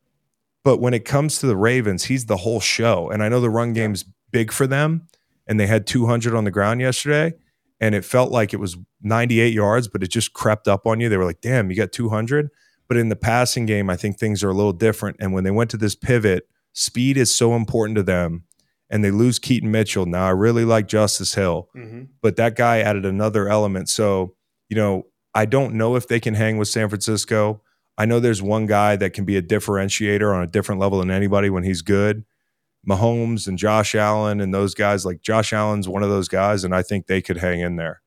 but 0.64 0.78
when 0.78 0.94
it 0.94 1.06
comes 1.06 1.40
to 1.40 1.48
the 1.48 1.58
Ravens, 1.58 2.06
he's 2.06 2.26
the 2.26 2.38
whole 2.38 2.60
show. 2.60 3.10
And 3.10 3.24
I 3.24 3.30
know 3.30 3.42
the 3.42 3.50
run 3.50 3.74
game's 3.74 4.06
big 4.32 4.52
for 4.52 4.68
them, 4.68 5.08
and 5.48 5.60
they 5.60 5.68
had 5.68 5.88
200 5.88 6.36
on 6.36 6.44
the 6.44 6.52
ground 6.52 6.82
yesterday, 6.82 7.34
and 7.80 7.96
it 7.96 8.06
felt 8.06 8.32
like 8.32 8.54
it 8.54 8.58
was 8.58 8.78
98 9.02 9.52
yards, 9.52 9.88
but 9.88 10.04
it 10.04 10.10
just 10.10 10.34
crept 10.34 10.68
up 10.68 10.86
on 10.86 11.00
you. 11.00 11.10
They 11.10 11.18
were 11.18 11.26
like, 11.26 11.42
"Damn, 11.42 11.72
you 11.72 11.76
got 11.76 11.92
200." 11.92 12.50
But 12.88 12.98
in 12.98 13.10
the 13.10 13.16
passing 13.16 13.66
game, 13.66 13.90
I 13.90 13.96
think 13.96 14.18
things 14.18 14.44
are 14.44 14.50
a 14.50 14.54
little 14.54 14.74
different. 14.74 15.18
And 15.20 15.34
when 15.34 15.44
they 15.44 15.52
went 15.52 15.70
to 15.72 15.78
this 15.78 15.96
pivot, 15.96 16.48
speed 16.74 17.18
is 17.18 17.34
so 17.34 17.56
important 17.56 17.98
to 17.98 18.04
them. 18.04 18.44
And 18.90 19.04
they 19.04 19.12
lose 19.12 19.38
Keaton 19.38 19.70
Mitchell. 19.70 20.06
Now, 20.06 20.28
I 20.28 20.30
really 20.30 20.64
like 20.64 20.88
Justice 20.88 21.34
Hill, 21.34 21.70
mm-hmm. 21.76 22.04
but 22.22 22.38
that 22.38 22.56
guy 22.56 22.80
added 22.80 23.06
another 23.06 23.50
element. 23.50 23.90
So, 23.90 24.36
you 24.70 24.78
know, 24.78 25.08
I 25.34 25.46
don't 25.46 25.76
know 25.76 25.96
if 25.96 26.08
they 26.08 26.20
can 26.20 26.36
hang 26.36 26.58
with 26.58 26.70
San 26.70 26.88
Francisco. 26.88 27.62
I 27.98 28.06
know 28.06 28.20
there's 28.20 28.42
one 28.42 28.66
guy 28.66 28.96
that 28.96 29.14
can 29.14 29.26
be 29.26 29.36
a 29.38 29.42
differentiator 29.42 30.34
on 30.34 30.44
a 30.44 30.48
different 30.48 30.80
level 30.80 31.00
than 31.00 31.12
anybody 31.12 31.50
when 31.50 31.64
he's 31.64 31.82
good. 31.82 32.24
Mahomes 32.88 33.48
and 33.48 33.58
Josh 33.58 33.96
Allen 33.96 34.40
and 34.40 34.54
those 34.54 34.74
guys, 34.74 35.06
like 35.06 35.22
Josh 35.22 35.52
Allen's 35.52 35.90
one 35.90 36.04
of 36.04 36.10
those 36.10 36.30
guys, 36.30 36.64
and 36.64 36.74
I 36.74 36.84
think 36.84 37.08
they 37.08 37.22
could 37.22 37.38
hang 37.38 37.60
in 37.60 37.76
there. 37.76 38.02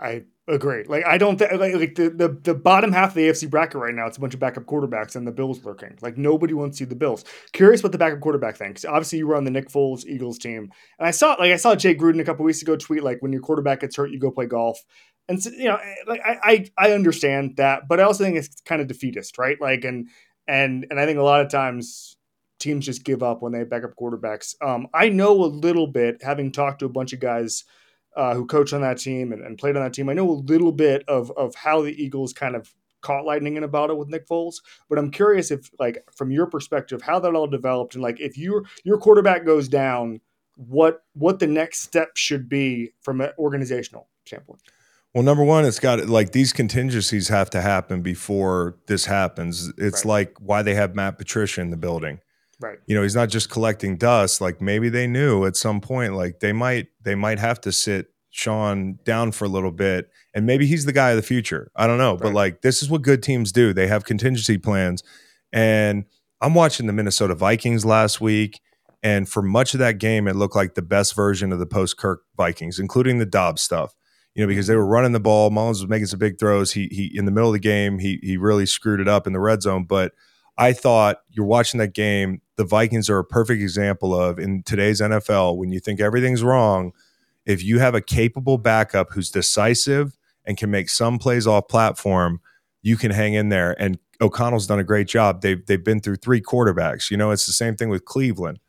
I 0.00 0.24
Agree. 0.50 0.82
Like 0.82 1.06
I 1.06 1.16
don't 1.16 1.38
think 1.38 1.52
like, 1.52 1.74
like 1.74 1.94
the, 1.94 2.10
the 2.10 2.28
the 2.42 2.54
bottom 2.54 2.90
half 2.90 3.10
of 3.10 3.14
the 3.14 3.28
AFC 3.28 3.48
bracket 3.48 3.76
right 3.76 3.94
now, 3.94 4.08
it's 4.08 4.16
a 4.16 4.20
bunch 4.20 4.34
of 4.34 4.40
backup 4.40 4.64
quarterbacks 4.64 5.14
and 5.14 5.24
the 5.24 5.30
Bills 5.30 5.64
lurking. 5.64 5.96
Like 6.00 6.18
nobody 6.18 6.54
wants 6.54 6.78
to 6.78 6.84
see 6.84 6.88
the 6.88 6.96
Bills. 6.96 7.24
Curious 7.52 7.84
what 7.84 7.92
the 7.92 7.98
backup 7.98 8.20
quarterback 8.20 8.56
thinks. 8.56 8.84
Obviously, 8.84 9.18
you 9.18 9.28
were 9.28 9.36
on 9.36 9.44
the 9.44 9.52
Nick 9.52 9.68
Foles 9.68 10.04
Eagles 10.04 10.38
team, 10.38 10.72
and 10.98 11.06
I 11.06 11.12
saw 11.12 11.36
like 11.38 11.52
I 11.52 11.56
saw 11.56 11.76
Jay 11.76 11.94
Gruden 11.94 12.20
a 12.20 12.24
couple 12.24 12.44
weeks 12.44 12.62
ago 12.62 12.74
tweet 12.74 13.04
like 13.04 13.18
when 13.20 13.32
your 13.32 13.42
quarterback 13.42 13.80
gets 13.80 13.94
hurt, 13.94 14.10
you 14.10 14.18
go 14.18 14.32
play 14.32 14.46
golf. 14.46 14.80
And 15.28 15.40
so, 15.40 15.50
you 15.50 15.66
know, 15.66 15.78
like 16.08 16.20
I, 16.24 16.38
I 16.42 16.88
I 16.88 16.92
understand 16.94 17.56
that, 17.58 17.86
but 17.86 18.00
I 18.00 18.02
also 18.02 18.24
think 18.24 18.36
it's 18.36 18.60
kind 18.62 18.82
of 18.82 18.88
defeatist, 18.88 19.38
right? 19.38 19.60
Like 19.60 19.84
and 19.84 20.08
and 20.48 20.84
and 20.90 20.98
I 20.98 21.06
think 21.06 21.20
a 21.20 21.22
lot 21.22 21.42
of 21.42 21.48
times 21.48 22.16
teams 22.58 22.86
just 22.86 23.04
give 23.04 23.22
up 23.22 23.40
when 23.40 23.52
they 23.52 23.60
have 23.60 23.70
backup 23.70 23.94
quarterbacks. 23.94 24.56
Um, 24.60 24.88
I 24.92 25.10
know 25.10 25.44
a 25.44 25.46
little 25.46 25.86
bit, 25.86 26.22
having 26.22 26.50
talked 26.50 26.80
to 26.80 26.86
a 26.86 26.90
bunch 26.90 27.12
of 27.12 27.20
guys 27.20 27.64
uh, 28.16 28.34
who 28.34 28.46
coached 28.46 28.72
on 28.72 28.80
that 28.82 28.98
team 28.98 29.32
and, 29.32 29.42
and, 29.42 29.58
played 29.58 29.76
on 29.76 29.82
that 29.82 29.92
team. 29.92 30.08
I 30.08 30.14
know 30.14 30.28
a 30.28 30.32
little 30.32 30.72
bit 30.72 31.04
of 31.08 31.30
of 31.32 31.54
how 31.54 31.82
the 31.82 31.92
Eagles 32.02 32.32
kind 32.32 32.56
of 32.56 32.74
caught 33.00 33.24
lightning 33.24 33.56
in 33.56 33.64
a 33.64 33.68
bottle 33.68 33.96
with 33.96 34.08
Nick 34.08 34.28
Foles, 34.28 34.56
but 34.88 34.98
I'm 34.98 35.10
curious 35.10 35.50
if, 35.50 35.70
like, 35.78 36.04
from 36.14 36.30
your 36.30 36.46
perspective, 36.46 37.00
how 37.02 37.18
that 37.20 37.34
all 37.34 37.46
developed 37.46 37.94
and 37.94 38.02
like 38.02 38.20
if 38.20 38.36
your 38.36 38.64
your 38.84 38.98
quarterback 38.98 39.44
goes 39.44 39.68
down, 39.68 40.20
what 40.56 41.02
what 41.14 41.38
the 41.38 41.46
next 41.46 41.80
step 41.80 42.16
should 42.16 42.48
be 42.48 42.90
from 43.00 43.20
an 43.20 43.30
organizational 43.38 44.08
standpoint. 44.26 44.60
Well, 45.14 45.24
number 45.24 45.42
one, 45.42 45.64
it's 45.64 45.80
got 45.80 46.06
like 46.08 46.32
these 46.32 46.52
contingencies 46.52 47.28
have 47.28 47.50
to 47.50 47.60
happen 47.60 48.00
before 48.00 48.76
this 48.86 49.06
happens. 49.06 49.72
It's 49.76 50.04
right. 50.04 50.10
like 50.10 50.36
why 50.38 50.62
they 50.62 50.74
have 50.74 50.94
Matt 50.94 51.18
Patricia 51.18 51.60
in 51.60 51.70
the 51.70 51.76
building. 51.76 52.20
Right. 52.60 52.78
You 52.86 52.94
know, 52.94 53.02
he's 53.02 53.16
not 53.16 53.30
just 53.30 53.50
collecting 53.50 53.96
dust. 53.96 54.40
Like 54.40 54.60
maybe 54.60 54.90
they 54.90 55.06
knew 55.06 55.46
at 55.46 55.56
some 55.56 55.80
point, 55.80 56.14
like 56.14 56.40
they 56.40 56.52
might 56.52 56.88
they 57.02 57.14
might 57.14 57.38
have 57.38 57.60
to 57.62 57.72
sit 57.72 58.08
Sean 58.28 58.98
down 59.04 59.32
for 59.32 59.46
a 59.46 59.48
little 59.48 59.70
bit, 59.70 60.10
and 60.34 60.44
maybe 60.44 60.66
he's 60.66 60.84
the 60.84 60.92
guy 60.92 61.10
of 61.10 61.16
the 61.16 61.22
future. 61.22 61.70
I 61.74 61.86
don't 61.86 61.98
know, 61.98 62.12
right. 62.12 62.22
but 62.22 62.34
like 62.34 62.60
this 62.60 62.82
is 62.82 62.90
what 62.90 63.02
good 63.02 63.22
teams 63.22 63.50
do. 63.50 63.72
They 63.72 63.86
have 63.86 64.04
contingency 64.04 64.58
plans, 64.58 65.02
and 65.52 66.04
I'm 66.42 66.52
watching 66.52 66.86
the 66.86 66.92
Minnesota 66.92 67.34
Vikings 67.34 67.86
last 67.86 68.20
week, 68.20 68.60
and 69.02 69.26
for 69.26 69.40
much 69.40 69.72
of 69.72 69.80
that 69.80 69.98
game, 69.98 70.28
it 70.28 70.36
looked 70.36 70.56
like 70.56 70.74
the 70.74 70.82
best 70.82 71.16
version 71.16 71.52
of 71.52 71.58
the 71.58 71.66
post 71.66 71.96
Kirk 71.96 72.22
Vikings, 72.36 72.78
including 72.78 73.18
the 73.18 73.26
Dobbs 73.26 73.62
stuff. 73.62 73.94
You 74.34 74.44
know, 74.44 74.48
because 74.48 74.68
they 74.68 74.76
were 74.76 74.86
running 74.86 75.10
the 75.10 75.18
ball. 75.18 75.50
Mullens 75.50 75.80
was 75.80 75.88
making 75.88 76.06
some 76.06 76.20
big 76.20 76.38
throws. 76.38 76.72
He 76.72 76.88
he 76.92 77.10
in 77.14 77.24
the 77.24 77.32
middle 77.32 77.48
of 77.48 77.54
the 77.54 77.58
game, 77.58 77.98
he 77.98 78.20
he 78.22 78.36
really 78.36 78.66
screwed 78.66 79.00
it 79.00 79.08
up 79.08 79.26
in 79.26 79.32
the 79.32 79.40
red 79.40 79.62
zone, 79.62 79.84
but 79.84 80.12
I 80.60 80.74
thought 80.74 81.22
you're 81.30 81.46
watching 81.46 81.78
that 81.78 81.94
game. 81.94 82.42
The 82.56 82.64
Vikings 82.64 83.08
are 83.08 83.18
a 83.18 83.24
perfect 83.24 83.62
example 83.62 84.14
of 84.14 84.38
in 84.38 84.62
today's 84.62 85.00
NFL 85.00 85.56
when 85.56 85.72
you 85.72 85.80
think 85.80 86.00
everything's 86.00 86.42
wrong. 86.42 86.92
If 87.46 87.64
you 87.64 87.78
have 87.78 87.94
a 87.94 88.02
capable 88.02 88.58
backup 88.58 89.10
who's 89.10 89.30
decisive 89.30 90.18
and 90.44 90.58
can 90.58 90.70
make 90.70 90.90
some 90.90 91.18
plays 91.18 91.46
off 91.46 91.68
platform, 91.68 92.40
you 92.82 92.98
can 92.98 93.10
hang 93.10 93.32
in 93.32 93.48
there. 93.48 93.74
And 93.80 93.98
O'Connell's 94.20 94.66
done 94.66 94.78
a 94.78 94.84
great 94.84 95.08
job. 95.08 95.40
They've 95.40 95.64
they've 95.64 95.82
been 95.82 96.00
through 96.00 96.16
three 96.16 96.42
quarterbacks. 96.42 97.10
You 97.10 97.16
know, 97.16 97.30
it's 97.30 97.46
the 97.46 97.54
same 97.54 97.74
thing 97.74 97.88
with 97.88 98.04
Cleveland. 98.04 98.60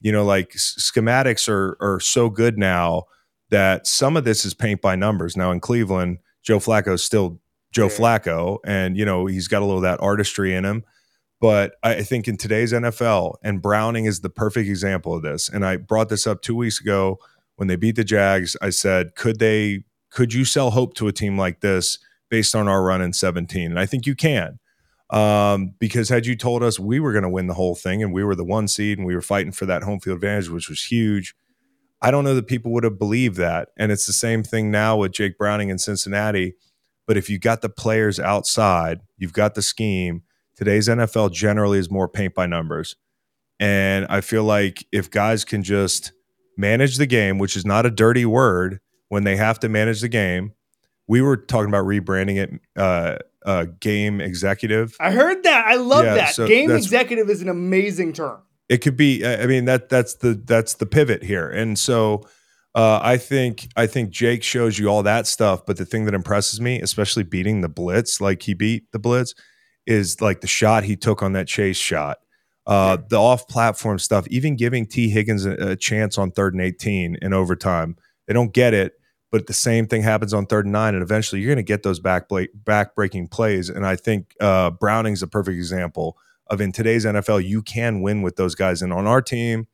you 0.00 0.12
know, 0.12 0.24
like 0.24 0.50
schematics 0.52 1.48
are 1.48 1.76
are 1.80 2.00
so 2.00 2.30
good 2.30 2.58
now 2.58 3.04
that 3.50 3.88
some 3.88 4.16
of 4.16 4.24
this 4.24 4.44
is 4.44 4.54
paint 4.54 4.80
by 4.80 4.96
numbers. 4.96 5.36
Now 5.36 5.50
in 5.50 5.60
Cleveland, 5.60 6.18
Joe 6.42 6.58
Flacco 6.58 6.94
is 6.94 7.04
still 7.04 7.40
Joe 7.72 7.88
yeah. 7.88 7.96
Flacco, 7.96 8.58
and 8.64 8.96
you 8.96 9.04
know 9.04 9.26
he's 9.26 9.48
got 9.48 9.62
a 9.62 9.64
little 9.64 9.78
of 9.78 9.82
that 9.82 10.00
artistry 10.00 10.54
in 10.54 10.64
him. 10.64 10.84
But 11.40 11.76
I 11.82 12.02
think 12.02 12.28
in 12.28 12.36
today's 12.36 12.72
NFL, 12.72 13.36
and 13.42 13.62
Browning 13.62 14.04
is 14.04 14.20
the 14.20 14.28
perfect 14.28 14.68
example 14.68 15.14
of 15.14 15.22
this. 15.22 15.48
And 15.48 15.64
I 15.64 15.76
brought 15.78 16.10
this 16.10 16.26
up 16.26 16.42
two 16.42 16.54
weeks 16.54 16.80
ago 16.80 17.18
when 17.56 17.66
they 17.66 17.76
beat 17.76 17.96
the 17.96 18.04
Jags. 18.04 18.56
I 18.60 18.70
said, 18.70 19.14
could 19.14 19.38
they? 19.38 19.84
Could 20.10 20.34
you 20.34 20.44
sell 20.44 20.70
hope 20.70 20.94
to 20.94 21.08
a 21.08 21.12
team 21.12 21.38
like 21.38 21.60
this 21.60 21.98
based 22.28 22.54
on 22.54 22.68
our 22.68 22.82
run 22.82 23.00
in 23.00 23.12
17? 23.12 23.70
And 23.70 23.78
I 23.78 23.86
think 23.86 24.06
you 24.06 24.14
can. 24.14 24.58
Um, 25.08 25.74
because 25.78 26.08
had 26.08 26.26
you 26.26 26.36
told 26.36 26.62
us 26.62 26.78
we 26.78 27.00
were 27.00 27.12
going 27.12 27.22
to 27.22 27.28
win 27.28 27.46
the 27.46 27.54
whole 27.54 27.74
thing 27.74 28.02
and 28.02 28.12
we 28.12 28.22
were 28.22 28.36
the 28.36 28.44
one 28.44 28.68
seed 28.68 28.98
and 28.98 29.06
we 29.06 29.14
were 29.14 29.22
fighting 29.22 29.52
for 29.52 29.66
that 29.66 29.82
home 29.82 29.98
field 29.98 30.16
advantage, 30.16 30.48
which 30.48 30.68
was 30.68 30.84
huge, 30.84 31.34
I 32.02 32.10
don't 32.10 32.24
know 32.24 32.34
that 32.34 32.46
people 32.46 32.72
would 32.72 32.84
have 32.84 32.98
believed 32.98 33.36
that. 33.36 33.70
And 33.76 33.90
it's 33.90 34.06
the 34.06 34.12
same 34.12 34.42
thing 34.42 34.70
now 34.70 34.96
with 34.96 35.12
Jake 35.12 35.36
Browning 35.36 35.68
in 35.68 35.78
Cincinnati. 35.78 36.54
But 37.06 37.16
if 37.16 37.28
you 37.28 37.38
got 37.38 37.60
the 37.60 37.68
players 37.68 38.20
outside, 38.20 39.00
you've 39.18 39.32
got 39.32 39.54
the 39.54 39.62
scheme. 39.62 40.22
Today's 40.60 40.88
NFL 40.88 41.32
generally 41.32 41.78
is 41.78 41.90
more 41.90 42.06
paint 42.06 42.34
by 42.34 42.44
numbers. 42.44 42.94
And 43.58 44.06
I 44.10 44.20
feel 44.20 44.44
like 44.44 44.86
if 44.92 45.10
guys 45.10 45.42
can 45.42 45.62
just 45.62 46.12
manage 46.58 46.98
the 46.98 47.06
game, 47.06 47.38
which 47.38 47.56
is 47.56 47.64
not 47.64 47.86
a 47.86 47.90
dirty 47.90 48.26
word 48.26 48.78
when 49.08 49.24
they 49.24 49.36
have 49.36 49.58
to 49.60 49.70
manage 49.70 50.02
the 50.02 50.08
game, 50.08 50.52
we 51.08 51.22
were 51.22 51.38
talking 51.38 51.70
about 51.70 51.86
rebranding 51.86 52.36
it 52.36 52.60
uh, 52.76 53.16
uh, 53.46 53.68
game 53.80 54.20
executive. 54.20 54.98
I 55.00 55.12
heard 55.12 55.44
that. 55.44 55.64
I 55.66 55.76
love 55.76 56.04
yeah, 56.04 56.14
that. 56.16 56.34
So 56.34 56.46
game 56.46 56.70
executive 56.70 57.30
is 57.30 57.40
an 57.40 57.48
amazing 57.48 58.12
term. 58.12 58.42
It 58.68 58.82
could 58.82 58.98
be. 58.98 59.24
I 59.24 59.46
mean 59.46 59.64
that 59.64 59.88
that's 59.88 60.16
the 60.16 60.34
that's 60.34 60.74
the 60.74 60.84
pivot 60.84 61.22
here, 61.22 61.48
and 61.48 61.78
so 61.78 62.28
uh, 62.74 63.00
I 63.02 63.16
think 63.16 63.68
I 63.76 63.86
think 63.86 64.10
Jake 64.10 64.42
shows 64.42 64.78
you 64.78 64.88
all 64.88 65.02
that 65.04 65.26
stuff. 65.26 65.64
But 65.64 65.78
the 65.78 65.86
thing 65.86 66.04
that 66.04 66.12
impresses 66.12 66.60
me, 66.60 66.82
especially 66.82 67.22
beating 67.22 67.62
the 67.62 67.70
blitz 67.70 68.20
like 68.20 68.42
he 68.42 68.52
beat 68.52 68.92
the 68.92 68.98
blitz, 68.98 69.34
is 69.86 70.20
like 70.20 70.40
the 70.40 70.46
shot 70.46 70.84
he 70.84 70.96
took 70.96 71.22
on 71.22 71.32
that 71.32 71.48
chase 71.48 71.76
shot. 71.76 72.18
Uh, 72.66 72.98
the 73.08 73.16
off-platform 73.16 73.98
stuff, 73.98 74.26
even 74.28 74.54
giving 74.54 74.86
Tee 74.86 75.08
Higgins 75.08 75.44
a, 75.44 75.52
a 75.70 75.76
chance 75.76 76.18
on 76.18 76.30
third 76.30 76.54
and 76.54 76.62
eighteen 76.62 77.16
in 77.20 77.32
overtime, 77.32 77.96
they 78.26 78.34
don't 78.34 78.52
get 78.52 78.74
it 78.74 78.94
but 79.30 79.46
the 79.46 79.52
same 79.52 79.86
thing 79.86 80.02
happens 80.02 80.34
on 80.34 80.46
third 80.46 80.66
and 80.66 80.72
nine, 80.72 80.94
and 80.94 81.02
eventually 81.02 81.40
you're 81.40 81.54
going 81.54 81.64
to 81.64 81.68
get 81.68 81.82
those 81.82 82.00
back 82.00 82.28
back 82.54 82.94
breaking 82.94 83.28
plays. 83.28 83.68
And 83.68 83.86
I 83.86 83.96
think 83.96 84.34
uh, 84.40 84.70
Browning's 84.70 85.22
a 85.22 85.28
perfect 85.28 85.56
example 85.56 86.18
of 86.48 86.60
in 86.60 86.72
today's 86.72 87.04
NFL, 87.04 87.46
you 87.46 87.62
can 87.62 88.02
win 88.02 88.22
with 88.22 88.34
those 88.34 88.56
guys. 88.56 88.82
And 88.82 88.92
on 88.92 89.06
our 89.06 89.22
team, 89.22 89.68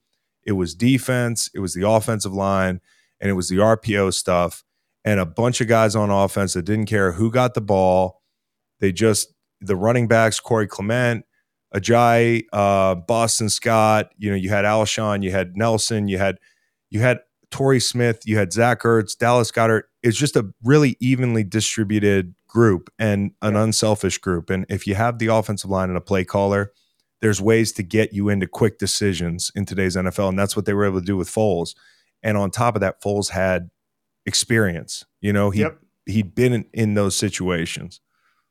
it 0.44 0.52
was 0.52 0.74
defense, 0.74 1.50
it 1.54 1.60
was 1.60 1.72
the 1.72 1.88
offensive 1.88 2.34
line, 2.34 2.80
and 3.18 3.30
it 3.30 3.34
was 3.34 3.48
the 3.48 3.56
RPO 3.56 4.12
stuff, 4.12 4.62
and 5.04 5.18
a 5.18 5.26
bunch 5.26 5.62
of 5.62 5.68
guys 5.68 5.96
on 5.96 6.10
offense 6.10 6.52
that 6.52 6.62
didn't 6.62 6.86
care 6.86 7.12
who 7.12 7.30
got 7.30 7.54
the 7.54 7.62
ball. 7.62 8.20
They 8.80 8.92
just 8.92 9.32
the 9.60 9.76
running 9.76 10.08
backs, 10.08 10.40
Corey 10.40 10.66
Clement, 10.66 11.24
Ajayi, 11.74 12.44
uh, 12.52 12.94
Boston 12.94 13.48
Scott. 13.48 14.10
You 14.18 14.30
know, 14.30 14.36
you 14.36 14.48
had 14.48 14.64
Alshon, 14.64 15.22
you 15.22 15.30
had 15.30 15.56
Nelson, 15.56 16.08
you 16.08 16.18
had 16.18 16.38
you 16.90 17.00
had 17.00 17.20
Torrey 17.50 17.80
Smith, 17.80 18.22
you 18.24 18.36
had 18.36 18.52
Zach 18.52 18.82
Ertz, 18.82 19.16
Dallas 19.16 19.50
Goedert. 19.50 19.84
It's 20.02 20.16
just 20.16 20.36
a 20.36 20.52
really 20.62 20.96
evenly 21.00 21.44
distributed 21.44 22.34
group 22.48 22.90
and 22.98 23.32
an 23.42 23.56
unselfish 23.56 24.18
group. 24.18 24.50
And 24.50 24.66
if 24.68 24.86
you 24.86 24.94
have 24.94 25.18
the 25.18 25.26
offensive 25.26 25.70
line 25.70 25.88
and 25.88 25.98
a 25.98 26.00
play 26.00 26.24
caller, 26.24 26.72
there's 27.20 27.40
ways 27.40 27.72
to 27.72 27.82
get 27.82 28.12
you 28.12 28.28
into 28.28 28.46
quick 28.46 28.78
decisions 28.78 29.50
in 29.54 29.64
today's 29.64 29.96
NFL. 29.96 30.28
And 30.28 30.38
that's 30.38 30.54
what 30.54 30.64
they 30.64 30.74
were 30.74 30.84
able 30.84 31.00
to 31.00 31.06
do 31.06 31.16
with 31.16 31.28
Foles. 31.28 31.74
And 32.22 32.36
on 32.36 32.50
top 32.50 32.74
of 32.74 32.80
that, 32.80 33.02
Foles 33.02 33.30
had 33.30 33.70
experience. 34.26 35.04
You 35.20 35.32
know, 35.32 35.50
he 35.50 35.60
yep. 35.60 35.78
he'd 36.06 36.34
been 36.34 36.52
in, 36.52 36.64
in 36.72 36.94
those 36.94 37.16
situations. 37.16 38.00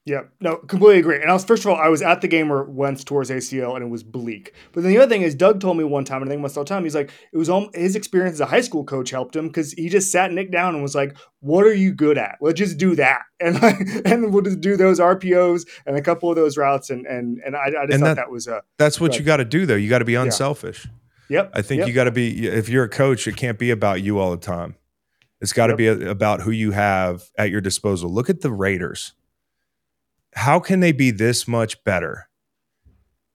Yeah, 0.05 0.25
no, 0.39 0.57
completely 0.57 0.99
agree. 0.99 1.19
And 1.19 1.31
I 1.31 1.33
was 1.33 1.43
first 1.43 1.65
of 1.65 1.71
all, 1.71 1.77
I 1.77 1.87
was 1.87 2.03
at 2.03 2.21
the 2.21 2.27
game 2.27 2.47
where 2.47 2.63
Wentz 2.63 3.03
towards 3.03 3.31
ACL, 3.31 3.73
and 3.75 3.83
it 3.83 3.87
was 3.87 4.03
bleak. 4.03 4.53
But 4.71 4.83
then 4.83 4.91
the 4.91 4.99
other 4.99 5.09
thing 5.09 5.23
is, 5.23 5.33
Doug 5.33 5.59
told 5.59 5.77
me 5.77 5.83
one 5.83 6.05
time, 6.05 6.21
and 6.21 6.29
I 6.29 6.33
think 6.33 6.43
most 6.43 6.55
all 6.55 6.63
the 6.63 6.69
time, 6.69 6.83
he's 6.83 6.93
like, 6.93 7.09
it 7.33 7.37
was 7.37 7.49
all, 7.49 7.71
his 7.73 7.95
experience 7.95 8.35
as 8.35 8.41
a 8.41 8.45
high 8.45 8.61
school 8.61 8.83
coach 8.83 9.09
helped 9.09 9.35
him 9.35 9.47
because 9.47 9.71
he 9.73 9.89
just 9.89 10.11
sat 10.11 10.31
Nick 10.31 10.51
down 10.51 10.75
and 10.75 10.83
was 10.83 10.93
like, 10.93 11.17
"What 11.39 11.65
are 11.65 11.73
you 11.73 11.91
good 11.91 12.19
at? 12.19 12.37
Let's 12.39 12.59
just 12.59 12.77
do 12.77 12.95
that, 12.97 13.21
and 13.39 13.57
and 14.05 14.31
we'll 14.31 14.43
just 14.43 14.61
do 14.61 14.77
those 14.77 14.99
RPOs 14.99 15.67
and 15.87 15.97
a 15.97 16.01
couple 16.03 16.29
of 16.29 16.35
those 16.35 16.55
routes." 16.55 16.91
And 16.91 17.07
and 17.07 17.39
and 17.43 17.55
I, 17.55 17.63
I 17.63 17.69
just 17.69 17.75
and 17.75 17.91
thought 17.93 17.99
that, 17.99 18.15
that 18.17 18.31
was 18.31 18.47
a 18.47 18.61
that's 18.77 19.01
what 19.01 19.17
you 19.17 19.25
got 19.25 19.37
to 19.37 19.45
do 19.45 19.65
though. 19.65 19.75
You 19.75 19.89
got 19.89 19.99
to 19.99 20.05
be 20.05 20.15
unselfish. 20.15 20.85
Yeah. 20.85 20.91
Yep. 21.27 21.51
I 21.55 21.61
think 21.63 21.79
yep. 21.79 21.87
you 21.87 21.93
got 21.95 22.03
to 22.03 22.11
be 22.11 22.45
if 22.47 22.69
you're 22.69 22.83
a 22.83 22.89
coach, 22.89 23.27
it 23.27 23.37
can't 23.37 23.57
be 23.57 23.71
about 23.71 24.03
you 24.03 24.19
all 24.19 24.29
the 24.29 24.37
time. 24.37 24.75
It's 25.41 25.51
got 25.51 25.67
to 25.67 25.83
yep. 25.83 25.97
be 25.99 26.05
about 26.05 26.41
who 26.41 26.51
you 26.51 26.73
have 26.73 27.23
at 27.39 27.49
your 27.49 27.61
disposal. 27.61 28.13
Look 28.13 28.29
at 28.29 28.41
the 28.41 28.51
Raiders 28.51 29.13
how 30.35 30.59
can 30.59 30.79
they 30.81 30.91
be 30.91 31.11
this 31.11 31.47
much 31.47 31.83
better? 31.83 32.27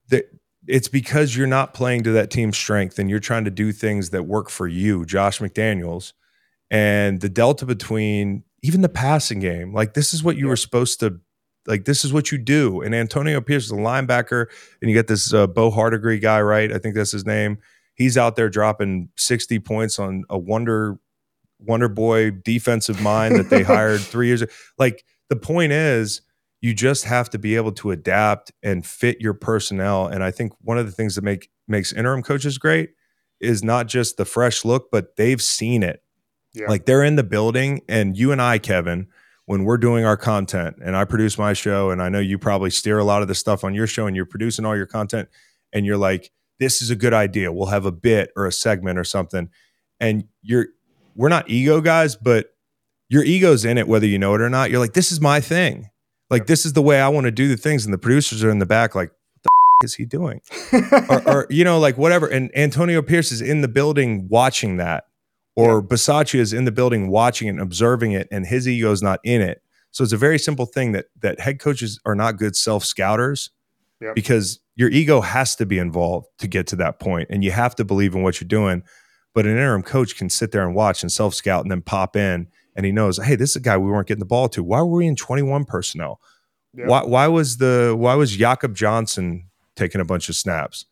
That 0.09 0.25
it's 0.67 0.87
because 0.87 1.35
you're 1.35 1.47
not 1.47 1.73
playing 1.73 2.03
to 2.03 2.11
that 2.11 2.29
team's 2.29 2.57
strength 2.57 2.99
and 2.99 3.09
you're 3.09 3.19
trying 3.19 3.45
to 3.45 3.51
do 3.51 3.71
things 3.71 4.11
that 4.11 4.23
work 4.23 4.49
for 4.49 4.67
you, 4.67 5.05
Josh 5.05 5.39
McDaniels. 5.39 6.13
And 6.69 7.19
the 7.19 7.29
delta 7.29 7.65
between 7.65 8.43
even 8.61 8.81
the 8.81 8.89
passing 8.89 9.39
game, 9.39 9.73
like 9.73 9.93
this 9.93 10.13
is 10.13 10.23
what 10.23 10.37
you 10.37 10.47
were 10.47 10.55
supposed 10.55 10.99
to 11.01 11.19
like 11.67 11.85
this 11.85 12.05
is 12.05 12.13
what 12.13 12.31
you 12.31 12.37
do. 12.37 12.81
And 12.81 12.95
Antonio 12.95 13.41
Pierce 13.41 13.65
is 13.65 13.71
a 13.71 13.75
linebacker, 13.75 14.47
and 14.81 14.89
you 14.89 14.95
get 14.95 15.07
this 15.07 15.33
uh, 15.33 15.47
Bo 15.47 15.71
Hardegree 15.71 16.21
guy, 16.21 16.41
right? 16.41 16.71
I 16.71 16.77
think 16.77 16.95
that's 16.95 17.11
his 17.11 17.25
name. 17.25 17.57
He's 17.95 18.17
out 18.17 18.35
there 18.35 18.49
dropping 18.49 19.09
60 19.17 19.59
points 19.59 19.99
on 19.99 20.23
a 20.29 20.37
wonder 20.37 20.97
wonder 21.59 21.89
boy 21.89 22.31
defensive 22.31 22.99
mind 23.01 23.35
that 23.35 23.49
they 23.49 23.63
hired 23.63 24.01
three 24.01 24.27
years 24.27 24.41
ago. 24.41 24.51
Like 24.77 25.03
the 25.29 25.35
point 25.35 25.71
is, 25.71 26.21
you 26.61 26.75
just 26.75 27.05
have 27.05 27.29
to 27.31 27.39
be 27.39 27.55
able 27.55 27.71
to 27.71 27.91
adapt 27.91 28.51
and 28.61 28.85
fit 28.85 29.19
your 29.19 29.33
personnel. 29.33 30.05
And 30.05 30.23
I 30.23 30.29
think 30.29 30.53
one 30.61 30.77
of 30.77 30.85
the 30.85 30.91
things 30.91 31.15
that 31.15 31.23
make 31.23 31.49
makes 31.67 31.91
interim 31.91 32.21
coaches 32.21 32.57
great 32.57 32.91
is 33.39 33.63
not 33.63 33.87
just 33.87 34.17
the 34.17 34.25
fresh 34.25 34.63
look, 34.63 34.91
but 34.91 35.15
they've 35.15 35.41
seen 35.41 35.81
it. 35.81 36.03
Yeah. 36.53 36.67
Like 36.67 36.85
they're 36.85 37.03
in 37.03 37.15
the 37.15 37.23
building, 37.23 37.81
and 37.87 38.15
you 38.15 38.31
and 38.31 38.41
I, 38.41 38.59
Kevin, 38.59 39.07
when 39.45 39.63
we're 39.63 39.77
doing 39.77 40.05
our 40.05 40.17
content, 40.17 40.77
and 40.83 40.95
I 40.95 41.05
produce 41.05 41.37
my 41.37 41.53
show, 41.53 41.89
and 41.89 42.01
I 42.01 42.09
know 42.09 42.19
you 42.19 42.37
probably 42.37 42.69
steer 42.69 42.99
a 42.99 43.03
lot 43.03 43.21
of 43.21 43.27
the 43.27 43.35
stuff 43.35 43.63
on 43.63 43.73
your 43.73 43.87
show, 43.87 44.05
and 44.05 44.15
you're 44.15 44.25
producing 44.25 44.65
all 44.65 44.75
your 44.75 44.85
content, 44.85 45.29
and 45.73 45.85
you're 45.85 45.97
like, 45.97 46.31
"This 46.59 46.81
is 46.81 46.89
a 46.89 46.95
good 46.95 47.13
idea. 47.13 47.51
We'll 47.51 47.67
have 47.67 47.85
a 47.85 47.91
bit 47.91 48.31
or 48.35 48.45
a 48.45 48.51
segment 48.51 48.99
or 48.99 49.05
something," 49.05 49.49
and 49.99 50.25
you're 50.41 50.67
we're 51.15 51.29
not 51.29 51.49
ego 51.49 51.81
guys, 51.81 52.15
but 52.15 52.53
your 53.09 53.23
ego's 53.23 53.65
in 53.65 53.77
it 53.77 53.87
whether 53.87 54.05
you 54.05 54.19
know 54.19 54.35
it 54.35 54.41
or 54.41 54.49
not. 54.49 54.69
You're 54.71 54.79
like, 54.79 54.93
"This 54.93 55.11
is 55.11 55.21
my 55.21 55.39
thing." 55.39 55.89
Like 56.31 56.47
this 56.47 56.65
is 56.65 56.73
the 56.73 56.81
way 56.81 57.01
I 57.01 57.09
want 57.09 57.25
to 57.25 57.31
do 57.31 57.49
the 57.49 57.57
things, 57.57 57.85
and 57.85 57.93
the 57.93 57.97
producers 57.97 58.43
are 58.43 58.49
in 58.49 58.59
the 58.59 58.65
back 58.65 58.95
like, 58.95 59.09
what 59.09 59.43
the 59.43 59.49
f- 59.49 59.85
is 59.85 59.95
he 59.95 60.05
doing? 60.05 60.41
or, 61.09 61.29
or, 61.29 61.47
you 61.49 61.65
know, 61.65 61.77
like 61.77 61.97
whatever. 61.97 62.25
And 62.25 62.49
Antonio 62.57 63.01
Pierce 63.01 63.33
is 63.33 63.41
in 63.41 63.61
the 63.61 63.67
building 63.67 64.27
watching 64.29 64.77
that, 64.77 65.03
or 65.57 65.75
yeah. 65.75 65.81
Bisaccia 65.81 66.39
is 66.39 66.53
in 66.53 66.63
the 66.63 66.71
building 66.71 67.09
watching 67.09 67.49
it 67.49 67.51
and 67.51 67.59
observing 67.59 68.13
it, 68.13 68.29
and 68.31 68.47
his 68.47 68.67
ego 68.67 68.93
is 68.93 69.03
not 69.03 69.19
in 69.25 69.41
it. 69.41 69.61
So 69.91 70.05
it's 70.05 70.13
a 70.13 70.17
very 70.17 70.39
simple 70.39 70.65
thing 70.65 70.93
that 70.93 71.07
that 71.21 71.41
head 71.41 71.59
coaches 71.59 71.99
are 72.05 72.15
not 72.15 72.37
good 72.37 72.55
self 72.55 72.85
scouters 72.85 73.49
yep. 73.99 74.15
because 74.15 74.61
your 74.77 74.89
ego 74.89 75.19
has 75.19 75.57
to 75.57 75.65
be 75.65 75.77
involved 75.77 76.27
to 76.39 76.47
get 76.47 76.65
to 76.67 76.77
that 76.77 76.99
point, 76.99 77.27
and 77.29 77.43
you 77.43 77.51
have 77.51 77.75
to 77.75 77.83
believe 77.83 78.15
in 78.15 78.23
what 78.23 78.39
you're 78.39 78.47
doing. 78.47 78.83
But 79.33 79.45
an 79.45 79.51
interim 79.51 79.83
coach 79.83 80.15
can 80.17 80.29
sit 80.29 80.51
there 80.51 80.65
and 80.65 80.73
watch 80.73 81.03
and 81.03 81.11
self 81.11 81.33
scout 81.33 81.65
and 81.65 81.71
then 81.71 81.81
pop 81.81 82.15
in 82.15 82.47
and 82.75 82.85
he 82.85 82.91
knows, 82.91 83.17
hey, 83.17 83.35
this 83.35 83.51
is 83.51 83.55
a 83.57 83.61
guy 83.61 83.77
we 83.77 83.89
weren't 83.89 84.07
getting 84.07 84.19
the 84.19 84.25
ball 84.25 84.49
to. 84.49 84.63
Why 84.63 84.79
were 84.81 84.97
we 84.97 85.07
in 85.07 85.15
21 85.15 85.65
personnel? 85.65 86.19
Yep. 86.73 86.87
Why 86.87 87.03
why 87.03 87.27
was 87.27 87.57
the 87.57 87.95
why 87.97 88.15
was 88.15 88.35
Jakob 88.35 88.75
Johnson 88.75 89.49
taking 89.75 89.99
a 89.99 90.05
bunch 90.05 90.29
of 90.29 90.35
snaps? 90.35 90.85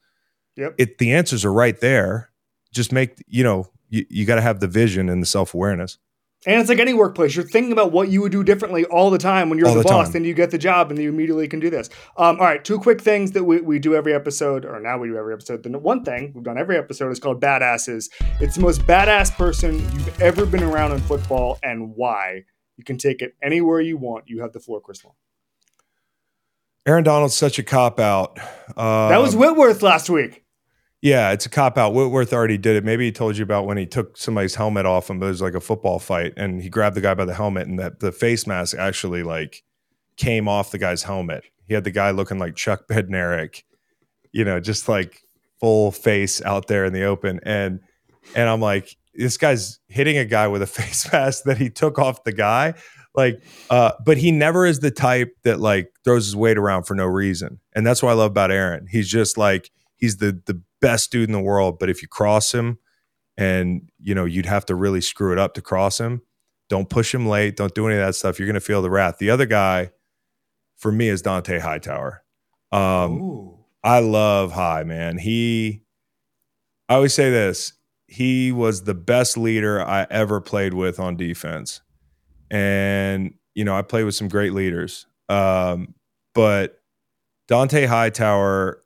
Yep. 0.58 0.76
It 0.78 0.98
the 0.98 1.14
answers 1.14 1.46
are 1.46 1.54
right 1.54 1.80
there. 1.80 2.32
Just 2.74 2.92
make 2.92 3.24
you 3.28 3.44
know, 3.44 3.70
you, 3.90 4.06
you 4.10 4.26
got 4.26 4.36
to 4.36 4.42
have 4.42 4.60
the 4.60 4.68
vision 4.68 5.10
and 5.10 5.22
the 5.22 5.26
self-awareness. 5.26 5.98
And 6.46 6.62
it's 6.62 6.70
like 6.70 6.80
any 6.80 6.94
workplace. 6.94 7.36
You're 7.36 7.44
thinking 7.44 7.74
about 7.74 7.92
what 7.92 8.08
you 8.10 8.22
would 8.22 8.32
do 8.32 8.46
differently 8.46 8.86
all 8.86 9.10
the 9.10 9.18
time 9.18 9.50
when 9.50 9.60
you're 9.60 9.68
the, 9.68 9.80
the, 9.80 9.84
boss, 9.84 10.12
then 10.12 10.24
you 10.24 10.34
get 10.34 10.52
the 10.52 10.58
job 10.58 10.90
and 10.90 10.98
you 10.98 11.10
immediately 11.10 11.50
can 11.50 11.60
do 11.60 11.70
this. 11.70 11.90
Um, 12.16 12.40
all 12.40 12.46
right, 12.46 12.64
two 12.64 12.80
quick 12.80 13.02
things 13.02 13.32
that 13.32 13.44
we, 13.44 13.60
we 13.60 13.78
do 13.78 13.94
every 13.94 14.14
episode, 14.14 14.64
or 14.64 14.80
now 14.80 14.98
we 14.98 15.10
do 15.10 15.18
every 15.18 15.34
episode. 15.34 15.64
The 15.64 15.78
one 15.78 16.06
thing 16.06 16.32
we've 16.34 16.44
done 16.44 16.58
every 16.58 16.78
episode 16.78 17.12
is 17.12 17.20
called 17.20 17.42
Badasses. 17.42 18.10
It's 18.40 18.56
the 18.56 18.62
most 18.62 18.84
badass 18.84 19.36
person 19.36 19.80
you've 19.80 20.22
ever 20.22 20.46
been 20.46 20.64
around 20.64 20.94
in 20.94 21.02
football 21.02 21.60
and 21.62 21.94
why. 21.96 22.46
You 22.78 22.86
can 22.86 22.98
take 22.98 23.22
it 23.22 23.34
anywhere 23.44 23.82
you 23.82 23.98
want. 23.98 24.30
You 24.30 24.42
have 24.42 24.54
the 24.54 24.62
floor, 24.62 24.80
Chris 24.80 25.04
Long. 25.04 25.16
Aaron 26.86 27.04
Donald's 27.04 27.36
such 27.36 27.60
a 27.60 27.64
cop 27.64 28.00
out. 28.00 28.40
Um, 28.78 29.10
that 29.10 29.22
was 29.22 29.34
um, 29.34 29.42
Whitworth 29.42 29.84
last 29.84 30.10
week. 30.10 30.46
Yeah, 31.02 31.32
it's 31.32 31.46
a 31.46 31.50
cop 31.50 31.78
out. 31.78 31.94
Whitworth 31.94 32.34
already 32.34 32.58
did 32.58 32.76
it. 32.76 32.84
Maybe 32.84 33.06
he 33.06 33.12
told 33.12 33.38
you 33.38 33.44
about 33.44 33.66
when 33.66 33.78
he 33.78 33.86
took 33.86 34.18
somebody's 34.18 34.56
helmet 34.56 34.86
off 34.86 35.10
him. 35.10 35.24
It 35.24 35.28
was 35.28 35.42
like 35.42 35.54
a 35.54 35.62
football 35.62 35.98
fight, 35.98 36.34
and 36.36 36.62
he 36.62 36.70
grabbed 36.70 36.96
the 36.96 37.02
guy 37.02 37.14
by 37.14 37.26
the 37.26 37.34
helmet, 37.34 37.68
and 37.68 37.80
that 37.80 38.02
the 38.02 38.12
face 38.12 38.46
mask 38.46 38.76
actually 38.78 39.24
like 39.24 39.64
came 40.18 40.50
off 40.50 40.72
the 40.72 40.78
guy's 40.78 41.04
helmet. 41.04 41.46
He 41.68 41.74
had 41.74 41.86
the 41.86 41.92
guy 41.92 42.12
looking 42.12 42.38
like 42.38 42.56
Chuck 42.56 42.88
Bednarik, 42.90 43.64
you 44.34 44.44
know, 44.44 44.60
just 44.60 44.90
like 44.90 45.22
full 45.62 45.92
face 45.92 46.42
out 46.44 46.68
there 46.68 46.84
in 46.84 46.92
the 46.92 47.06
open, 47.06 47.40
and 47.44 47.80
and 48.36 48.50
I'm 48.50 48.60
like, 48.60 48.98
this 49.14 49.38
guy's 49.38 49.80
hitting 49.88 50.18
a 50.18 50.26
guy 50.26 50.48
with 50.48 50.62
a 50.62 50.68
face 50.80 51.10
mask 51.14 51.44
that 51.46 51.58
he 51.58 51.70
took 51.70 51.98
off 51.98 52.26
the 52.26 52.34
guy. 52.34 52.74
Like, 53.16 53.42
uh, 53.70 53.94
but 54.06 54.18
he 54.18 54.32
never 54.32 54.66
is 54.66 54.80
the 54.80 54.92
type 54.92 55.34
that 55.44 55.60
like 55.60 55.92
throws 56.04 56.26
his 56.26 56.36
weight 56.36 56.58
around 56.58 56.84
for 56.84 56.94
no 56.94 57.06
reason. 57.06 57.60
And 57.74 57.86
that's 57.86 58.04
what 58.04 58.10
I 58.10 58.14
love 58.14 58.32
about 58.32 58.52
Aaron. 58.52 58.88
He's 58.88 59.10
just 59.10 59.38
like, 59.38 59.72
he's 59.98 60.18
the 60.18 60.42
the 60.46 60.62
best 60.82 61.12
dude 61.12 61.30
in 61.30 61.34
the 61.34 61.42
world. 61.42 61.80
But 61.80 61.90
if 61.90 62.02
you 62.02 62.08
cross 62.08 62.54
him 62.54 62.80
and 63.38 63.90
you 64.00 64.16
know, 64.16 64.26
you'd 64.26 64.46
have 64.46 64.66
to 64.68 64.76
really 64.76 65.02
screw 65.02 65.32
it 65.32 65.40
up 65.40 65.54
to 65.56 65.62
cross 65.62 66.00
him, 66.00 66.22
don't 66.70 66.90
push 66.90 67.14
him 67.14 67.28
late, 67.28 67.56
don't 67.56 67.74
do 67.74 67.88
any 67.88 67.98
of 67.98 68.06
that 68.06 68.16
stuff. 68.16 68.40
You're 68.40 68.48
gonna 68.48 68.60
feel 68.60 68.82
the 68.82 68.90
wrath. 68.90 69.18
The 69.18 69.30
other 69.30 69.46
guy 69.46 69.92
for 70.78 70.92
me 70.92 71.10
is 71.10 71.22
Dont'a 71.22 71.60
Hightower. 71.60 72.24
Um 72.72 73.56
I 73.84 74.00
love 74.00 74.52
High, 74.52 74.84
man. 74.84 75.18
He 75.18 75.84
I 76.88 76.96
always 76.96 77.14
say 77.14 77.30
this 77.30 77.74
he 78.10 78.52
was 78.52 78.84
the 78.84 78.96
best 78.96 79.38
leader 79.38 79.82
I 79.82 80.08
ever 80.10 80.42
played 80.42 80.74
with 80.74 81.00
on 81.00 81.16
defense. 81.16 81.82
And, 82.50 83.36
you 83.54 83.64
know, 83.64 83.76
I 83.76 83.84
played 83.84 84.04
with 84.06 84.16
some 84.16 84.28
great 84.28 84.54
leaders. 84.54 85.06
Um, 85.30 85.94
but 86.34 86.82
Dont'a 87.48 87.86
Hightower, 87.86 88.82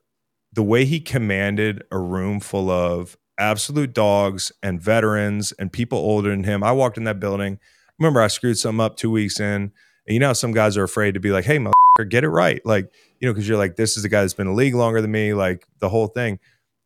the 0.54 0.64
way 0.64 0.86
he 0.86 1.00
commanded 1.00 1.84
a 1.92 1.98
room 1.98 2.40
full 2.40 2.70
of 2.70 3.18
absolute 3.40 3.94
dogs 3.94 4.52
and 4.62 4.80
veterans 4.80 5.52
and 5.54 5.74
people 5.74 5.98
older 5.98 6.30
than 6.30 6.44
him. 6.44 6.64
I 6.64 6.72
walked 6.72 6.98
in 6.98 7.04
that 7.06 7.20
building. 7.20 7.60
Remember, 8.00 8.22
I 8.22 8.28
screwed 8.28 8.58
something 8.58 8.80
up 8.80 8.96
two 8.96 9.12
weeks 9.12 9.40
in. 9.40 9.72
And 10.06 10.14
you 10.14 10.20
know, 10.20 10.34
some 10.34 10.52
guys 10.52 10.78
are 10.78 10.84
afraid 10.84 11.16
to 11.16 11.20
be 11.20 11.32
like, 11.32 11.46
hey, 11.46 11.58
motherfucker, 11.58 12.10
get 12.10 12.24
it 12.24 12.30
right. 12.30 12.62
Like, 12.66 12.94
you 13.20 13.28
know, 13.28 13.34
because 13.34 13.48
you're 13.48 13.58
like, 13.58 13.76
this 13.76 13.98
is 13.98 14.04
the 14.04 14.10
guy 14.10 14.22
that's 14.22 14.34
been 14.34 14.48
in 14.48 14.54
the 14.54 14.58
league 14.58 14.76
longer 14.76 15.02
than 15.02 15.12
me, 15.12 15.34
like 15.34 15.66
the 15.80 15.90
whole 15.90 16.08
thing 16.08 16.40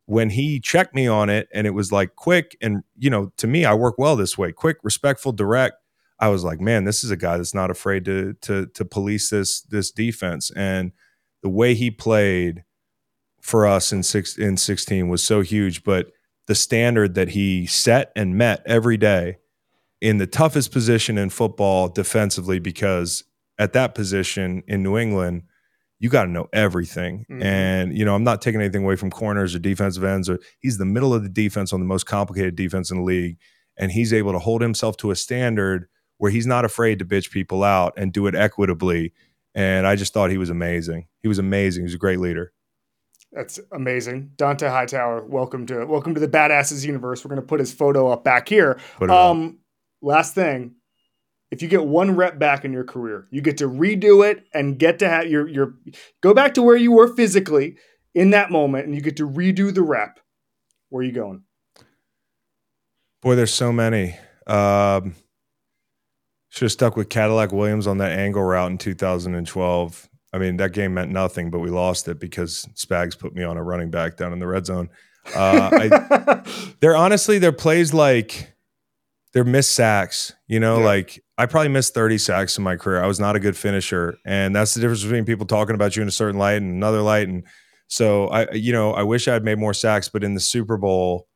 when 0.08 0.30
he 0.30 0.60
checked 0.60 0.96
me 0.96 1.06
on 1.06 1.30
it 1.30 1.50
and 1.54 1.68
it 1.68 1.72
was 1.72 1.92
like 1.92 2.16
quick 2.16 2.58
and 2.62 2.82
you 2.98 3.10
know 3.10 3.32
to 3.38 3.46
me 3.46 3.66
i 3.66 3.74
work 3.74 3.96
well 3.98 4.16
this 4.16 4.38
way 4.38 4.52
quick 4.52 4.78
respectful 4.82 5.32
direct 5.32 5.76
i 6.20 6.30
was 6.30 6.44
like 6.44 6.60
man 6.60 6.86
this 6.86 7.04
is 7.04 7.12
a 7.12 7.18
guy 7.18 7.38
that's 7.38 7.54
not 7.54 7.70
afraid 7.70 8.04
to 8.06 8.34
to 8.42 8.66
to 8.68 8.84
police 8.84 9.30
this 9.30 9.62
this 9.62 9.92
defense 9.92 10.50
and 10.56 10.94
the 11.44 11.50
way 11.50 11.76
he 11.76 11.92
played 11.92 12.64
for 13.48 13.66
us 13.66 13.94
in 13.94 14.04
six 14.04 14.38
in 14.38 14.58
16 14.58 15.08
was 15.08 15.24
so 15.24 15.40
huge 15.40 15.84
but 15.84 16.12
the 16.48 16.56
standard 16.56 17.16
that 17.16 17.30
he 17.30 17.66
set 17.66 18.12
and 18.16 18.38
met 18.38 18.62
every 18.66 18.98
day 18.98 19.38
in 20.02 20.18
the 20.18 20.28
toughest 20.28 20.72
position 20.72 21.18
in 21.18 21.30
football 21.30 21.88
defensively 21.88 22.60
because 22.60 23.24
at 23.58 23.74
that 23.74 23.96
position 23.96 24.64
in 24.68 24.84
New 24.84 24.98
England 24.98 25.44
you 26.00 26.10
got 26.10 26.26
to 26.26 26.30
know 26.30 26.48
everything. 26.54 27.26
Mm-hmm. 27.30 27.42
And, 27.42 27.98
you 27.98 28.06
know, 28.06 28.14
I'm 28.14 28.24
not 28.24 28.40
taking 28.42 28.62
anything 28.62 28.84
away 28.84 28.96
from 28.96 29.10
corners 29.10 29.56
or 29.56 29.60
defensive 29.60 30.04
ends. 30.04 30.30
Or 30.30 30.40
he's 30.60 30.78
the 30.78 30.86
middle 30.86 31.12
of 31.12 31.24
the 31.24 31.30
defense 31.30 31.74
on 31.74 31.80
the 31.80 31.88
most 31.88 32.06
complicated 32.06 32.56
defense 32.56 32.92
in 32.92 32.98
the 32.98 33.04
league. 33.04 33.38
And 33.78 33.92
he's 33.92 34.14
able 34.14 34.32
to 34.34 34.40
hold 34.40 34.62
himself 34.62 34.98
to 34.98 35.10
a 35.10 35.16
standard 35.16 35.88
where 36.20 36.32
he's 36.32 36.46
not 36.46 36.66
afraid 36.66 37.00
to 37.00 37.06
bitch 37.06 37.32
people 37.32 37.64
out 37.64 37.94
and 37.98 38.14
do 38.14 38.28
it 38.28 38.36
equitably. 38.36 39.14
And 39.56 39.88
I 39.88 39.96
just 39.96 40.14
thought 40.14 40.30
he 40.30 40.38
was 40.38 40.52
amazing. 40.52 41.08
He 41.24 41.28
was 41.28 41.40
amazing. 41.40 41.82
He 41.82 41.86
was 41.86 41.94
a 41.96 42.00
great 42.00 42.20
leader. 42.20 42.54
That's 43.32 43.60
amazing. 43.72 44.32
Dont'a 44.38 44.70
Hightower, 44.70 45.24
welcome 45.26 45.66
to 45.68 45.86
welcome 45.86 46.14
to 46.14 46.20
the 46.20 46.28
Badasses 46.28 46.86
universe. 46.86 47.24
We're 47.24 47.30
gonna 47.30 47.42
put 47.42 47.60
his 47.60 47.74
photo 47.74 48.10
up 48.10 48.24
back 48.24 48.48
here. 48.48 48.80
Um, 49.16 49.60
last 50.02 50.34
thing, 50.34 50.76
if 51.52 51.62
you 51.62 51.68
get 51.68 51.86
one 51.86 52.16
rep 52.16 52.40
back 52.40 52.64
in 52.66 52.72
your 52.72 52.84
career, 52.84 53.28
you 53.30 53.42
get 53.42 53.58
to 53.58 53.68
redo 53.68 54.30
it 54.30 54.46
and 54.54 54.80
get 54.80 55.00
to 55.00 55.10
have 55.10 55.28
your 55.28 55.48
your 55.48 55.74
go 56.22 56.34
back 56.34 56.54
to 56.56 56.62
where 56.62 56.78
you 56.78 56.92
were 56.92 57.14
physically 57.16 57.78
in 58.16 58.32
that 58.32 58.50
moment, 58.50 58.86
and 58.86 58.96
you 58.96 59.02
get 59.02 59.18
to 59.18 59.28
redo 59.28 59.74
the 59.74 59.84
rep. 59.84 60.20
Where 60.90 61.02
are 61.02 61.04
you 61.04 61.12
going? 61.12 61.44
Boy, 63.22 63.36
there's 63.36 63.54
so 63.54 63.74
many. 63.74 64.16
Um, 64.46 65.16
should 66.50 66.66
have 66.66 66.72
stuck 66.72 66.96
with 66.96 67.10
Cadillac 67.10 67.52
Williams 67.52 67.88
on 67.88 67.98
that 67.98 68.14
angle 68.14 68.44
route 68.44 68.72
in 68.72 68.78
2012. 68.78 70.10
I 70.34 70.38
mean, 70.40 70.58
that 70.58 70.74
game 70.74 70.94
meant 70.94 71.12
nothing, 71.12 71.50
but 71.50 71.60
we 71.60 71.70
lost 71.70 72.08
it 72.08 72.20
because 72.20 72.68
Spags 72.76 73.18
put 73.18 73.34
me 73.34 73.44
on 73.44 73.58
a 73.58 73.64
running 73.64 73.90
back 73.90 74.18
down 74.18 74.34
in 74.34 74.40
the 74.40 74.48
red 74.48 74.66
zone. 74.66 74.90
Uh, 75.36 75.70
I, 75.72 76.74
they're 76.80 76.96
honestly, 76.96 77.40
they're 77.40 77.52
plays 77.52 77.94
like 77.94 78.54
they're 79.34 79.44
missed 79.44 79.74
sacks. 79.74 80.34
You 80.48 80.60
know, 80.60 80.80
yeah. 80.80 80.86
like 80.86 81.24
I 81.38 81.46
probably 81.46 81.70
missed 81.70 81.94
30 81.94 82.18
sacks 82.18 82.58
in 82.58 82.64
my 82.64 82.76
career. 82.76 83.02
I 83.02 83.08
was 83.08 83.20
not 83.20 83.36
a 83.36 83.40
good 83.40 83.56
finisher. 83.56 84.18
And 84.26 84.56
that's 84.56 84.74
the 84.74 84.82
difference 84.82 85.04
between 85.04 85.26
people 85.26 85.46
talking 85.46 85.76
about 85.76 85.96
you 85.96 86.02
in 86.02 86.08
a 86.08 86.12
certain 86.12 86.40
light 86.40 86.58
and 86.62 86.74
another 86.74 87.02
light. 87.02 87.28
And 87.28 87.44
so 87.88 88.28
I, 88.28 88.52
you 88.52 88.74
know, 88.74 88.94
I 88.94 89.04
wish 89.04 89.28
I 89.28 89.34
had 89.34 89.44
made 89.44 89.60
more 89.60 89.74
sacks, 89.74 90.10
but 90.10 90.24
in 90.24 90.34
the 90.34 90.40
Super 90.40 90.78
Bowl, 90.78 91.28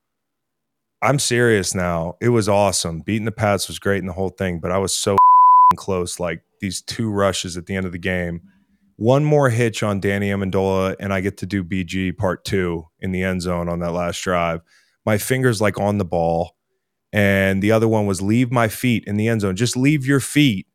I'm 1.01 1.19
serious 1.19 1.73
now. 1.73 2.15
It 2.21 2.29
was 2.29 2.49
awesome. 2.49 3.01
Beating 3.01 3.25
the 3.25 3.31
Pats 3.31 3.67
was 3.67 3.79
great 3.79 3.99
in 3.99 4.07
the 4.07 4.13
whole 4.13 4.29
thing, 4.29 4.59
but 4.59 4.71
I 4.71 4.77
was 4.77 4.93
so 4.93 5.17
close. 5.75 6.19
Like 6.19 6.41
these 6.59 6.81
two 6.81 7.11
rushes 7.11 7.57
at 7.57 7.65
the 7.65 7.75
end 7.75 7.85
of 7.85 7.91
the 7.91 7.97
game. 7.97 8.41
One 9.01 9.25
more 9.25 9.49
hitch 9.49 9.81
on 9.81 9.99
Danny 9.99 10.29
Amendola, 10.29 10.95
and 10.99 11.11
I 11.11 11.21
get 11.21 11.37
to 11.37 11.47
do 11.47 11.63
BG 11.63 12.15
part 12.15 12.45
two 12.45 12.85
in 12.99 13.11
the 13.11 13.23
end 13.23 13.41
zone 13.41 13.67
on 13.67 13.79
that 13.79 13.93
last 13.93 14.21
drive. 14.21 14.61
My 15.07 15.17
fingers 15.17 15.59
like 15.59 15.79
on 15.79 15.97
the 15.97 16.05
ball 16.05 16.55
and 17.11 17.63
the 17.63 17.71
other 17.71 17.87
one 17.87 18.05
was 18.05 18.21
leave 18.21 18.51
my 18.51 18.67
feet 18.67 19.03
in 19.07 19.17
the 19.17 19.27
end 19.27 19.41
zone. 19.41 19.55
Just 19.55 19.75
leave 19.75 20.05
your 20.05 20.19
feet 20.19 20.67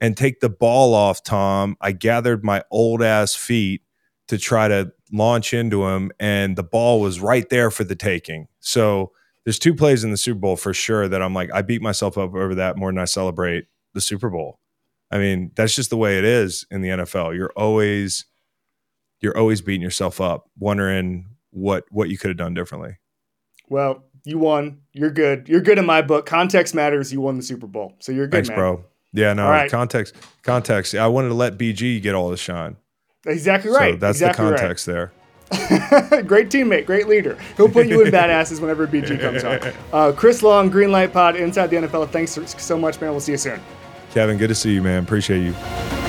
and 0.00 0.16
take 0.16 0.40
the 0.40 0.48
ball 0.48 0.94
off, 0.94 1.22
Tom. 1.22 1.76
I 1.82 1.92
gathered 1.92 2.42
my 2.42 2.64
old 2.70 3.02
ass 3.02 3.34
feet 3.34 3.82
to 4.28 4.38
try 4.38 4.66
to 4.66 4.90
launch 5.12 5.52
into 5.52 5.86
him, 5.86 6.12
and 6.18 6.56
the 6.56 6.62
ball 6.62 6.98
was 6.98 7.20
right 7.20 7.46
there 7.50 7.70
for 7.70 7.84
the 7.84 7.94
taking. 7.94 8.48
So 8.60 9.12
there's 9.44 9.58
two 9.58 9.74
plays 9.74 10.02
in 10.02 10.12
the 10.12 10.16
Super 10.16 10.40
Bowl 10.40 10.56
for 10.56 10.72
sure 10.72 11.08
that 11.08 11.20
I'm 11.20 11.34
like, 11.34 11.50
I 11.52 11.60
beat 11.60 11.82
myself 11.82 12.16
up 12.16 12.34
over 12.34 12.54
that 12.54 12.78
more 12.78 12.90
than 12.90 12.98
I 12.98 13.04
celebrate 13.04 13.66
the 13.92 14.00
Super 14.00 14.30
Bowl. 14.30 14.60
I 15.10 15.18
mean, 15.18 15.50
that's 15.56 15.74
just 15.74 15.90
the 15.90 15.96
way 15.96 16.18
it 16.18 16.24
is 16.24 16.66
in 16.70 16.82
the 16.82 16.88
NFL. 16.88 17.34
You're 17.34 17.52
always 17.56 18.26
you're 19.20 19.36
always 19.36 19.60
beating 19.60 19.82
yourself 19.82 20.20
up, 20.20 20.48
wondering 20.58 21.26
what 21.50 21.84
what 21.90 22.08
you 22.08 22.18
could 22.18 22.28
have 22.28 22.36
done 22.36 22.54
differently. 22.54 22.98
Well, 23.68 24.04
you 24.24 24.38
won. 24.38 24.80
You're 24.92 25.10
good. 25.10 25.48
You're 25.48 25.60
good 25.60 25.78
in 25.78 25.86
my 25.86 26.02
book. 26.02 26.26
Context 26.26 26.74
matters. 26.74 27.12
You 27.12 27.20
won 27.20 27.36
the 27.36 27.42
Super 27.42 27.66
Bowl, 27.66 27.94
so 28.00 28.12
you're 28.12 28.26
good, 28.26 28.32
Thanks, 28.32 28.48
man. 28.48 28.58
bro. 28.58 28.84
Yeah, 29.12 29.32
no 29.32 29.48
right. 29.48 29.70
context. 29.70 30.14
Context. 30.42 30.94
I 30.94 31.08
wanted 31.08 31.28
to 31.28 31.34
let 31.34 31.58
BG 31.58 32.00
get 32.00 32.14
all 32.14 32.30
the 32.30 32.36
shine. 32.36 32.76
Exactly 33.26 33.70
right. 33.70 33.94
So 33.94 33.98
that's 33.98 34.18
exactly 34.18 34.44
the 34.44 34.50
context 34.52 34.86
right. 34.86 34.94
there. 34.94 35.12
great 36.22 36.48
teammate, 36.48 36.86
great 36.86 37.08
leader. 37.08 37.36
He'll 37.56 37.68
put 37.68 37.88
you 37.88 38.02
in 38.02 38.12
badasses 38.12 38.60
whenever 38.60 38.86
BG 38.86 39.20
comes 39.20 39.42
on. 39.42 39.60
Uh, 39.92 40.12
Chris 40.12 40.42
Long, 40.42 40.70
Greenlight 40.70 41.12
Pod, 41.12 41.34
Inside 41.34 41.66
the 41.66 41.76
NFL. 41.76 42.10
Thanks 42.10 42.38
so 42.62 42.78
much, 42.78 43.00
man. 43.00 43.10
We'll 43.10 43.20
see 43.20 43.32
you 43.32 43.38
soon. 43.38 43.60
Kevin, 44.12 44.38
good 44.38 44.48
to 44.48 44.54
see 44.54 44.74
you, 44.74 44.82
man. 44.82 45.02
Appreciate 45.04 45.42
you. 45.42 45.99